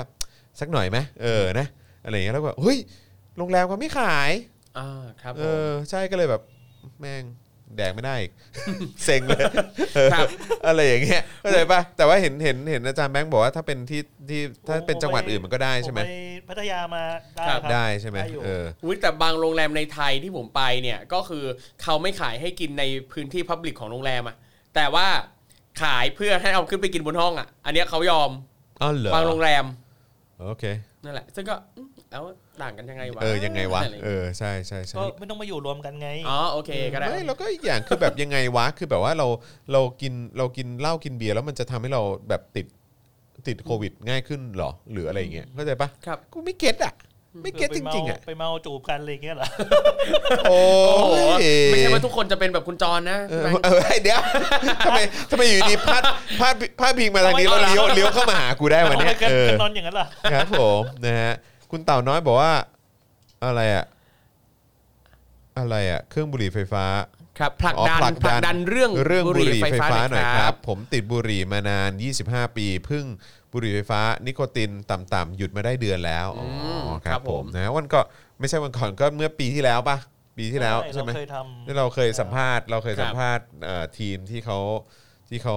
[0.60, 1.66] สักหน่อยไหมเออนะ
[2.04, 2.78] อะไรอย่างเงี้ยแล้วก็แบบเฮ้ย
[3.38, 4.30] โรงแรมเขาไม่ขาย
[4.78, 6.42] อ่าครับเอผมอใช่ก็เลยแบบ
[7.00, 7.24] แม่ง
[7.76, 8.32] แดกไม่ได้อีก
[9.04, 9.44] เซ็งเลย
[10.12, 10.28] ครับ
[10.66, 17.02] อะไรอย่างเงี้ยเข้าใจปะแต่ว่าเห็นเห็นเห็นอาจารย์แบงค์บอกว่าถ้าเป็นที่ที่ถ้าเป็นจังหวัดอื่นมันก็ได้ใช่ไหมผปพัทยามา
[17.36, 21.44] ได้ครับครับได้ใช่ไหมอยู่เออ อุ๊ยแต่บางโรงแรมในไทยที่ผมไปเนี่ยก็คือ
[21.82, 24.36] เขาไม่ขายให้กินในพื้นที่พับลิกของโรงแรมอะ
[24.74, 25.06] แต่ว่า
[25.82, 28.30] ขายเพื่อให้เอาขึ้นไปกินบนห้องอะอันเนี้ยเขายอม
[28.82, 29.64] อ๋อเหรอบางโรงแรม
[30.40, 30.64] โอเค
[31.04, 32.22] นั่นแหละ ซึ่งก็อืมแล้ว
[32.62, 39.26] ต่างกันยังไงวะเออยังไงวะอะไรอย่างเงี้ย เออใช่ใช่ใช่ก็ไม่ต้องมาอยู่รวมกันไงอ๋อโอเคก็ได้ไม่แล้วก็อีกอย่างคือแบบยังไงวะคือแบบว่าเรา
[39.72, 42.66] เรากินเรากินเหล้ากินเบียร์แล้วมันจะทำให้เราแบบติด
[43.46, 46.94] ติดโควิดง่ายขึ้นเหรอหรืออะไรอย่างเงี้ยเข้าใจปะครับกูไม่ get อะ
[47.42, 49.48] ไม่ get จริงๆอะไปเมาจูบกันอะไรอย่างเงี้ยเหรอ
[50.48, 54.20] โอ้โอ้โหยไม่ใช่ว่าทุกคนจะเป็นแบบคุณจอนนะเออเออเดี๋ยว
[54.86, 54.98] ทำไม
[55.30, 56.02] ทำไมอยู่ดีพาด
[56.40, 61.34] พาดพาดพิงมาทางนี้แล้วเลี้ยวเลี้ยวเข้ามาหากูได้วันทำเนี้ไมยกันเออกันนอนอย่างนั้นล่ะครับผมนะฮะ
[61.76, 62.54] คุณเต่าน้อยบอกว่า
[63.44, 63.84] อะไรอะ
[65.58, 66.84] อะไรอะเครื่องบุหรี่ไฟฟ้า
[67.38, 71.90] ครับผลักอ๋อดันผลักดันเรื่องเรื่องบุหรี่ไฟฟ้าหน่น่อยครัรับบผมติดบุหรี่มานาน
[72.24, 73.04] 25 ปีพึ่ง
[73.52, 78.00] บุหรี่ไฟฟ้า นิโคตินต่ำๆหยุดมาได้เดือนแล้วอ๋อครัรับผมนะวันก็
[78.38, 79.98] ไม่ใช่วันก่อนก็เมื่อปีที่แล้วปะ
[80.38, 84.58] ปีที่แล้วใช่ไหม เราเคยทำ ที่เราเคยสัมภาษณ์เราเคยครับสัมภาษณ์เอ่อทีมที่เขา
[85.30, 85.56] ที่เขา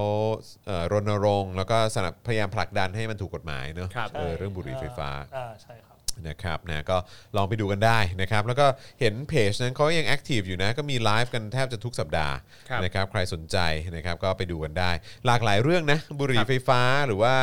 [0.66, 5.89] เอ่อรณรงค์แล้วก็สนับพยายามผลักดันให้มันถูกกฎหมายเนอะครับ เออเรื่องบุหรี่ไฟฟ้า อ่าใช่ครับ
[6.28, 6.96] นะครับนะก็
[7.36, 8.66] ลองไปดูกันได้นะครับ แล้วก็
[9.00, 12.34] เห็นเพจนั้นเขายังแอคทีฟอยู่นะก็มีไลฟ์กันแทบจะทุกสัปดาห์
[12.68, 13.58] ครับนะครับใครสนใจ
[13.96, 14.90] นะครับก็ไปดูกันได้
[15.26, 17.34] หลากหลายเรื่องนะบุหรี่ไฟฟ้าหรือว่า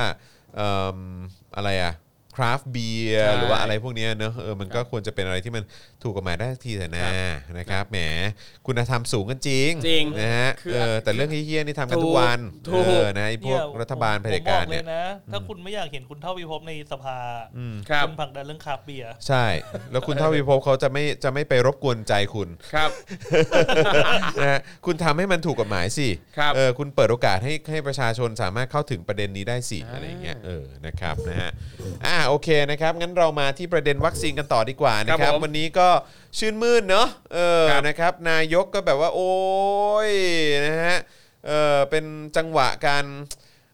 [0.56, 0.98] เอิ่ม
[1.58, 1.94] อะไรอะ
[2.36, 5.64] คราฟต์เบียใช่หรือว่าอะไรพวกเนี้ยเนอะเออมันก็ควรจะเป็นอะไรที่มัน
[6.04, 7.08] ถูกกฎหมายได้สักทีแต่นะ
[7.58, 7.98] นะครับแหม
[8.66, 17.18] คุณธรรมสูงกันจริงจริงนะฮะคือเออแต่เรื่องเฮี้ยๆนี่ทำกันทุกวันถูกเออนะไอ้พวกเนี่ยรัฐบาลผมเผด็จการผมบอเนี่ยลนะถ้าคุณไม่อยากเห็นคุณเท่าวิภพในสภา
[17.90, 19.46] ครับคุณผลักดันเรื่องคาบเบียร์ใช่
[19.92, 22.90] แล้วคุณเท่าวิภพเขาจะไม่จะไม่ไปรบกวนใจคุณครับ
[24.42, 31.52] นะฮะคุณทำให้มันถูกกฎหมายสิครับเออคุณเปิดโอกาสให้ให้ประชาชนสามารถเข้าถึงประเด็นนี้ได้สิอ่าอะไรอย่างเงี้ยเออนะครับนะฮะ
[32.06, 35.88] อ่าโอเคนะครับงั้นเรามาที่ประเด็นวัคซีนกันต่อดีกว่านะครับ วันนี้ก็
[36.38, 39.32] ชื่นมื่นเนาะเออนะครับนายกก็แบบว่าโอ้
[40.10, 40.12] ย
[40.66, 40.98] นะฮะ
[41.48, 42.06] เออเป็น
[42.38, 43.06] จังหวะการ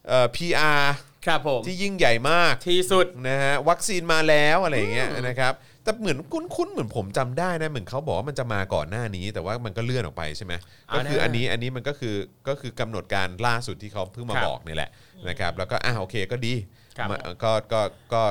[0.07, 0.83] เอ่อ PR
[1.25, 5.53] ครับผมที่ยิ่งใหญ่มากที่สุดนะฮะวัคซีนมาแล้วอะไรอย่างเงี้ยนะครับ
[5.83, 10.53] แต่เหมือนคุ้นๆเหมือนผมจำได้นะเหมือนเขาบอกว่ามันจะมาก่อนหน้านี้ แต่ว่ามันก็เลื่อนออกไปใช่ไหม
[10.89, 12.15] อ่าก็คือแน่อันนี้อันนี้มันก็คือ
[12.47, 14.89] ก็คือกำหนดการล่าสุดที่เขาเพิ่งมาครับบอกนี่แหละ
[15.29, 16.53] นะครับ แล้วก็อะโอเคก็ดี
[16.97, 17.81] ครับ มาก็ก็
[18.13, 18.21] ก็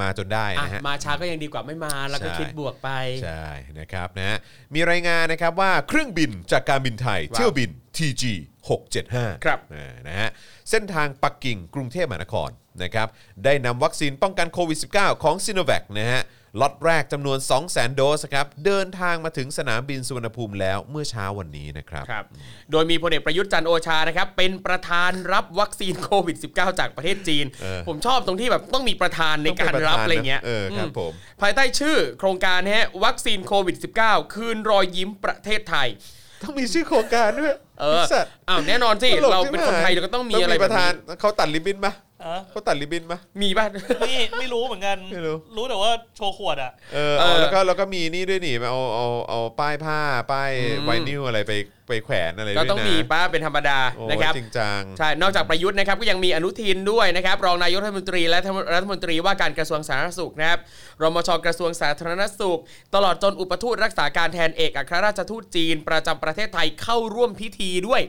[0.00, 2.90] มาจนได้อะนะฮะ มาช้าก็ยังดีกว่าไม่มาแล้วก็ใช่ คิดบวกไป
[3.24, 3.46] ใช่
[3.80, 4.38] นะครับนะฮะ
[4.74, 8.22] มีรายงานนะครับว่าเครื่องบินจากการบินไทย ว้าวเที่ยวบิน TG
[8.84, 10.28] 675ครับอ่านะฮะ
[10.70, 12.50] เส้นทางปักกิ่งกรุงเทพมหานคร
[12.82, 13.08] นะครับ
[13.44, 16.22] ได้นำวัคซีนป้องกันโควิด -19 ของซิโนแวคนะฮะ
[16.60, 22.24] ล็อตแรกจำนวน 200,000 โดสครับเดินทางมาถึงสนามบินสุวรรณภูมิแล้วเมื่อเช้าวันนี้นะครับครับ
[22.70, 35.88] โดยมีพลเอกประยุทธ์จันทร์โอชานะครับเป็นประธานรับวัคซีนโควิด -19 จากประเทศจีนเออผมชอบตรงที่แบบต้องมีประธานในการรับอะไรเงี้ยเออครับมผมภายใต้ชื่อโครงการนะฮะวัคซีนโควิด -19 คืนรอยยิ้มประเทศไทย
[36.42, 41.92] ต้องมีชื่อโครงการด้วยเออสัตว์อ้าวแน่นอนสิตลกเราใช่ไหมเป็นคนไทยเราก็ต้องมีอะไรประธานแบบเขาตัดริบบิ้นปะ
[42.26, 43.66] อะเขาตัดริบบิ้นปะมีป่ะ
[44.00, 50.00] ไม่ไม่รู้เหมือนกัน ไม่รู้ รู้แต่ว่าโชว์ขวดอะ เออเอเอาอแล้วก็แล้วก็มีนี่ด้วยนี่เอาเอาเอาป้ายผ้า
[50.32, 51.52] ป้ายอืมไวนิลอะไรไป
[51.88, 58.38] ไปแขวนอะไรก็ด้วยนะต้องมีป้าเป็นธรรมดาโอ้นะครับ จริงจัง ใช่ นอกจากประยุทธ์นะครับก็ยังมีอนุทินด้วยนะครับ รองนายกรัฐมนตรีและ
[58.74, 60.60] รัฐมนตรีว่าการกระทรวงสาธารณสุขนะครับ
[61.02, 62.60] รมชกระทรวงสาธารณสุข
[62.94, 68.02] ตลอดจนอุปทูตรักษาการแทนเอกอัครราชทูตจีน ประจำประเทศไทยเข้าร่วมพิธีด้วย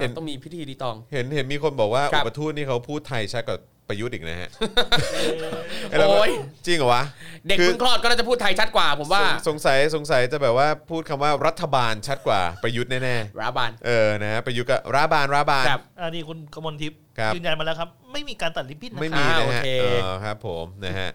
[0.00, 4.50] เห็นต้องมีพิธีดีตอง เห็นเห็นมีคนบอกว่าครัอุบปทูตนี่เขาพูดไทยชัดกว่าประยุทธ์อีกนะฮะ
[6.08, 6.30] โอ้ย
[6.66, 7.02] จริงเหรอวะ
[7.46, 21.10] เด็กคือเพิ่งคลอดก็น่าจะพูดไทยชัดกว่าผมว่า สงสงสัยสงสัยจะแบบว่าพูดคำว่ารัฐบาลชัดกว่าประยุทธ์แน่ราบานๆเออนะฮะประยุทธ์ก็ราบานราบานครับอันนี้คุณกมลทิพย์ครับยืนยันมาแล้วครับ ไม่มีการตัดลิปบิ้นนะไม่ครับมีอ่านะฮะโอเคเออครับผมนะฮะ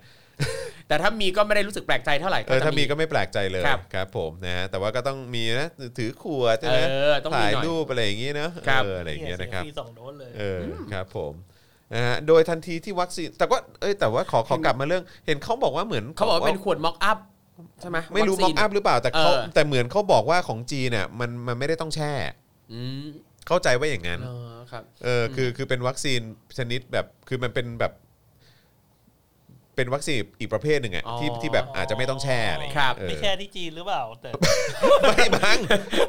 [0.87, 11.33] แต่ถ้ามีก็ไม่ได้รู้สึกแปลกใจเท่าไหร่เออถ้ามีก็ไม่แปลกใจเลยครับครับผมนะฮะแต่ว่าก็ต้องมีนะถือขวดใช่ไหมเออต้องมีถ่ายหน่อย รูปอะไรอย่างงี้เนอะครับ เอออะไรอย่างเงี้ยนะครับฟรีสองโดสเลยเอออครับผม
[11.93, 17.17] นะฮะโดยทันทีที่วัคซีนแต่ว่าเอ้ยแต่ว่าขอขอกลับมาเรื่อง เห็นเขาบอกว่าเหมือนเขาบอกว่าเป็นขวดม็อกอัพ
[17.81, 22.13] ใช่ไหมไม่รู้วัม็คอกซีน อัพหรือเปล่าแต่เขาเออ แต่เหมือนเขาบอกว่าของจีนเนี่ยมันมันไม่ได้ต้องแช่
[22.71, 23.05] อืม
[23.47, 26.19] เข้าใจว่าอย่างนั้น เออครับ เออคือคือเป็นวัคซีน
[26.57, 27.93] ชนิดแบบคือมันเป็นแบบ
[29.79, 34.29] เป็นวัคซีนอีกประเภทหนึ่งอะอ๋อ ที่ที่แบบอาจจะไม่ต้องแช่อะไรอย่างครัเงี้บยเออไม่แช่ที่จีนหรือเปล่าแต่
[35.07, 35.59] ไม่มั้ง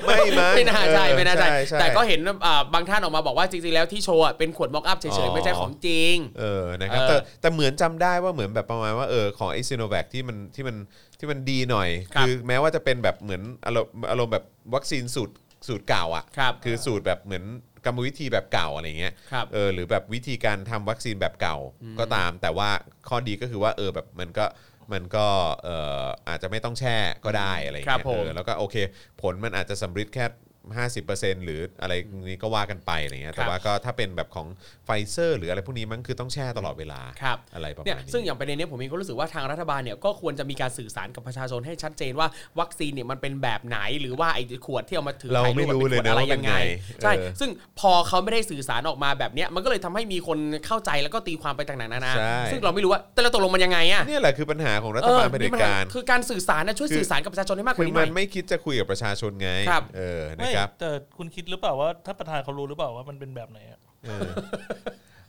[0.06, 10.76] ไม่มั้งไม่น่าใช่เออไม่น่าใช่ช่ แต่ก็เห็นอ่าบางท่านออกมาบอกว่าจริงๆแล้วที่โชว์อะเป็นขวดม็อกอัพเฉอ๋ยอ ๆไม่ใช่ของจริง เออนะครับเออแต่แต่เหมือนจำได้ว่าเหมือนแบบประมาณว่าเออของไอซีโนแวคที่มันที่มัน
[11.18, 14.44] ที่มันดีหน่อยครับคือแม้ว่าจะเป็นแบบเหมือนอารมณ์อารมณ์แบบ
[14.74, 15.34] วัคซีนสูตร
[15.68, 17.44] สูตรเก่าอะครับ คือสูตรแบบเหมือน
[17.84, 21.56] กรรมวิธีแบบเก่าอะไรเงี้ยครับ เออหรือแบบวิธีการทำวัคซีนแบบเก่า
[22.00, 22.70] ก็ตาม แต่ว่า
[23.08, 24.46] ข้อดีก็คือว่าเออแบบมันก็
[24.92, 25.26] มันก็
[25.64, 28.76] เอ่ออาจจะไม่ต้องแช่ก็ได้อะไรเงี้บผม เออแล้วก็โอเค
[29.22, 30.24] ผลมันอาจจะสัมฤทธิ์แค่
[30.68, 31.92] 50%หรืออะไร
[32.22, 34.46] นี้ก็ว่ากันไปอะไรเงี้ยแต่ว่าก็ถ้าเป็นแบบของ
[34.84, 42.28] ไฟเซอร์ หรืออะไรพวกนี้มันคือต้องแช่ตลอดเวลาครับอะไรเนี่ย ประมาณนี้ซึ่งอย่างประเด็นเนี้ยผมเองก็รู้สึกว่าทางรัฐบาลเนี่ยก็ควรจะมีการสื่อสารกับประชาชนให้ชัดเจนว่า
[42.60, 46.54] วัคซีนเนี่ยมันเป็นแบบไหนหรือว่าไอ้ขวดที่เอามาถือเราถ่ายไม่ปรู้ป็เลยขวดนะอะไรว่าเป็ยันงไงไง
[47.02, 47.50] ใช่เออซึ่ง
[47.80, 60.20] พอเขาไม่ได้สื่อสารออกมาแบบเนี้ยมันก็เลยทำให้มีคนเข้าใจแล้วก็ตีความไปต่างๆนานาใช่ซึ่งเราไม่รู้ว่าแต่เราตกลงมันยังไงอะเนี่ยแหละคือปัญหาของรัฐบาลเผด็จการคือการสื่อสารนะช่วยคือสื่อสารกับประชาชนให้มากกคืว่าอนี้หมัน่นอยไม่คิดจะคุยกับประชาชนไงครับเออ
[60.50, 64.30] นะไม่ครับแต่คุณคิดหรือเปล่าว่าถ้าประธานเขารู้หรือเปล่าว่ามันเป็นแบบไหนอะเออ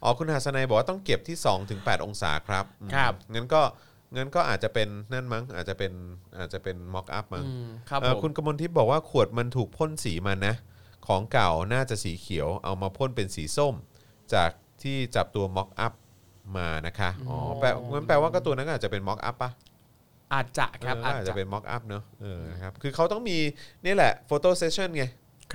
[0.03, 3.61] อ๋อคุณหาสนัยบอกว่าต้องเก็บที่2ถึง8องศาครับอืมครับ งั้นก็
[4.15, 5.91] งั้นก็อาจจะเป็นนั่นมั้งอาจจะเป็น
[6.37, 10.55] อาจจะเป็น mock up มั้งอืมครับเอ่อผม คุณกมลทิพย์บอกว่าขวดมันถูกพ่นสีมันนะ
[11.07, 13.75] ของเก่าน่าจะสีเขียว เอามาพ่นเป็นสีส้ม
[14.33, 14.51] จาก
[14.83, 15.93] ที่จับตัว mock up
[16.57, 19.51] มานะคะอ๋อแปลงั้นแปลว่าก็ตัวนั้นก็อาจจะเป็น mock up ปะ
[20.33, 23.37] อาจจะครับเอออาจอาจจะจะเป็น mock up เนอะเออนะครับคือเขาต้องมี
[23.85, 25.05] นี่แหละ photo session ไง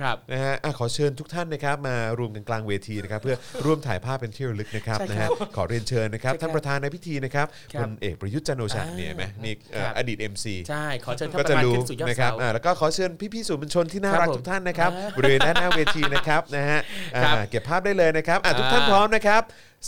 [0.03, 16.79] ครับนะฮะอะขอเชิญทุกท่านนะครับ มารวมกันกลางเวทีนะครับ เพื่อร่วมถ่ายภาพเป็นที่ระลึกนะครับใช่ครับนะฮะขอเรียนเชิญนะครับใช่ครับ ท่านประธานในพิธีนะครับครัพบลเอกประยุทธ์จันทร์โอชาอ่าเนี่ยเห็นไหมนี่เอ่อครับอดีต MC ใช่ขอเชิญท่านก็ประจะธานรู้ขึ้นสู่ยอดนะครับเสาอ่าแล้วก็ขอเชิญพี่ๆสื่อมวลชนที่น่าครับรักผมทุกท่านนะครับอ่าบริเวณด้านหน้าเวทีนะครับนะฮะ
[17.15, 19.41] อ่าครับเก็บภาพได้เลยนะครับอะทุกท่านอ่าพร้อมนะครับ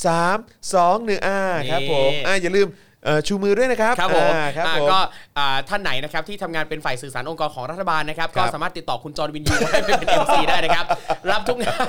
[0.05, 0.37] สาม
[0.75, 1.39] สองหนึ่งอ่า
[1.71, 2.67] ครับผมนี่อ่าอย่าลืม
[3.05, 4.99] เอ่อชูมือด้วยนะครับครับผมอ่าครับอ่าผม ก็
[5.37, 10.85] อ่าท่านไหนนะครับที่ทำงานเป็นฝ่ายสื่อสารองค์กรของรัฐบาลนะครับครัก็บสามารถติดต่อคุณจอร์นวินยูให้เป็นเอ็มซีได้นะครับ
[11.31, 11.87] รับทุกงาน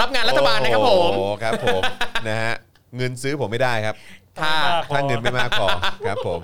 [0.00, 1.80] รับงานรัฐบาลนะครับผม โอ้ครับผม
[2.28, 2.54] นะฮะ
[2.96, 3.94] เงินซื้อผมไม่ได้ครับ
[4.40, 4.56] ค่ะ
[4.92, 5.66] ถ้าเงินไม่มากพอ
[6.06, 6.40] ครับผม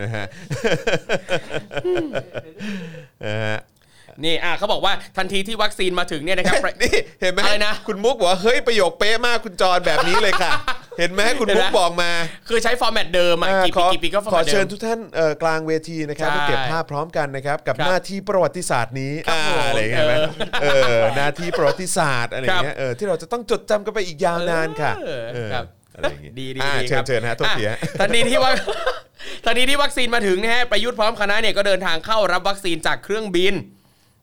[0.00, 0.24] นะฮะ
[3.24, 3.58] นะฮะ
[4.24, 10.52] นี่อ่าเขาบอกว่าทันทีที่วัคซีนมาถึงเนี่ยนะครับ นี่เห็นไหมอะไรนะ คุณมุกบอกว่าเฮ้ยประโยคเป๊ะมากคุณจรแบบนี้เลยค่ะ
[11.00, 12.10] เห็นไหมคุณมุกเห็นไหมบอกมา
[12.48, 20.14] คือใช้ฟอร์แมตเดิมอะอ่ากี่ขปีอกี่ปีก็ฟอร์ขแมอตเดิเชิญมทุกท่านเอ่อกลางเวทีนะครับใช่เพื่อเก็บภาพพร้อมกันนะครับ กับครับหน้าที่ประวัติศาสตร์นี้ครับอ่าผมอะไรอย่างเงี้ยไหม
[20.62, 28.52] เออเออหน้าที่ประวัติศาสตร์อะไรอย่างเงี้ยเออที่เราจะต้องจดจำกันไปอีกยาวนานค่ะเออเออครับอะไรอย่างงี้ดีดีอ่าดีเชิคญรับเชิญฮะโทษทีฮะอะทันทีที่ว่า
[29.44, 33.54] ทันทีที่วัคซีนมาถึงนะฮะประยุทธ์พร้อมคณะเนี่ยก็เดินทางเข้ารับวัคซีนจากเครื่องบิน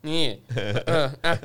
[0.09, 0.25] นี่
[0.87, 1.35] เอออะ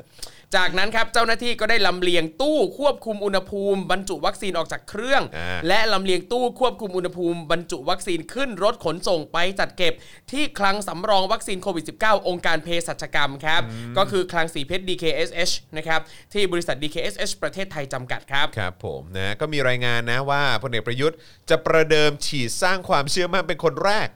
[0.55, 9.93] จากนั้นครับเจ้าหน้าที่ก็ได้ลำเลียงตู้ควบคุมอุณหภูมิบรรจุวัคซีนออกจากเครื่อง อ่า และลำเลียงตู้ควบคุมอุณหภูมิบรรจุวัคซีนขึ้นรถขนส่งไปจัดเก็บ
[10.31, 13.61] ที่คลังสำรองวัคซีนโควิด -19 องค์การเภสัชกรรมครับ
[13.97, 15.99] ก็คือคลังสีเพชร DKSH นะครับ
[16.33, 21.17] ที่บริษัท DKSH ประเทศไทยจำกัดครับ ครับผมนะก็มีรายงานนะว่าพลเอกประยุทธ์
[21.49, 24.07] จะประเดิมฉีดสร้างความเชื่อมั่นเป็นคนแรก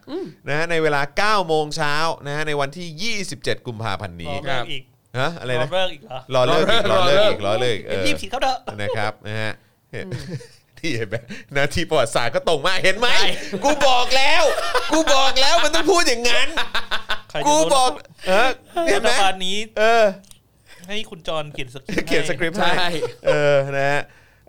[0.47, 1.01] นะฮะในเวลา
[1.43, 1.95] 9 โมงเช้า
[2.27, 4.83] นะฮะในวันที่ 27 กุมภาพันธ์รนี้อเลิกอีก
[5.19, 9.53] ฮะอะไรรอนะเลิกอีกเหรอรอเลิกอีกรอเลิกอีกรอเลิกเออรีบฉีดเขาเถอะ นะครับนะฮะ
[10.79, 11.15] ที่เห็นไหม
[11.57, 13.29] นาทีประวัติศาสตร์ก็ตรงมากเห็นไหมใช่
[13.63, 14.43] กูบอกแล้ว
[14.91, 16.47] กูบอกแล้วมันต้องพูดอย่างนั้น
[17.29, 17.91] ใครจะกูรู้บอก
[18.27, 18.49] เออ
[18.87, 20.05] เห็รันไหฐมบาลนี้เออ
[20.87, 22.89] ให้คุณจรเขียนสคริปต์เขียนสให้คริปต์ใช่ให้
[23.27, 24.01] เออนะฮะ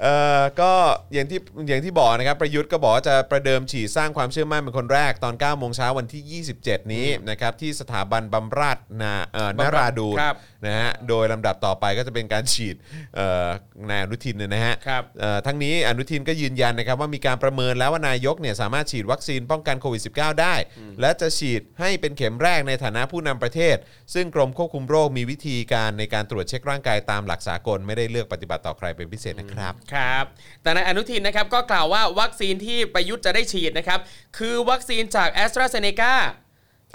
[0.02, 0.72] เอ่อก็
[1.12, 1.38] อย่างที่
[1.68, 10.34] อย่างที่บอกนะครับประยุทธ์ก็บอกว่าจะประเดิมฉีดสร้างความเชื่อมั่นเป็นคนแรกตอน9โมงเช้าวันที่ 27 นี้นะครับที่สถาบันบำราศนาเอ่อบำรานาศราดูนครับ
[10.66, 12.76] นะฮะโดยลำดับต่อไปก็จะเป็นการฉีด
[13.16, 13.48] เอ่อ
[13.90, 20.54] นายอนุทินเนยนะฮะครับเอ่อทั้งนี้อนุทินก็ยืนยันนะครับว่ามีการประเมินแล้วว่านายกเนี่ยสามารถฉีดวัคซีนป้องกันโควิด -19 ได้
[21.00, 23.76] และจะฉีดให้เป็นเข็มแรกในฐานะผู้นำประเทศ
[24.14, 30.24] ซึ่งกรมควบคุมโรคมีวิธีการในการตรวจเช็คร่างกายตามหลักสากลไม่ได้เลือกปฏิบัติต่อใครเป็นพิเศษนะครับ ครับ
[30.62, 34.00] แต่นายอนุทินนะครับก็กล่าวว่าวัคซีนที่ประยุทธ์จะได้ฉีดนะครับ
[34.38, 36.12] คือวัคซีนจากแอสตราเซเนกา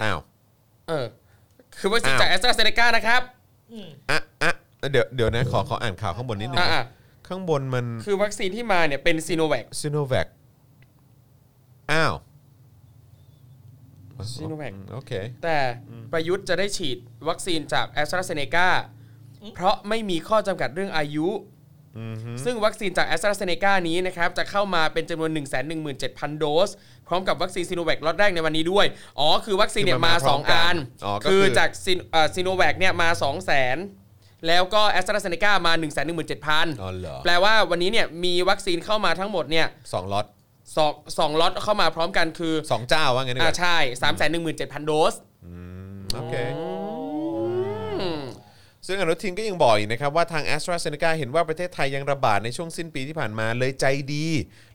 [0.02, 0.18] อ้าว
[0.88, 1.06] เออ
[1.78, 3.22] คือวัคซีนอ้าวจากแอสตราเซเนกานะครับ
[4.10, 4.52] อะอะ
[4.90, 6.82] เดี๋ยวเดี๋ยวนะขอขออ่านข่าวข้างบนนิดนึงอ่า
[7.28, 10.26] ข้างบนมันคือวัคซีนที่มาเนี่ยเป็นซิโนแวคซิโนแวค
[11.92, 12.14] อ้าว
[14.34, 15.12] ซิโนแวคโอเค
[15.44, 15.58] แต่
[16.12, 16.98] ประยุทธ์จะได้ฉีด
[17.28, 18.68] วัคซีนจากแอสตราเซเนกา
[19.54, 21.28] เพราะไม่มีข้อจำกัดเรื่องอายุ
[22.44, 25.64] ซึ่งวัคซีนจากแอสตราเซเนกานี้นะครับจะเข้ามาเป็นจำนวน 1 1 7 0
[26.20, 26.70] 0 0 โดส
[27.08, 28.86] พร้อมกับวัคซีนซีโนแวคล็อตแรกในวันนี้ด้วย
[29.18, 30.74] อ๋อ คือวัคซีนเนี่ยคือมัมานมาพร้อม2อันกัน
[31.04, 31.70] อ๋อก็คือคือจาก
[32.34, 40.26] ซีโนแวคเนี่ยมา 2 0 0 0 0 0แล้วก็แอสตราเซเนกามา 1 1 7 0 0อ๋อเหรอ0แปลว่าวันนี้เนี่ยมีวัคซีนเข้ามาทั้งหมดเนี่ยสองล็อต
[40.76, 45.14] สองสองล็อตเข้ามาพร้อมกันคือสองเจ้าว่างั้นดีกอ่าว่าใช่ 3 1 7 0 0 0 โดส
[46.14, 46.34] โอเค
[48.86, 54.26] ซึ่งอนุทินก็ยังบอกอีกนะครับว่าทาง AstraZeneca เห็นว่าประเทศไทยยังระบาดในช่วงสิ้นปีที่ผ่านมาเลยใจดี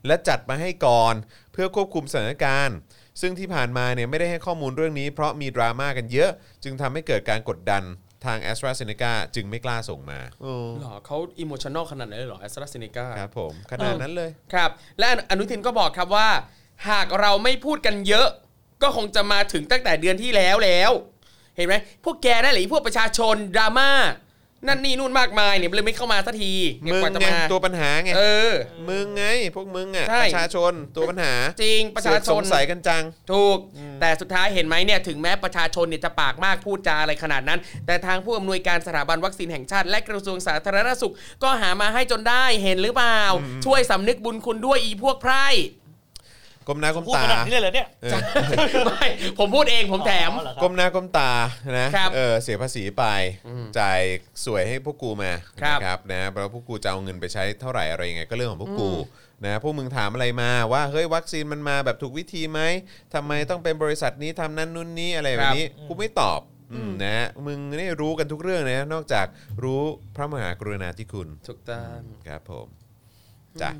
[0.06, 1.14] และจัดมาให้ก่อน
[1.52, 2.76] เพื่อควบคุมสถานการณ์
[3.20, 6.30] ซึ่งที่ผ่านมาเนี่ยไม่ได้ให้ข้อมูลเรื่องนี้เพราะมีดราม่ากันเยอะ
[6.64, 7.82] จึงทำให้เกิดการกดดัน
[8.24, 16.28] ทาง a s t r a z เซ e c a จึงไม่กล้าส่งมาโอ้หรอเขาอิโมชัน a ลขนาดนั้นเลยเหรอแอสตราเซเนกาครับผมขนาดนั้นเลยครับ และอนุทินก็บอกครับว่า
[16.90, 18.28] หากเราไม่พูดกันเยอะ
[18.82, 23.90] ก็คงจะมาถึงตั้งแต่เดือนที่แล้วแล้วเห็นไหมพวกแกนั่นแหละไอ้พวกประชาชนดราม่า
[24.66, 26.52] นั่นนี่นู่นมากมายเนี่ยเลยไม่เข้ามาสักที
[26.82, 28.52] เนี่ยมึงกว่าจะไงมาตัวปัญหาไงเออ
[28.88, 29.24] มึงไง
[29.56, 33.02] พวกมึงอะใช่ประชาชนตัวปัญหา จริงประชาชเสือกนสงสัยกันจัง
[33.32, 33.58] ถูก
[34.00, 43.20] แต่สุดท้ายเห็นไหมเนี่ยถึงแม้ประชาชนเนี่ยจะปากมากพูดจาอะไรขนาดนั้น แต่ทางผู้อำนวยการสถาบันวัคซีนแห่งชาติ และกระทรวงสาธารณสุข ก็หามาให้จนได้เห็นหรือเปล่า
[43.66, 45.46] ช่วยสำนึกบุญคุณด้วยอีพวกไพร่
[46.68, 48.20] ก้มหน้าก้มพูดตาขนาดนี้เลยเหรอเนี่ยเออ
[48.86, 49.06] ไม่
[49.38, 51.30] ผมพูดเองผมแถม อ๋อเหรอครับ ก้มหน้าก้มตา
[51.78, 53.04] นะครับเออเสียภาษีไป
[53.78, 54.00] จ่าย
[54.44, 58.90] สวยให้พวกกูมาครับนะครับนะแล้วพวกกูจะเอาเงินไปใช้เท่าไหร่อะไรยังไงก็เรื่องของพวกกู
[59.44, 62.60] นะพวกมึงถามอะไรมาว่าเฮ้ยวัคซีนมันมาแบบถูกวิธีไหม
[63.14, 66.40] ทำไมต้องเป็นบริษัทนี้ทำนั้นนู่นนี้อะไรแบบนี้กูไม่ตอบ
[66.72, 69.26] อืมนะมึงนี่รู้กันทุกเรื่องนะนอกจาก
[69.64, 69.82] รู้
[70.16, 71.98] พระมหากรุณาธิคุณถูกต้อง
[72.28, 72.66] ครับผม
[73.62, 73.70] จ้ะ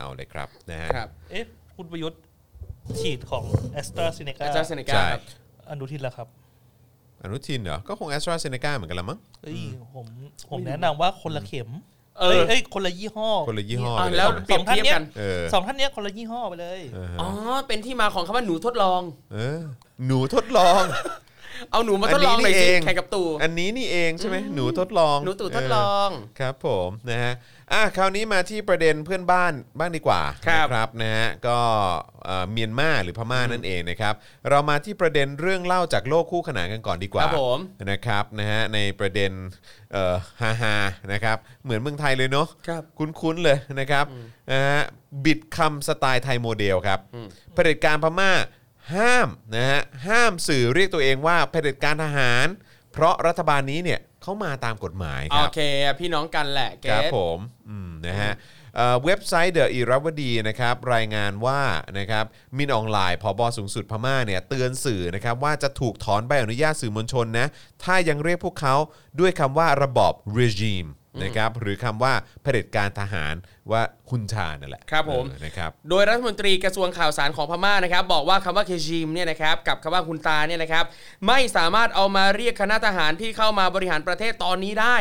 [0.00, 1.44] เอาเลยครับนะฮะครับเอ๊ะ
[1.76, 2.20] คุณประยุทธ์
[3.00, 5.22] ฉีดของแอสตราเซเนกาอาจารย์เซเนกาใช่ครับ
[5.70, 6.28] อนุทินแล้วครับ
[7.22, 9.62] อนุทินเหรอ ก็คงแอสตราเซเนกาเหมือนกันละมั้งเอ้ย
[9.94, 10.06] ผม
[10.50, 11.68] ผมแนะนำว่าคนละเข็ม
[12.20, 17.28] เออยเอ้ยคนละยี่ห้อคนละยี่ห้ออะไปเยแล้วนะเปรียบเทียบกันเออสองท่านเนี้ยคนละยี่ห้อไปเลยเออฮะอ๋อ
[17.68, 19.60] เป็นที่มาของคำว่าหนูทดลอง เออ
[20.06, 20.82] หนูทดลอง
[21.70, 27.34] เอาหนูมาทดลองหน่อยอันนี้สินี่เองแข่งกับตู่อันนี้นี่เองใช่ไหมหนูทดลองหนูตู่ทดลองเครับผมนะฮะ
[27.72, 31.58] อะคราวนี้มาที่ประเด็นเพื่อนบ้านบ้างดีกว่าครับนะครับนะฮะก็
[32.24, 34.14] เอ่อเมียนมาหรือพม่านั่นเองนะครับ
[34.48, 37.58] เรามาที่ประเด็นเรื่องเล่าจากโลกคู่ขนานกันก่อนดีกว่าครับผม
[37.90, 39.32] นะครับนะฮะในประเด็น
[39.92, 44.04] เอ่อฮาฮาๆนะครับ เหมือนเมืองไทยเลยเนาะ ครับ คุ้นๆเลยนะครับ
[44.52, 44.80] นะฮะ
[45.24, 46.98] บิดคำสไตล์ไทยโมเดลครับ
[47.54, 48.32] เผด็จการพม่า
[48.94, 52.46] ห้ามนะฮะห้ามสื่อเรียกตัวเองว่าเผด็จการทหาร
[52.92, 55.60] เพราะรัฐบาลนี้เนี่ย เขามาตามกฎหมายคโอรับเค
[56.00, 58.32] พี่น้องกันแหละเกครับตผมอืมนะฮะ
[58.76, 61.62] เอ่อเว็บไซต์เดอะอีราวดีนะครับรายงานว่า
[61.98, 62.24] นะครับ
[62.56, 67.46] มินออนไลน์พอบอสูงสุดพม่าเนี่ยเตือนสื่อนะครับว่าจะถูกถอนใบอนุญาตสื่อมวลชนนะ
[67.84, 68.74] ถ้ายังเรียกพวกเขา
[69.20, 70.88] ด้วยคำว่าระบอบ regime
[71.22, 73.34] นะครับหรือคำว่าเผด็จการทหาร
[73.72, 80.84] ว่าฮุนชานั่นแหละครับผม เออนะครับ โดยรัฐมนตรีกระทรวงข่าวสารของพม่านะครับ บอกว่าคำว่าเคจิมเนี่ยนะครับกับคำว่าคุณตาเนี่ยนะครับ
[81.26, 84.96] ไม่สามารถเอามาเรียกคณะทหารที่เข้ามาบริหารประเทศตอนนี้ได้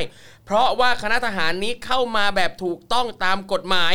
[0.46, 3.94] เพราะว่าคณะทหารนี้เข้ามาแบบถูกต้องตามกฎหมาย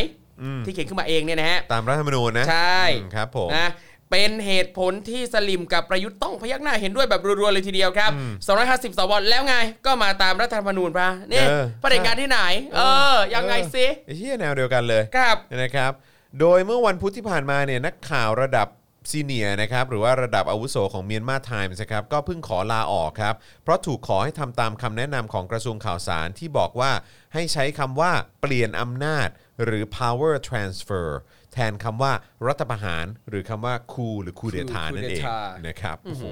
[0.65, 3.71] ที่เขียนขึ้นมาเองเนี่ยนะฮะ ตามรัฐธรรมนูญนะใช่ อืมครับผม นะ
[4.15, 8.11] เป็นเหตุผลที่สลิมกับประยุทธ์ต้องพยักหน้าเห็นด้วยแบบรัวๆเลยทีเดียวครับ
[8.55, 9.57] 250 สวแล้วไง
[9.87, 12.41] ก็มาตามรัฐธรรมนูญปะนี่เออประเด็นการที่ไหน
[12.75, 12.81] เอ
[13.15, 15.93] อ ยังไงซิไอ้เหี้ยแนวเดียวกันเลยครับนะครับ
[16.41, 18.69] โดยเมื่อวันพุธที่ผ่านมาเนี่ยนักข่าวระดับ
[19.11, 26.91] ซีเนียนะครับหรือว่าระดับอาวุโสของเมียนมาไทมส์นะครับก็เพิ่งขอลาออกครับ เพราะถูกขอให้ทำตามคำแนะนำของกระทรวงข่าวสารที่บอกว่า
[27.35, 29.29] ให้ใช้คำว่าเปลี่ยนอำนาจ
[29.65, 31.09] หรือ power transfer
[31.55, 32.13] แทนคำว่า
[32.47, 36.25] รัฐประหารหรือคำว่าคูหรือคูเดทานั่นเอง coup d'etat นะครับโอ้โห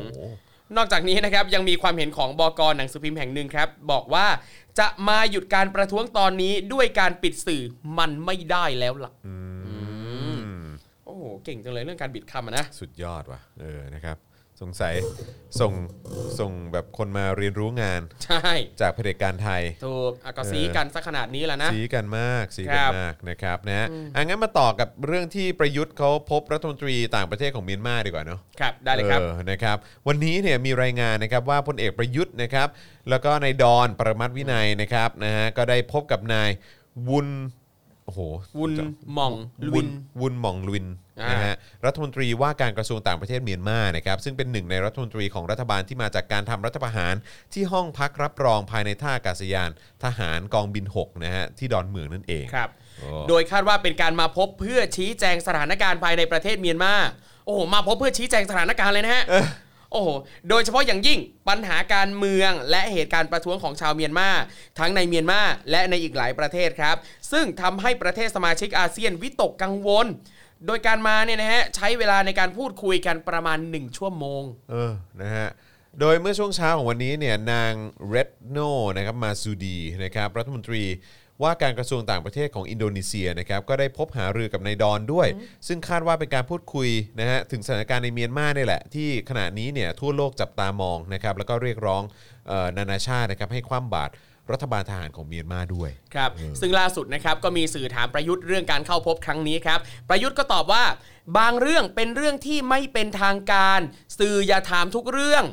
[0.77, 4.27] นอกจากนี้นะครับยังมีความเห็นของบกหนังสือพิมพ์แห่งหนึ่งครับ บอกว่า
[4.79, 7.63] จะมาหยุดการประท้วงตอนนี้ด้วยการปิดสื่อ
[7.99, 9.13] มันไม่ได้แล้วล่ะ
[11.05, 14.17] โอ้โหเก่งจังเลยเรื่องการบิดคำอะนะ สุดยอดว่ะเออนะครับ
[14.63, 14.95] สงสัย
[15.61, 15.73] ส่ง
[16.39, 18.51] ส่งแบบคนมาเรียนรู้งานใช่
[18.81, 29.77] จากเผด็จการไทย ถูกอะก็ซีกันซะขนาดนี้แล้วนะ สีกันมากสีคกัรันบมากนะครับนะฮะอะงั้นมาต่อกับเรื่องที่ประยุทธ์เขาพบรัฐมนตรีต่างประเทศของเมียนมาดีกว่าเนาะครับได้เลยครับออนะครับ
[30.09, 32.69] วันนี้เนี่ยมีรายงานนะครับว่าพลเอกประยุทธ์นะครับ
[33.11, 36.51] แล้วก็นายดอนประมัติวินัยนะครับนะฮะก็ได้พบกับนาย
[37.09, 37.29] วุน
[38.13, 38.27] โอ้โห
[38.59, 38.73] วุน
[39.15, 39.35] หมอง
[39.67, 39.89] ลวุวินน
[40.21, 40.87] วุนหม่องลุน
[41.21, 41.57] อ่านนะฮะ
[41.87, 47.15] รัฐมนตรีว่าการกระทรวงต่างประเทศเมียนมานะครับซึ่งเป็นหนึ่งในรัฐมนตรีของรัฐบาลที่มาจากการทำรัฐประหาร
[47.53, 49.71] ที่ห้องพักรับรองภายในท่าอากาศยาน
[50.05, 56.95] ทหารกองบิน6นะฮะที่ดอนเมืองนั่นเองครับโอ้โดยคาดว่าเป็นการมาพบเพื่อชี้แจงสถานการณ์ภายในประเทศเมียนมา
[57.47, 59.25] โอ้โหมาพบเพื่อชี้แจงสถานการณ์เลยนะฮะ
[59.93, 60.09] โอ้โห
[60.49, 64.29] โดยเฉพาะอย่างยิ่งปัญหาการเมืองและเหตุการณ์ประท้วงของชาวเมียนมา
[64.79, 65.41] ทั้งในเมียนมา
[65.71, 66.97] และในอีกหลายประเทศครับ
[67.33, 70.07] ซึ่งทำให้ประเทศสมาชิกอาเซียนวิตกกังวล
[70.67, 74.93] โดยการมาเนี่ยนะฮะใช้เวลาในการพูดคุยกันประมาณ 1 ชั่วโมง เออ
[75.23, 75.49] นะฮะ
[76.01, 77.73] โดยเมื่อช่วงเช้าของวันนี้เนี่ยนาง
[78.09, 78.59] เรดโน
[78.97, 80.83] นะครับมาซูดีนะครับรัฐมนตรี
[81.43, 85.29] ว่าการกระทรวงต่างประเทศของอินโดนีเซียนะครับก็ได้พบหารือกับนายดอนด้วย
[85.67, 86.89] ซึ่งคาดว่าเป็นการพูดคุย
[87.21, 92.03] นะฮะถึงสถานการณ์ในเมียนมาเนี่ยแหละ ที่ขณะนี้เนี่ยทั่วโลกจับตามองนะครับแล้วก็เรียกร้อง
[92.49, 94.13] เอ่อนานาชาตินะครับให้คว่ำบาตร
[94.53, 96.31] รัฐบาลทหารของเมียนมาด้วยครับ
[96.61, 99.79] ซึ่งล่าสุดนะครับก็มีสื่อถามประยุทธ์เรื่องการเข้าพบครั้งนี้ครับ
[100.09, 100.85] ประยุทธ์ก็ตอบว่า
[101.39, 103.81] บางเรื่องเป็นเรื่องที่ไม่เป็นทางการ
[104.19, 105.45] สื่ออย่าถามทุกเรื่อง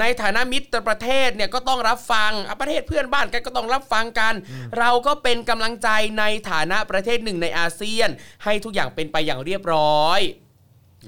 [0.00, 4.34] ในฐานะมิตรประเทศเนี่ยก็ต้องรับฟังอะประเทศเพื่อนบ้านกันก็ต้องรับฟังกัน
[4.78, 5.88] เราก็เป็นกำลังใจ
[6.18, 8.08] ในฐานะประเทศหนึ่งในอาเซียน
[8.44, 10.20] ให้ทุกอย่างเป็นไปอย่างเรียบร้อย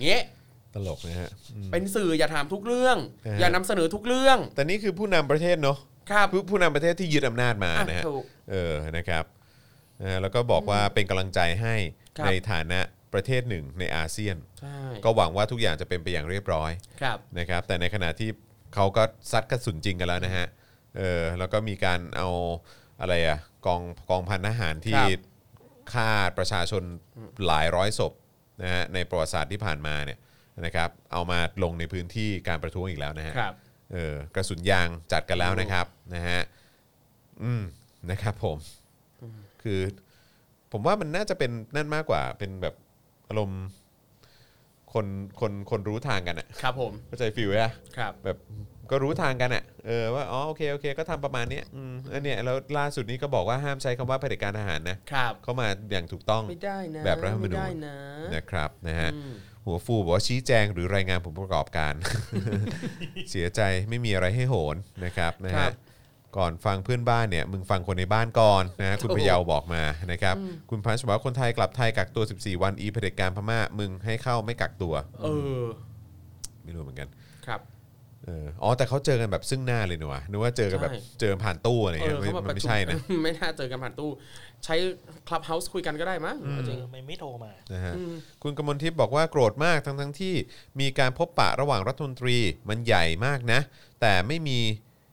[0.05, 0.23] เงี้ย
[0.75, 2.97] ตลกนะฮะอืมเป็นสื่ออย่าถามทุกเรื่อง
[3.27, 5.79] นะฮะอย่านำเสนอทุกเรื่อง แต่นี่คือผู้นำประเทศเนาะ
[6.11, 9.25] ครับผู้ผู้นำประเทศที่ยึดอำนาจมาอะนะฮะถูกเออนะครับ
[10.01, 11.75] นะฮะแล้วก็บอกว่าเป็นกำลังใจให้
[12.19, 12.81] ครับในฐานะ
[13.15, 16.71] ประเทศหนึ่งในอาเซียนใช่ก็หวังว่าทุกอย่างจะเป็นไปอย่างเรียบร้อย
[17.03, 18.31] ครับนะครับแต่ในขณะที่
[18.75, 19.03] เขาก็
[19.33, 20.47] ซัดกระสุนจริงกันแล้วนะฮะ
[20.97, 22.29] เออแล้วก็มีการเอา
[23.01, 23.81] อะไรอะกอง
[24.11, 25.21] กองพันทหารที่ครับ
[25.93, 26.83] ฆ่าประชาชน
[27.47, 28.13] หลายร้อยศพ
[28.63, 30.19] นะฮะในประวัติศาสตร์ที่ผ่านมาเนี่ย
[30.65, 33.55] นะครับ เอามาลงในพื้นที่การประท้วงอีกแล้วนะฮะ ครับ
[33.93, 36.41] เออกระสุนยางจัดกันแล้วนะครับนะฮะ
[37.43, 37.63] อืม
[38.11, 38.57] นะครับผม
[39.63, 39.81] คือ
[40.73, 42.75] ผมว่ามันน่าจะเป็นนั่นมากกว่าเป็นแบบ
[43.29, 43.65] อารมณ์
[44.95, 45.07] คน
[45.41, 48.39] คนคนรู้ทางกันอะครับผมเข้าใจฟิลไหมอะครับแบบ
[48.91, 57.97] ก็รู้ทางกันอะเออว่าอ๋อโอเคโอเคก็ทำประมาณเนี้ยอืมอันเนี้ยแล้วล่าสุดนี้ก็บอกว่าห้ามใช้คำว่าเผด็จการทหารนะครับเข้ามาอย่างถูกต้อง ไม่ได้นะแบบรัฐธรรมนูญ ไม่ได้นะ
[58.35, 59.33] นะครับนะฮะ อืม
[59.65, 61.95] หัวฟูบอกว่าชี้แจงหรือรายงานผลประกอบการ
[63.31, 65.73] เสียใจไม่มีอะไรให้โหนนะครับนะครัฮะบ
[66.36, 69.82] ก่อนฟังเพื่อนบ้านเนี่ยมึงฟังคนในบ้านก่อนนะฮะคุณโอ้พโหเยาบอกมา
[70.12, 70.35] นะครับ
[70.70, 75.28] คุณพันธ์บอกว่าคนไทยกลับไทยกักตัว 14 วันอีเผด็จการพม่ามึงให้เข้าไม่กักตัว เอ
[75.62, 75.65] อ
[76.65, 77.09] ไม่รู้เหมือนกัน
[77.47, 77.61] ครับ
[78.24, 84.11] เอออ๋อแต่เขาเจอกันแบบซึ่งหน้าเลยเนอะนึกว่าเจอกันแบบใช่เจอผ่านตู้อะไรเงี้ยเออไม่เขามามันประชุมไม่ใช่นะไม่น่าเจอกันผ่านตู้
[84.65, 84.74] ใช้
[85.29, 88.12] Clubhouse คุยกันก็ได้มั้งเอาจริงทำไมไม่โทรมานะฮะอืม
[88.43, 90.35] คุณกมลทิพย์บอกว่าโกรธมากทั้งทั้งๆที่
[90.81, 92.39] มีการพบปะระหว่างรัฐมนตรี
[92.69, 93.61] มันใหญ่มากนะ
[94.01, 94.59] แต่ไม่มี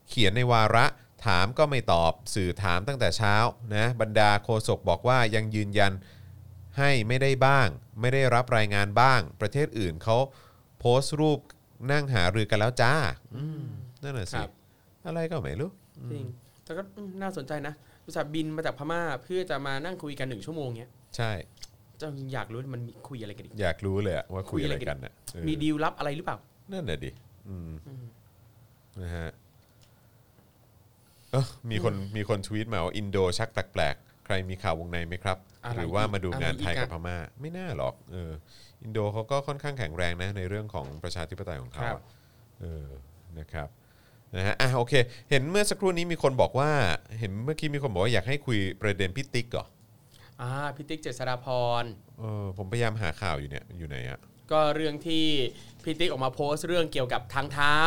[0.09, 0.85] เขียนในวาระ
[1.25, 3.35] ถามก็ไม่ตอบสื่อถามตั้งแต่เช้า
[3.75, 5.93] นะบรรดาโฆษกบอกว่ายังยืนยัน
[6.77, 7.67] ให้ไม่ได้บ้าง
[8.01, 10.17] ไม่ได้รับรายงานบ้าง ประเทศอื่นเขา
[10.79, 11.39] โพสต์รูป
[11.91, 12.93] นั่งหารือกันแล้วจ้า
[13.35, 13.61] อืม
[14.03, 14.49] นั่นแหละคสิรับ
[15.05, 15.69] อะไรก็ไม่รู้
[16.11, 16.25] จริง
[16.63, 17.73] แต่ก็อืมน่าสนใจนะ
[18.05, 21.31] อุตส่าห์บินมาจากพม่าเพื่อจะมานั่งคุยกันหนึ่งชั่วโมงเนี้ยใช่
[22.01, 26.37] จะอยากรู้มันมีคุยอะไรกันอีกอยากรู้เลยอะว่าคุยอะไรคุยอะไรกักันนน่ะเออมีดีลลับอะไรหรือเปล่า
[26.71, 27.11] นั่นแหละดิ
[27.47, 27.71] อืม
[29.01, 38.31] นะฮะเอ้อมีคนมีคนทวีตมาว่าอินโดชักแปลกๆใครมีข่าววงในไหมครับอะไรหรือว่ามาดูงานไทยอะไรอีกอะกับพม่า ไม่น่าหรอกเออ
[38.83, 42.01] อินโดเขาก็ค่อนข้างแข็งแรงนะในเรื่องของประชาธิปไตยของเขาครัอะบ
[42.61, 42.87] เออ
[43.39, 43.67] นะครับ
[44.35, 44.93] นะฮะอะโอเค
[45.29, 46.71] เห็นเมื่อสักครู่นี้มีคนบอกว่า
[47.19, 49.65] เห็นเมื่อกี้มีคนบอกว่าอยากให้คุยประเด็นพิติกเหรอ
[50.41, 51.47] อ่าพิติกเจษฎาพ
[51.81, 51.83] ร
[52.19, 54.19] เออผมพยายามหาข่าวอยู่เนี่ยอยู่ไหนอะ
[54.51, 55.25] ก็เรื่องที่
[55.83, 57.77] พี่ติ๊กออกมาโพสต์เรื่องเกี่ยวกับทางเท้า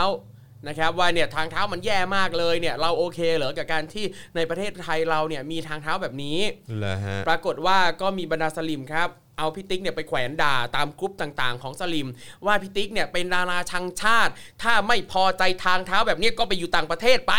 [0.68, 4.04] นะครับว่าเนี่ยทางเท้ามันแย่มากเลยเนี่ยเราโอเคเหรอกับการที่
[4.36, 6.38] ในประเทศไทยเราเนี่ยมีทางเท้าแบบนี้
[6.78, 9.08] เหรอฮะปรากฏว่าก็มีบรรดาสลิมครับ
[9.38, 12.08] เอาพี่ติ๊กเนี่ยไปแขวนด่าตามกรุ๊ปต่างๆ ของสลิม
[12.46, 14.32] ว่าพี่ติ๊กเนี่ยเป็นดาราชังชาติ
[14.62, 17.34] ถ้าไม่พอใจทางเท้าแบบนี้ก็ไปอยู่ต่างประเทศไป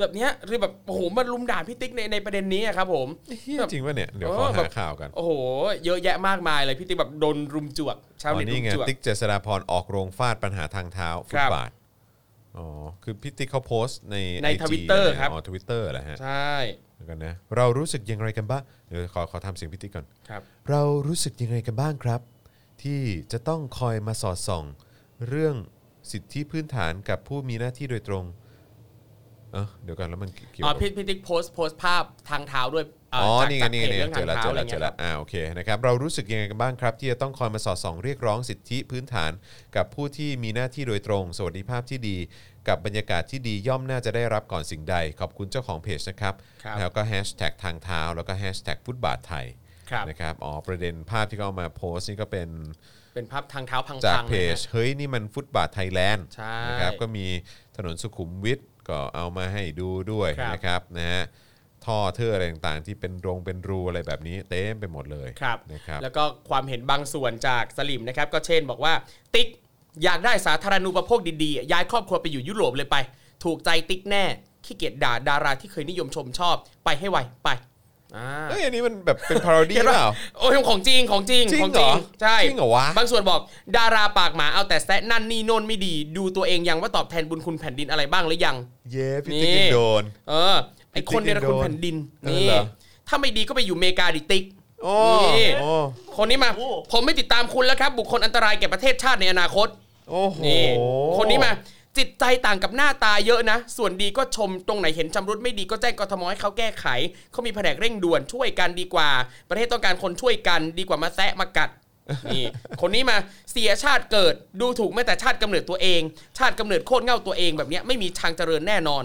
[0.00, 3.08] แบบเนี้ยคือแบบโอ้โหมันรุมด่าพี่ติ๊กในในประเด็นนี้อะครับผม
[3.42, 5.30] เหี้ยจริงป่ะเนี่ยเดี๋ยวเอขออแบหาบข่าวกันโอ้โห
[5.84, 11.70] เยอะแยะมากมายเลยพิติกแบบโดนรุมจวกชาวอ๋อเน็ตรุนี่มไงจวกติ๊กเจษฎาพรออกโรงฟาดปัญหาทางเท้าฟุครัตบบาท
[12.58, 12.66] อ๋อ
[13.02, 16.52] คือพี่ติ๊กเขาโพสต์ในใน IG Twitter นะฮะครับ อ๋อทวิตเตอร์แหละฮะใช่
[16.94, 22.20] เดี๋ยวกันนะเรารู้สึกยังไงกันบ้างเดี๋ยวขอขอทำเสียงพี่ติ๊กก่อน ครับ เรารู้สึกยังไงกันบ้างครับ
[22.82, 23.00] ที่
[23.32, 24.64] จะต้องคอยมาสอดส่อง
[25.28, 25.56] เรื่อง
[26.12, 28.24] สิทธิพื้นฐานกับผู้มีหน้าที่โดยตรง
[29.56, 39.32] เออเดี๋ยวกันแล้วมันเกี่ยวอ๋อกับพิพิติกโพสต์โพสต์ภาพทางเท้าด้วยเอ๋อจากนี่ไงจากนี่ไงเพจนี่ไงเรื่องเจทางอแล้วเท้าเจออะไรแล้วเจเงี้อยแล้วอ่าโอเคนะครับเรารู้สึกยังไงกันบ้างครับ ที่จะต้องคอยมาสอดส่องเรียกร้องสิทธิพื้นฐาน
[39.76, 42.16] กับผู้ที่มีหน้าที่โดยตรง สวัสดิภาพที่ดี
[42.68, 46.34] กับบรรยากาศที่ดีย่อมน่าจะได้รับก่อนสิ่งใด ขอบคุณเจ้าของเพจนะครับ
[46.64, 49.46] ครับแล้วก็แฮชแท็กทางเท้าแล้วก็แฮชแท็กฟุตบาทไทย
[49.90, 52.48] ครับนะครับอ๋อประเด็นภาพที่เขาเอามาโพสต์นี่ก็เป็น
[53.14, 57.26] เป็นภาพทางเท้าพังๆจากนะเพจฮะเฮ้ยนี่มันฟุตบาทไทยแลนด์ใช่นะครับก็มี
[57.76, 61.22] ถนนสุขุมวิท ก็เอามาให้ดูด้วยครับ นะครับนะฮะ
[61.86, 68.94] ท่อเทื่ออะไรต่างๆ ที่เป็นโพรงเป็นรูอะไรแบบนี้เต็มไปหมดเลยครับ นะครับ แล้วก็ความเห็นบางส่วนจากสลิมนะครับ ก็เช่นบอกว่า
[69.34, 69.48] ติ๊ก
[70.04, 72.96] อยากได้สาธารณูปโภคดีๆ ย้ายครอบครัวไปอยู่ยุโรปเลยไป
[73.44, 74.24] ถูกใจติ๊กแน่
[74.64, 77.75] ขี้เกียจด่าดาราที่เคยนิยมชมชอบไปให้ไวไปอ่า
[78.50, 80.08] เฮ้ยอันนี้มันแบบเป็น parody เห็นปะเปล่า
[80.38, 81.92] โอ้ยของจริงของจริงจริงของเหรอ
[82.22, 83.40] ใช่จริงเหรอวะ บางส่วนบอก
[83.76, 88.56] ดาราปากหมาเอาแต่แซะนั่นนี่โน่นไม่ดี ดูตัวเองยังว่าตอบแทนบุญคุณแผ่นดินอะไรบ้างหรือยัง
[88.92, 90.56] เย้พี่นี่ติ๊กยังโดน เออ
[90.92, 92.62] ไอคนเนรคุณแผ่นดินเออนี่เหรอ
[93.08, 94.44] ถ้าไม่ดีก็ไปอยู่อเมริกาดิติ๊ก
[94.82, 94.94] โอ้
[95.36, 95.70] นี่โอ้
[96.16, 99.68] คนนี้มาโอ้ผมไม่ติดตามคุณแล้วครับ บุคคลอันตรายแก่ประเทศชาติในอนาคต
[100.10, 100.64] โอ้โหนี่
[101.16, 101.52] คนนี้มา
[101.98, 106.86] จิตใจต่างกับหน้าตาเยอะนะ ส่วนดีก็ชมตรงไหนเห็นชำรุดไม่ดีก็แจ้งกทมให้เขาแก้ไข
[107.32, 109.10] เขามีแผนกเร่งด่วนช่วยกันดีกว่า
[109.48, 111.70] ประเทศต้องการคนช่วยกันดีกว่ามาแซะมากัด
[112.32, 112.44] นี่
[112.80, 113.16] คนนี้มา
[113.52, 116.00] เสียชาติเกิดดูถูกแม้แต่ชาติกำเนิดตัวเอง
[116.38, 119.04] ชาติกำเนิดโคตรเง่าตัวเองแบบเนี้ยไม่มีทางเจริญแน่นอน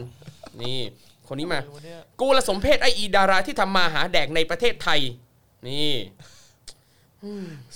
[0.62, 0.80] นี่
[1.28, 5.00] คนนี้มาวันเนี้ยกูละสมเพศไออีดาราที่ทำมาหาแดกในประเทศไทย
[5.68, 5.94] นี่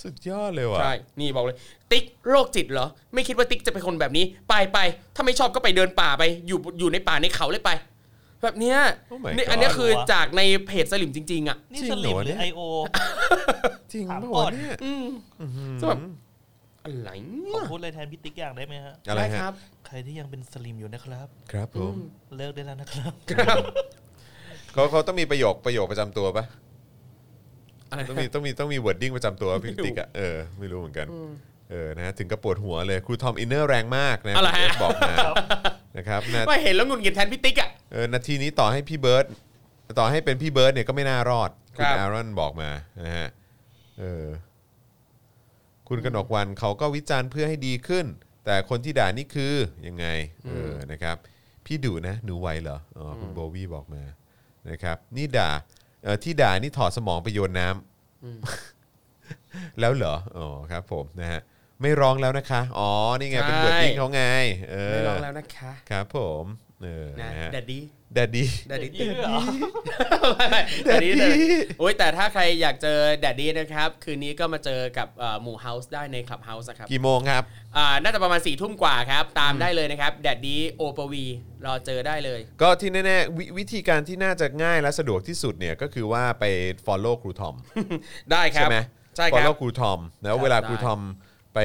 [0.02, 1.56] สุดยอดเลยว่ะใช่ นี่บอกเลย
[1.90, 4.78] ติ๊กโรคจิตเหรอ ไม่คิดว่าติ๊กจะเป็นคนแบบนี้ ไปไป
[5.14, 7.70] ถ้าไม่ชอบก็ไปเดินป่าไป อยู่อยู่ในป่าในเขาเลยไป
[8.42, 8.78] แบบเนี้ย
[9.12, 12.60] Oh my นี่ God อันเนี้ยคือจากในเพจสลิมจริง ๆ อะ นี่จริงสลิมเหรอหรือเนี่ไอยโอ
[13.92, 15.06] จริงถามปะก่วะอนเนี่ยอืม
[15.80, 16.00] ซึ่งแบบ
[16.84, 19.52] อะไรเนี่ขอยพูดอะไรแทนพี่ติ๊กอย่างได้ไหมฮะ อะไรได้ฮะครับ
[19.86, 21.94] ใครที่ยังเป็นสลิมอยู่นะครับ ครับผม
[22.36, 23.56] เลิกได้แล้วนะครับครับ
[24.72, 26.44] เขาเขาต้องมีประโยคประโยคประจำตัวปะ
[27.90, 31.06] อะไรต้องมีต้องมีต้องมี wording ประจำตัวพี่ติ๊กอะเออไม่รู้เหมือนกัน
[31.70, 35.14] เออนะฮะถึงกับปวดหัวเลยครูทอมอินเนอร์แรงมากนะอะไรฮะคุณเอฟบอกมา
[35.98, 39.26] นะครับนะไม่เห็นแล้วหงุดหงิดแทนพี่ติ๊กอะ เออนาทีนี้ต่อให้พี่เบิร์ด
[39.98, 42.70] ต่อให้เป็นพี่เบิร์ดเนี่ยก็ไม่น่ารอดคคุรัณบอารอนบอกมา
[43.02, 43.28] นะฮะ
[44.00, 44.26] เออ
[45.88, 48.06] คุณกนกวันเขาก็วิจารณ์เพื่อให้ดีขึ้น
[48.44, 49.54] แต่คนที่ด่านี่คือ
[49.86, 50.06] ยังไง
[50.46, 51.16] เออนะครับ
[51.66, 54.02] พี่ดุนะ หนูไหวเหรออ๋อคุณโบวี่บอกมา
[54.70, 55.50] นะครับ นี่ด่า
[56.02, 61.40] เออที่ด่านี่ถอดสมองไปโยนน้ำแล้วเหรออ๋อครับ ผมนะฮะ
[61.82, 64.22] ไม่ร้องแล้วนะคะ อ๋อนี่ไงเป็นใช่เบิร์ดดิ้งเขาไง
[64.70, 66.44] เออไม่ลองแล้วนะคะ ครับผม
[66.82, 67.82] เออนะนะฮะแดดดี้
[68.14, 69.38] แดดดี้แดดดี้นี่ด้วยเหรอ
[70.84, 71.12] แดดดี้
[71.78, 77.42] โอ้ยแต่ถ้าใครอยากเจอแดดดี้นะครับ คืนนี้ก็มาเจอกับเอ่อหมู่เฮาส์ได้ในคลับเฮาส์ครับกี่โมงครับ
[77.76, 81.24] อ่าน่าจะประมาณ4ี่ทุ่มกว่าครับ ตามได้เลยนะครับ แดดดี้โอปวี
[81.66, 86.44] รอเจอได้เลย ก็ที่แน่ๆววิธีการที่น่าจะง่ายและสะดวกที่สุดเนี่ยก็คือว่าไป
[86.86, 87.56] follow ครูทอม
[88.32, 88.78] ได้คใช่รับไหม
[89.16, 91.00] ใช่ครับ follow ครูทอมแล้วเวลาได้ครูทอม
[91.56, 91.60] ไป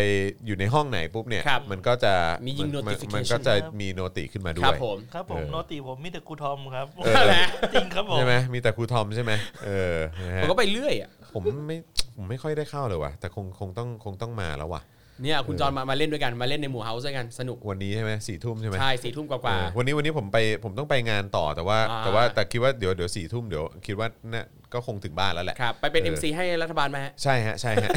[0.45, 2.13] อยู่ในห้องไหนปุ๊บเนี่ย ครับมันก็จะ
[2.45, 9.31] มียิงน notification มันก็จะมีโนติขึ้นมาด้ครัวบยผมครับผมเออ โนติผมมีแต่กูทอมครับเออนะจริงครับผม ใช่ไหมมีแต่ครูทอมใช่ไหม
[9.65, 11.77] เออนะฮะผมก็ไปเรื่อยอะ ผมไม่
[12.15, 14.81] ผมไม่ค่อยได้เข้าเลยว่ะแต่คงคงต้องคงต้องมาแล้วว่ะ
[15.23, 24.43] เนี่ยคุณจอนมามาเล่นด้วยกันมาเล่นในหมู่เฮาส์ด้วยกันสนุกวันนี้ใช่ไหมสี่ทุ่มใช่ไหมใช่สี่ทุ่มกว่า เออวันนี้วันนี้ผมไปผมต้องไปงานต่อแต่ว่า อ่า แต่ว่าแต่คิดว่าเดี๋ยวเดี๋ยวสี่ทุ่มเดี๋ยวคิดว่าน่า
[24.73, 27.89] ก็คงถึงบ้านแล้วแหละ ๆครับไปเป็นเออ MC ให้รัฐบาลไหมฮะ ใช่ฮะใช่ฮะ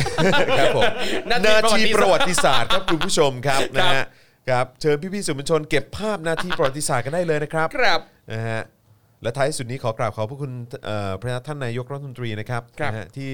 [0.58, 0.84] ครับผม
[1.30, 4.04] นาทีนาทีประวัติศาสตร์ครับคุณผู้ชมครับครันะบฮะ
[4.50, 8.00] ครับเชิญพี่ๆสื่อมวลชนเก็บภาพนาทีประวัติศาสตร์กันได้เลยนะครับครับ
[8.32, 8.62] นะฮะ
[9.22, 10.52] และท้ายสุดนี้ขอกราบขอบพระคุณ
[10.84, 13.28] เอ่อพระท่านนายกรัฐมนตรีนะครับครับ นะฮะที่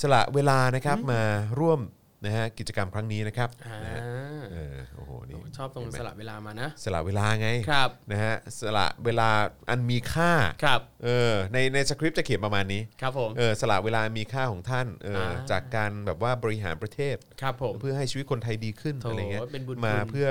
[0.00, 1.22] สละเวลานะครับมา
[1.60, 1.80] ร่วม
[2.24, 4.00] นะฮะกิจกรรมครั้งนี้นะครับอ่านะฮะ
[4.52, 9.28] เออโอ้โหนี่ชอบตรงเห็นไหมสละเวลามานะสละเวลาไงครับนะฮะสละเวลา
[9.70, 10.32] อันมีค่า
[10.64, 20.28] ครับเออในในสคริปต์จะเขียนประมาณนี้ครับผมเออสละเวลามีค่าของท่านเอออาจากการแบบว่าบริหารประเทศครับผมเพื่อให้ชีวิตคนไทยดีขึ้นโถอะไรเงี้ยเป็นบุญมาคุณเพื่อ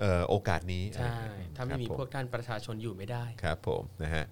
[0.00, 1.14] เอ่อโอกาสนี้ใช่
[1.56, 4.24] ถ้าไม่มีครับผพวกท่านประชาชนอยู่ไม่ได้ครับผมนะฮะ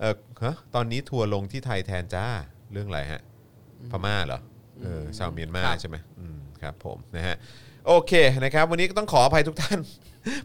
[0.00, 2.26] เออฮะตอนนี้ทัวร์ลงที่ไทยแทนจ้า
[2.72, 3.20] เรื่องอะไรฮะ
[3.90, 4.40] พม่าเหรอ
[4.82, 7.36] เออชาวเมียนมาครับใช่ไหมอืมครับผมนะฮะ
[7.86, 8.12] โอเค
[8.44, 9.78] นะครับ วันนี้ก็ต้องขออภัยทุกท่าน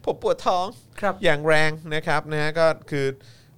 [0.06, 0.66] ผมปวดท้อง
[1.00, 3.06] ครับอย่างแรงนะครับนะฮะก็คือ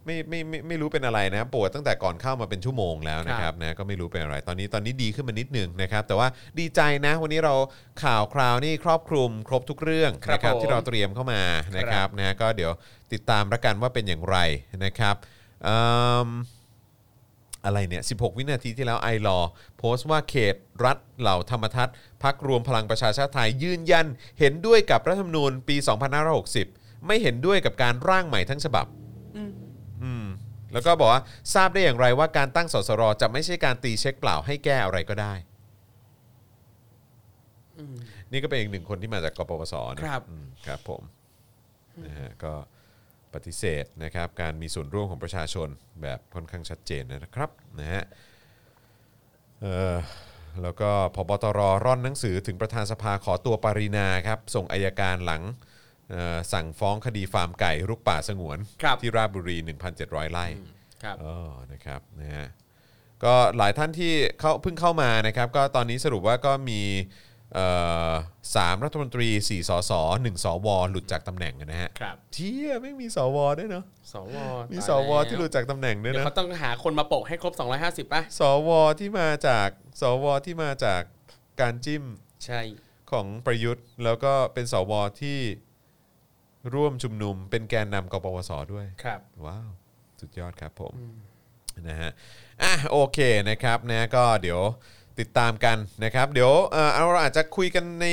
[0.05, 6.27] ไม่ไม่ไม่ไม่รู้เป็นอะไรนะปวดตั้งแต่ก่อนเข้ามาเป็นชั่วโมงแล้วนะครับนะก็ไม่รู้เป็นอะไร ตอนนี้ตอนนี้ดีขึ้นมานิดหนึ่งนะครับ แต่ว่า
[6.59, 7.55] ดีใจนะ วันนี้เรา
[8.03, 11.41] ข่าวคราวนี่ครอบคลุมครบทุกเรื่องครับนะครับผมที่เราเตรียมเข้ามา
[11.77, 12.71] นะครับนะก็เดี๋ยว
[13.13, 14.37] ติดตามละกันว่าเป็นอย่างไร
[14.85, 15.15] นะครับ
[15.67, 15.77] อื
[16.25, 16.29] ม
[17.65, 19.39] อะไรเนี่ย 16 วินาทีที่แล้วไอรอ
[19.77, 20.55] โพสต์ว่าเขต
[20.85, 24.05] รัฐเหล่าธรรมทัศน์พักรวมพลังประชาชาติไทยยืนยัน
[24.39, 25.75] เห็นด้วยกับรัฐธรรมนูญปี
[26.41, 28.85] 2560 ไม่เห็นด้วยกับการร่างใหม่ทั้งฉบับ
[30.03, 30.25] อืม
[30.73, 31.21] แล้วก็บอกว่า
[31.53, 35.33] ทราบได้อย่างไรว่าการตั้งสสรจะไม่ใช่การตีเช็คเปล่าให้แก้อะไรก็ได้
[38.31, 41.01] นี่ก็เป็นอีกหนึ่งคนที่มาจากกปปสนะครับอืมครับผม
[42.05, 42.53] นะฮะก็
[43.35, 45.67] ปฏิเสธนะครับการมีส่วนร่วมของประชาชน
[46.01, 47.49] แบบค่อนข้างชัดเจนนะครับ
[47.79, 48.03] นะฮะ
[49.61, 49.95] เออ
[50.63, 55.41] แล้วก็พบตรร่อนหนังสือถึงประธานสภาขอตัวปารินาครับส่งอายการหลัง
[56.11, 59.57] เอ่อสั่งฟ้องคดีฟาร์มไก่รุกป่าสงวนครับที่ราชบุรี
[59.95, 60.45] 1,700 ไร่
[61.03, 61.35] ครับอ๋อ
[61.71, 62.47] นะครับนะฮะ
[63.23, 67.34] ก็หลายท่านที่เข้าเพิ่งเข้ามานะครับ ก็ตอนนี้สรุปว่าก็มีเอ่อ
[68.55, 74.37] สามรัฐมนตรี4สส1สวหลุดจากตำแหน่งนะฮะครับเชี่ยไม่มีสวด้วยเนาะสว
[74.71, 77.53] มีตายสวที่หลุดจากตำแหน่งด้วยเดี๋ยวนะเขาต้องหาคนมาโปะให้ครบ
[78.07, 78.69] 250ป่ะสว
[78.99, 79.69] ที่มาจาก
[80.01, 81.01] สวที่มาจาก
[81.61, 82.03] การจิ้ม
[82.45, 82.61] ใช่
[83.11, 85.39] ของประยุทธ์ แล้วก็เป็นสวที่
[86.73, 89.69] ร่วมชุมนุมเป็นแกนนำกปปสด้วยครับว้าว
[90.21, 90.93] สุดยอดครับผม
[91.87, 92.11] นะฮะ
[92.61, 93.19] อะโอเค
[93.49, 94.61] นะครับนะก็เดี๋ยว
[95.19, 98.07] ติดตามกันนะครับ เดี๋ยวเอ่อเราอาจจะคุยกันใน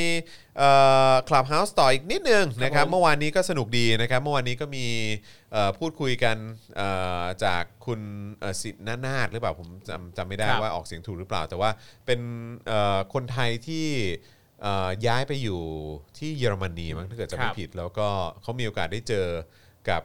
[1.29, 4.87] คลับเฮาส์ต่ออีกนิดนึงนะครับผมเมื่อวานนี้ก็สนุกดีนะครับ เมื่อวานนี้ก็มี
[5.53, 6.37] เอ่อพูดคุยกัน
[6.77, 6.89] เอ่
[7.23, 8.01] อจากคุณ
[8.39, 11.71] เอ่อสิทธิ์นานาถหรือเปล่าผมจำจำไม่ได้ครับ ว่าออกเสียงถูกหรือเปล่า แต่ว่า
[12.07, 12.21] เป็น
[12.69, 13.87] เอ่อคนไทยที่
[14.63, 15.61] เอ่อย้ายไปอยู่
[16.19, 18.09] ที่เยอรมนีมั้งถ้าเกิดจะไม่ครับผิด แล้วก็
[18.43, 19.27] เขามีโอกาสได้เจอ
[19.91, 20.03] กับ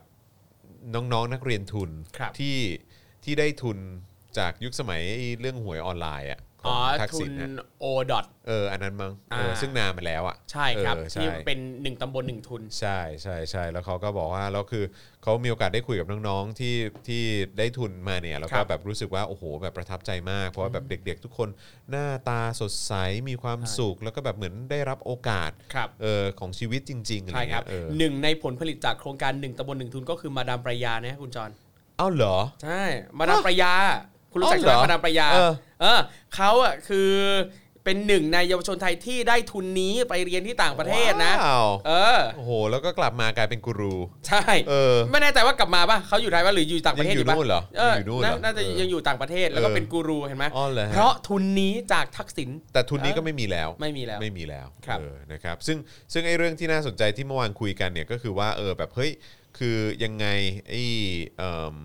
[0.93, 2.57] น้องๆนักเรียนทุนครับ ที่
[3.23, 3.77] ที่ได้ทุน
[4.37, 7.49] จากยุคสมัยไอ้เรื่องหวยออนไลน์อะ ขอ๋อองทักทุษินณนะ
[7.79, 14.83] โอดอทเอออันนั้นมั้งเอออ่าซึ่งนานมาแล้วอะใช่ครับเออใช่ที่เป็นหนึ่งตำบลหนึ่งทุน ใช่ใช่ใช่แล้วเขาก็บอกว่าแล้วคือ
[15.23, 16.75] เขามีโอกาสได้คุยกับน้องๆที่
[17.07, 17.23] ที่
[17.57, 21.49] ได้ทุนมาเนี่ยแล้วก็ครับแบบรู้สึกว่าโอ้โหแบบประทับใจมาก เพราะว่าแบบเด็ก ๆ ทุกคน
[21.89, 22.93] หน้าตาสดใส
[23.29, 31.49] มีความสุขแล้วก็แบบเหมือนได้รับโอกาสครับเออของชีวิตจริงๆอะไรใช่ครัเงี้บยเออหนึ่งในผลผลิตจากโครงการหนึ่งตำบลหนึ่งทุนก็คือมาดามปรายานะฮะคุณจร
[31.97, 32.83] เอ้าเหรอ ใช่
[33.17, 33.73] มาดามปรายา
[34.31, 35.51] คุณรู้จักอ๋อใช่ไหมเหรอมาดามปรายาเออ
[35.81, 35.99] เออ
[36.35, 37.11] เขาอะคือ
[37.89, 43.95] เป็นหนึ่งในเยาวชนไทยที่ได้ทุนนี้ไปเรียนที่ต่างประเทศนะ ว้าว เออ โอ้โห แล้วก็กลับมากลายเป็นกูรู
[44.27, 55.77] ใช่ เออ ไม่แน่ใจว่ากลับมาป่ะเขาอยู่ไทยป่ะหรืออยู่ต่างประเทศยังอยู่ป่ะนู่นเหรอเออยังอยู่นู่นเหรอ น่าน่าจะเออยังอยู่ต่างประเทศแล้วก็เออ เป็นกูรูเห็นไหมอ๋อเหรอฮะ เพราะทุนนี้จากทักษิณ แต่ทุนนี้เออก็ไม่มีแล้วไม่มีแล้วไม่มีแล้วครับเออนะครับซึ่ง
[56.13, 59.11] ซึ่งไอ้เรื่องที่น่าสนใจที่เมื่อวานคุยกันเนี่ยก็คือว่าเออแบบเฮ้ย
[59.57, 60.25] คือยังไง
[60.69, 60.83] ไอ้
[61.37, 61.77] เอ่ม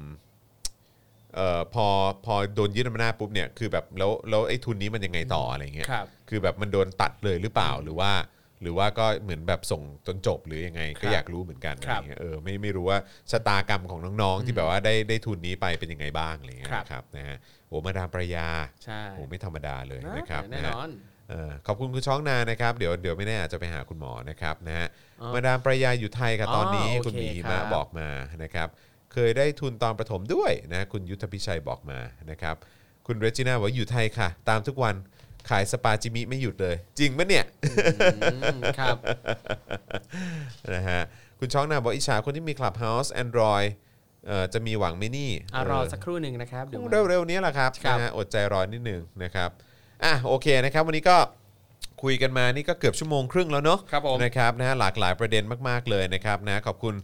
[1.37, 1.87] เอ่อพอ
[2.27, 8.13] พอโดนยึดอำนาจปุ๊บเนี่ยคือแบบแล้วแล้วไอ้ทุนนี้มันยังไงต่ออะไรเงี้ยครับ คือแบบมันโดนตัดเลยหรือเปล่าหรือว่า
[8.63, 12.99] หรือว่าก็เหมือนแบบส่งจนจบหรือยังไงก็อยากรู้เหมือนกันอะคไรรับเงี้ยเออไม่ไม่รู้ว่า
[13.31, 17.37] ชะตากรรมของน้องๆ ที่แบบว่าได้ได้ทุนนี้ไปเป็นยังไงบ้างอะไรเงี้ยครับ นะครับนะฮะ
[17.69, 18.49] โอ้มาดามประยา
[18.85, 20.91] ใช่โอ้ไม่ธรรมดาเลยนะครับแน่นะฮะ นอน
[21.31, 24.87] เออขอบคุณคุณช้องนานะครับเดี๋ยวเดี๋ยวไม่แน่อาจจะไปหาคุณหมอนะครับนะฮะ
[25.21, 28.09] อ๋อมาดามประยาอยู่ไทยค่ะอ๋อตอนนี้โอเคคุณหมีครัมาบบอกมา
[28.43, 28.69] นะครับ
[29.13, 31.99] เคยได้ทุนตอนประถมด้วยนะคุณยุทธพิชัยบอกมา
[32.31, 32.57] นะครับ
[33.07, 34.95] คุณเรจิน่าบอกว่าอยู่ไทยค่ะ ตามทุกวัน
[35.49, 37.45] ขายสปาจิมิไม่หยุดเลย จริงปะเนี่ย
[38.43, 38.97] อืมครับ
[40.75, 41.01] นะฮะ
[41.39, 43.69] คุณช้องนาบอกอิจฉาคนที่มี Clubhouse Android
[44.27, 49.51] เอ่อจะมีหวังไหมนี่อะรอเออสักครู่หนึ่งนะครับเดี๋ยวมาเร็วๆนี้แหละครับครับ นะฮะอดใจรอนิดนึงนะครับ
[50.05, 51.19] อะโอเคนะครับวันนี้ก็
[52.03, 56.95] คุยกันมานี่ก็เกือบชั่วโมงครึ่งแล้วเนาะ ครับผม นะครับนะฮะหลากหลายประเด็นมาก ๆ เลยนะครับนะขอบคุณ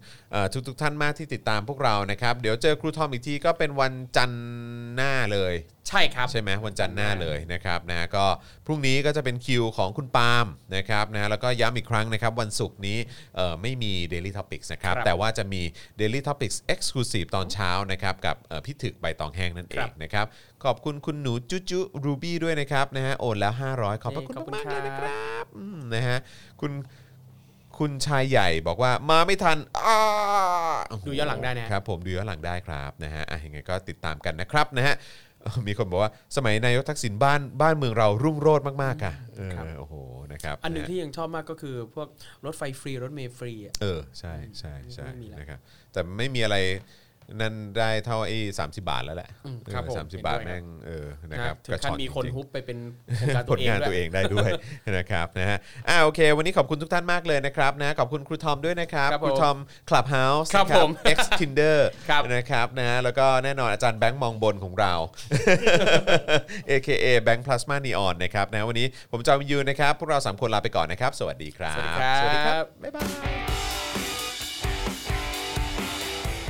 [0.53, 4.45] ทุกทุกๆท่านมากที่ติดตามพวกเรานะครับ เดี๋ยวเจอครูทอมอีกทีก็เป็นวันจันทร์
[4.97, 5.55] หน้าเลย
[5.89, 8.25] ใช่ครับ ใช่ไหมวันจันทร์หน้าเลยนะครับนะก็
[8.67, 10.47] พรุ่งนี้ก็จะเป็นคิวของคุณปาล์ม
[10.77, 12.99] นะครับนะแล้วก็ย้ำอีกครั้งนะครับ วันศุกร์นี้
[13.37, 15.63] เอ่อไม่มี Daily Topics นะครับครับแต่ว่าจะมี
[16.01, 20.27] Daily Topics Exclusive ตอนเช้านะครับ กับเอ่อพี่ถึกใบตองแห้งนั่นเอครังบนะครับ
[20.65, 26.19] ขอบคุณคุณหนูจุจุรูบี้ด้วยนะครับนะฮะโอนแล้ว 500 ขอบพระคุณขอบคุณมากๆเลยนะคครัรับอืมนะฮะ
[26.61, 26.73] คุณ
[27.79, 29.99] คุณชายใหญ่บอกว่ามาไม่ทันอ้า
[30.89, 34.95] โโดูย้อนหลังได้นะ ครับผมดูย้อนหลังได้ครับนะฮะอะยังไงก็ติดตามกันนะครับนะฮะ
[35.43, 39.95] เอ่อมีคนบอกว่าสมัยนายกทักษิณบ้านบ้านเมืองเรารุ่งโรจน์มากๆค่ะเออครับ โอ้โห
[40.33, 42.09] นะครับอันหนึ่งะฮะที่ยังชอบมากก็คือพวก
[42.45, 45.61] รถไฟฟรีรถเมล์ฟรีอะเออใช่ใช่ใช่ไม่มีแล้วนะครับ
[45.93, 46.57] แต่ไม่มีอะไร
[47.35, 52.79] นั่นได้เท่าไอ้สามสิบาทแล้วแหละอืมครับผมสามสิบเห็นด้วยบาทครับแม่งเออนะครับถึงขั้นมีคนจริงๆ ฮุบไปเป็น
[53.17, 54.51] โครงการผตัวลเองงานด้ตัววย เองได้ด้วย
[54.97, 59.57] นะครับนะฮะอ่าโอเค วันนี้ขอบคุณทุกท่านมากเลยนะครับนะขอบคุณครูทอมด้วยนะครับครับครูผมทอม
[59.89, 61.79] Clubhouse ครับนะ ผม X Tinder
[62.11, 64.95] ครับนะครับนะฮะแล้วก็แน่นอนอาจารย์แบงค์มองบนของเรา
[66.71, 73.05] AKA แบงค์พลาสมานีออนนะครับนะวันนี้ผมจอมยูนะครับ พวกเราสามคนลาไปก่อนนะครับ สวัสดีครับ สวัสดีครับสวัสดีครับบ๊ายบา
[73.65, 73.68] ย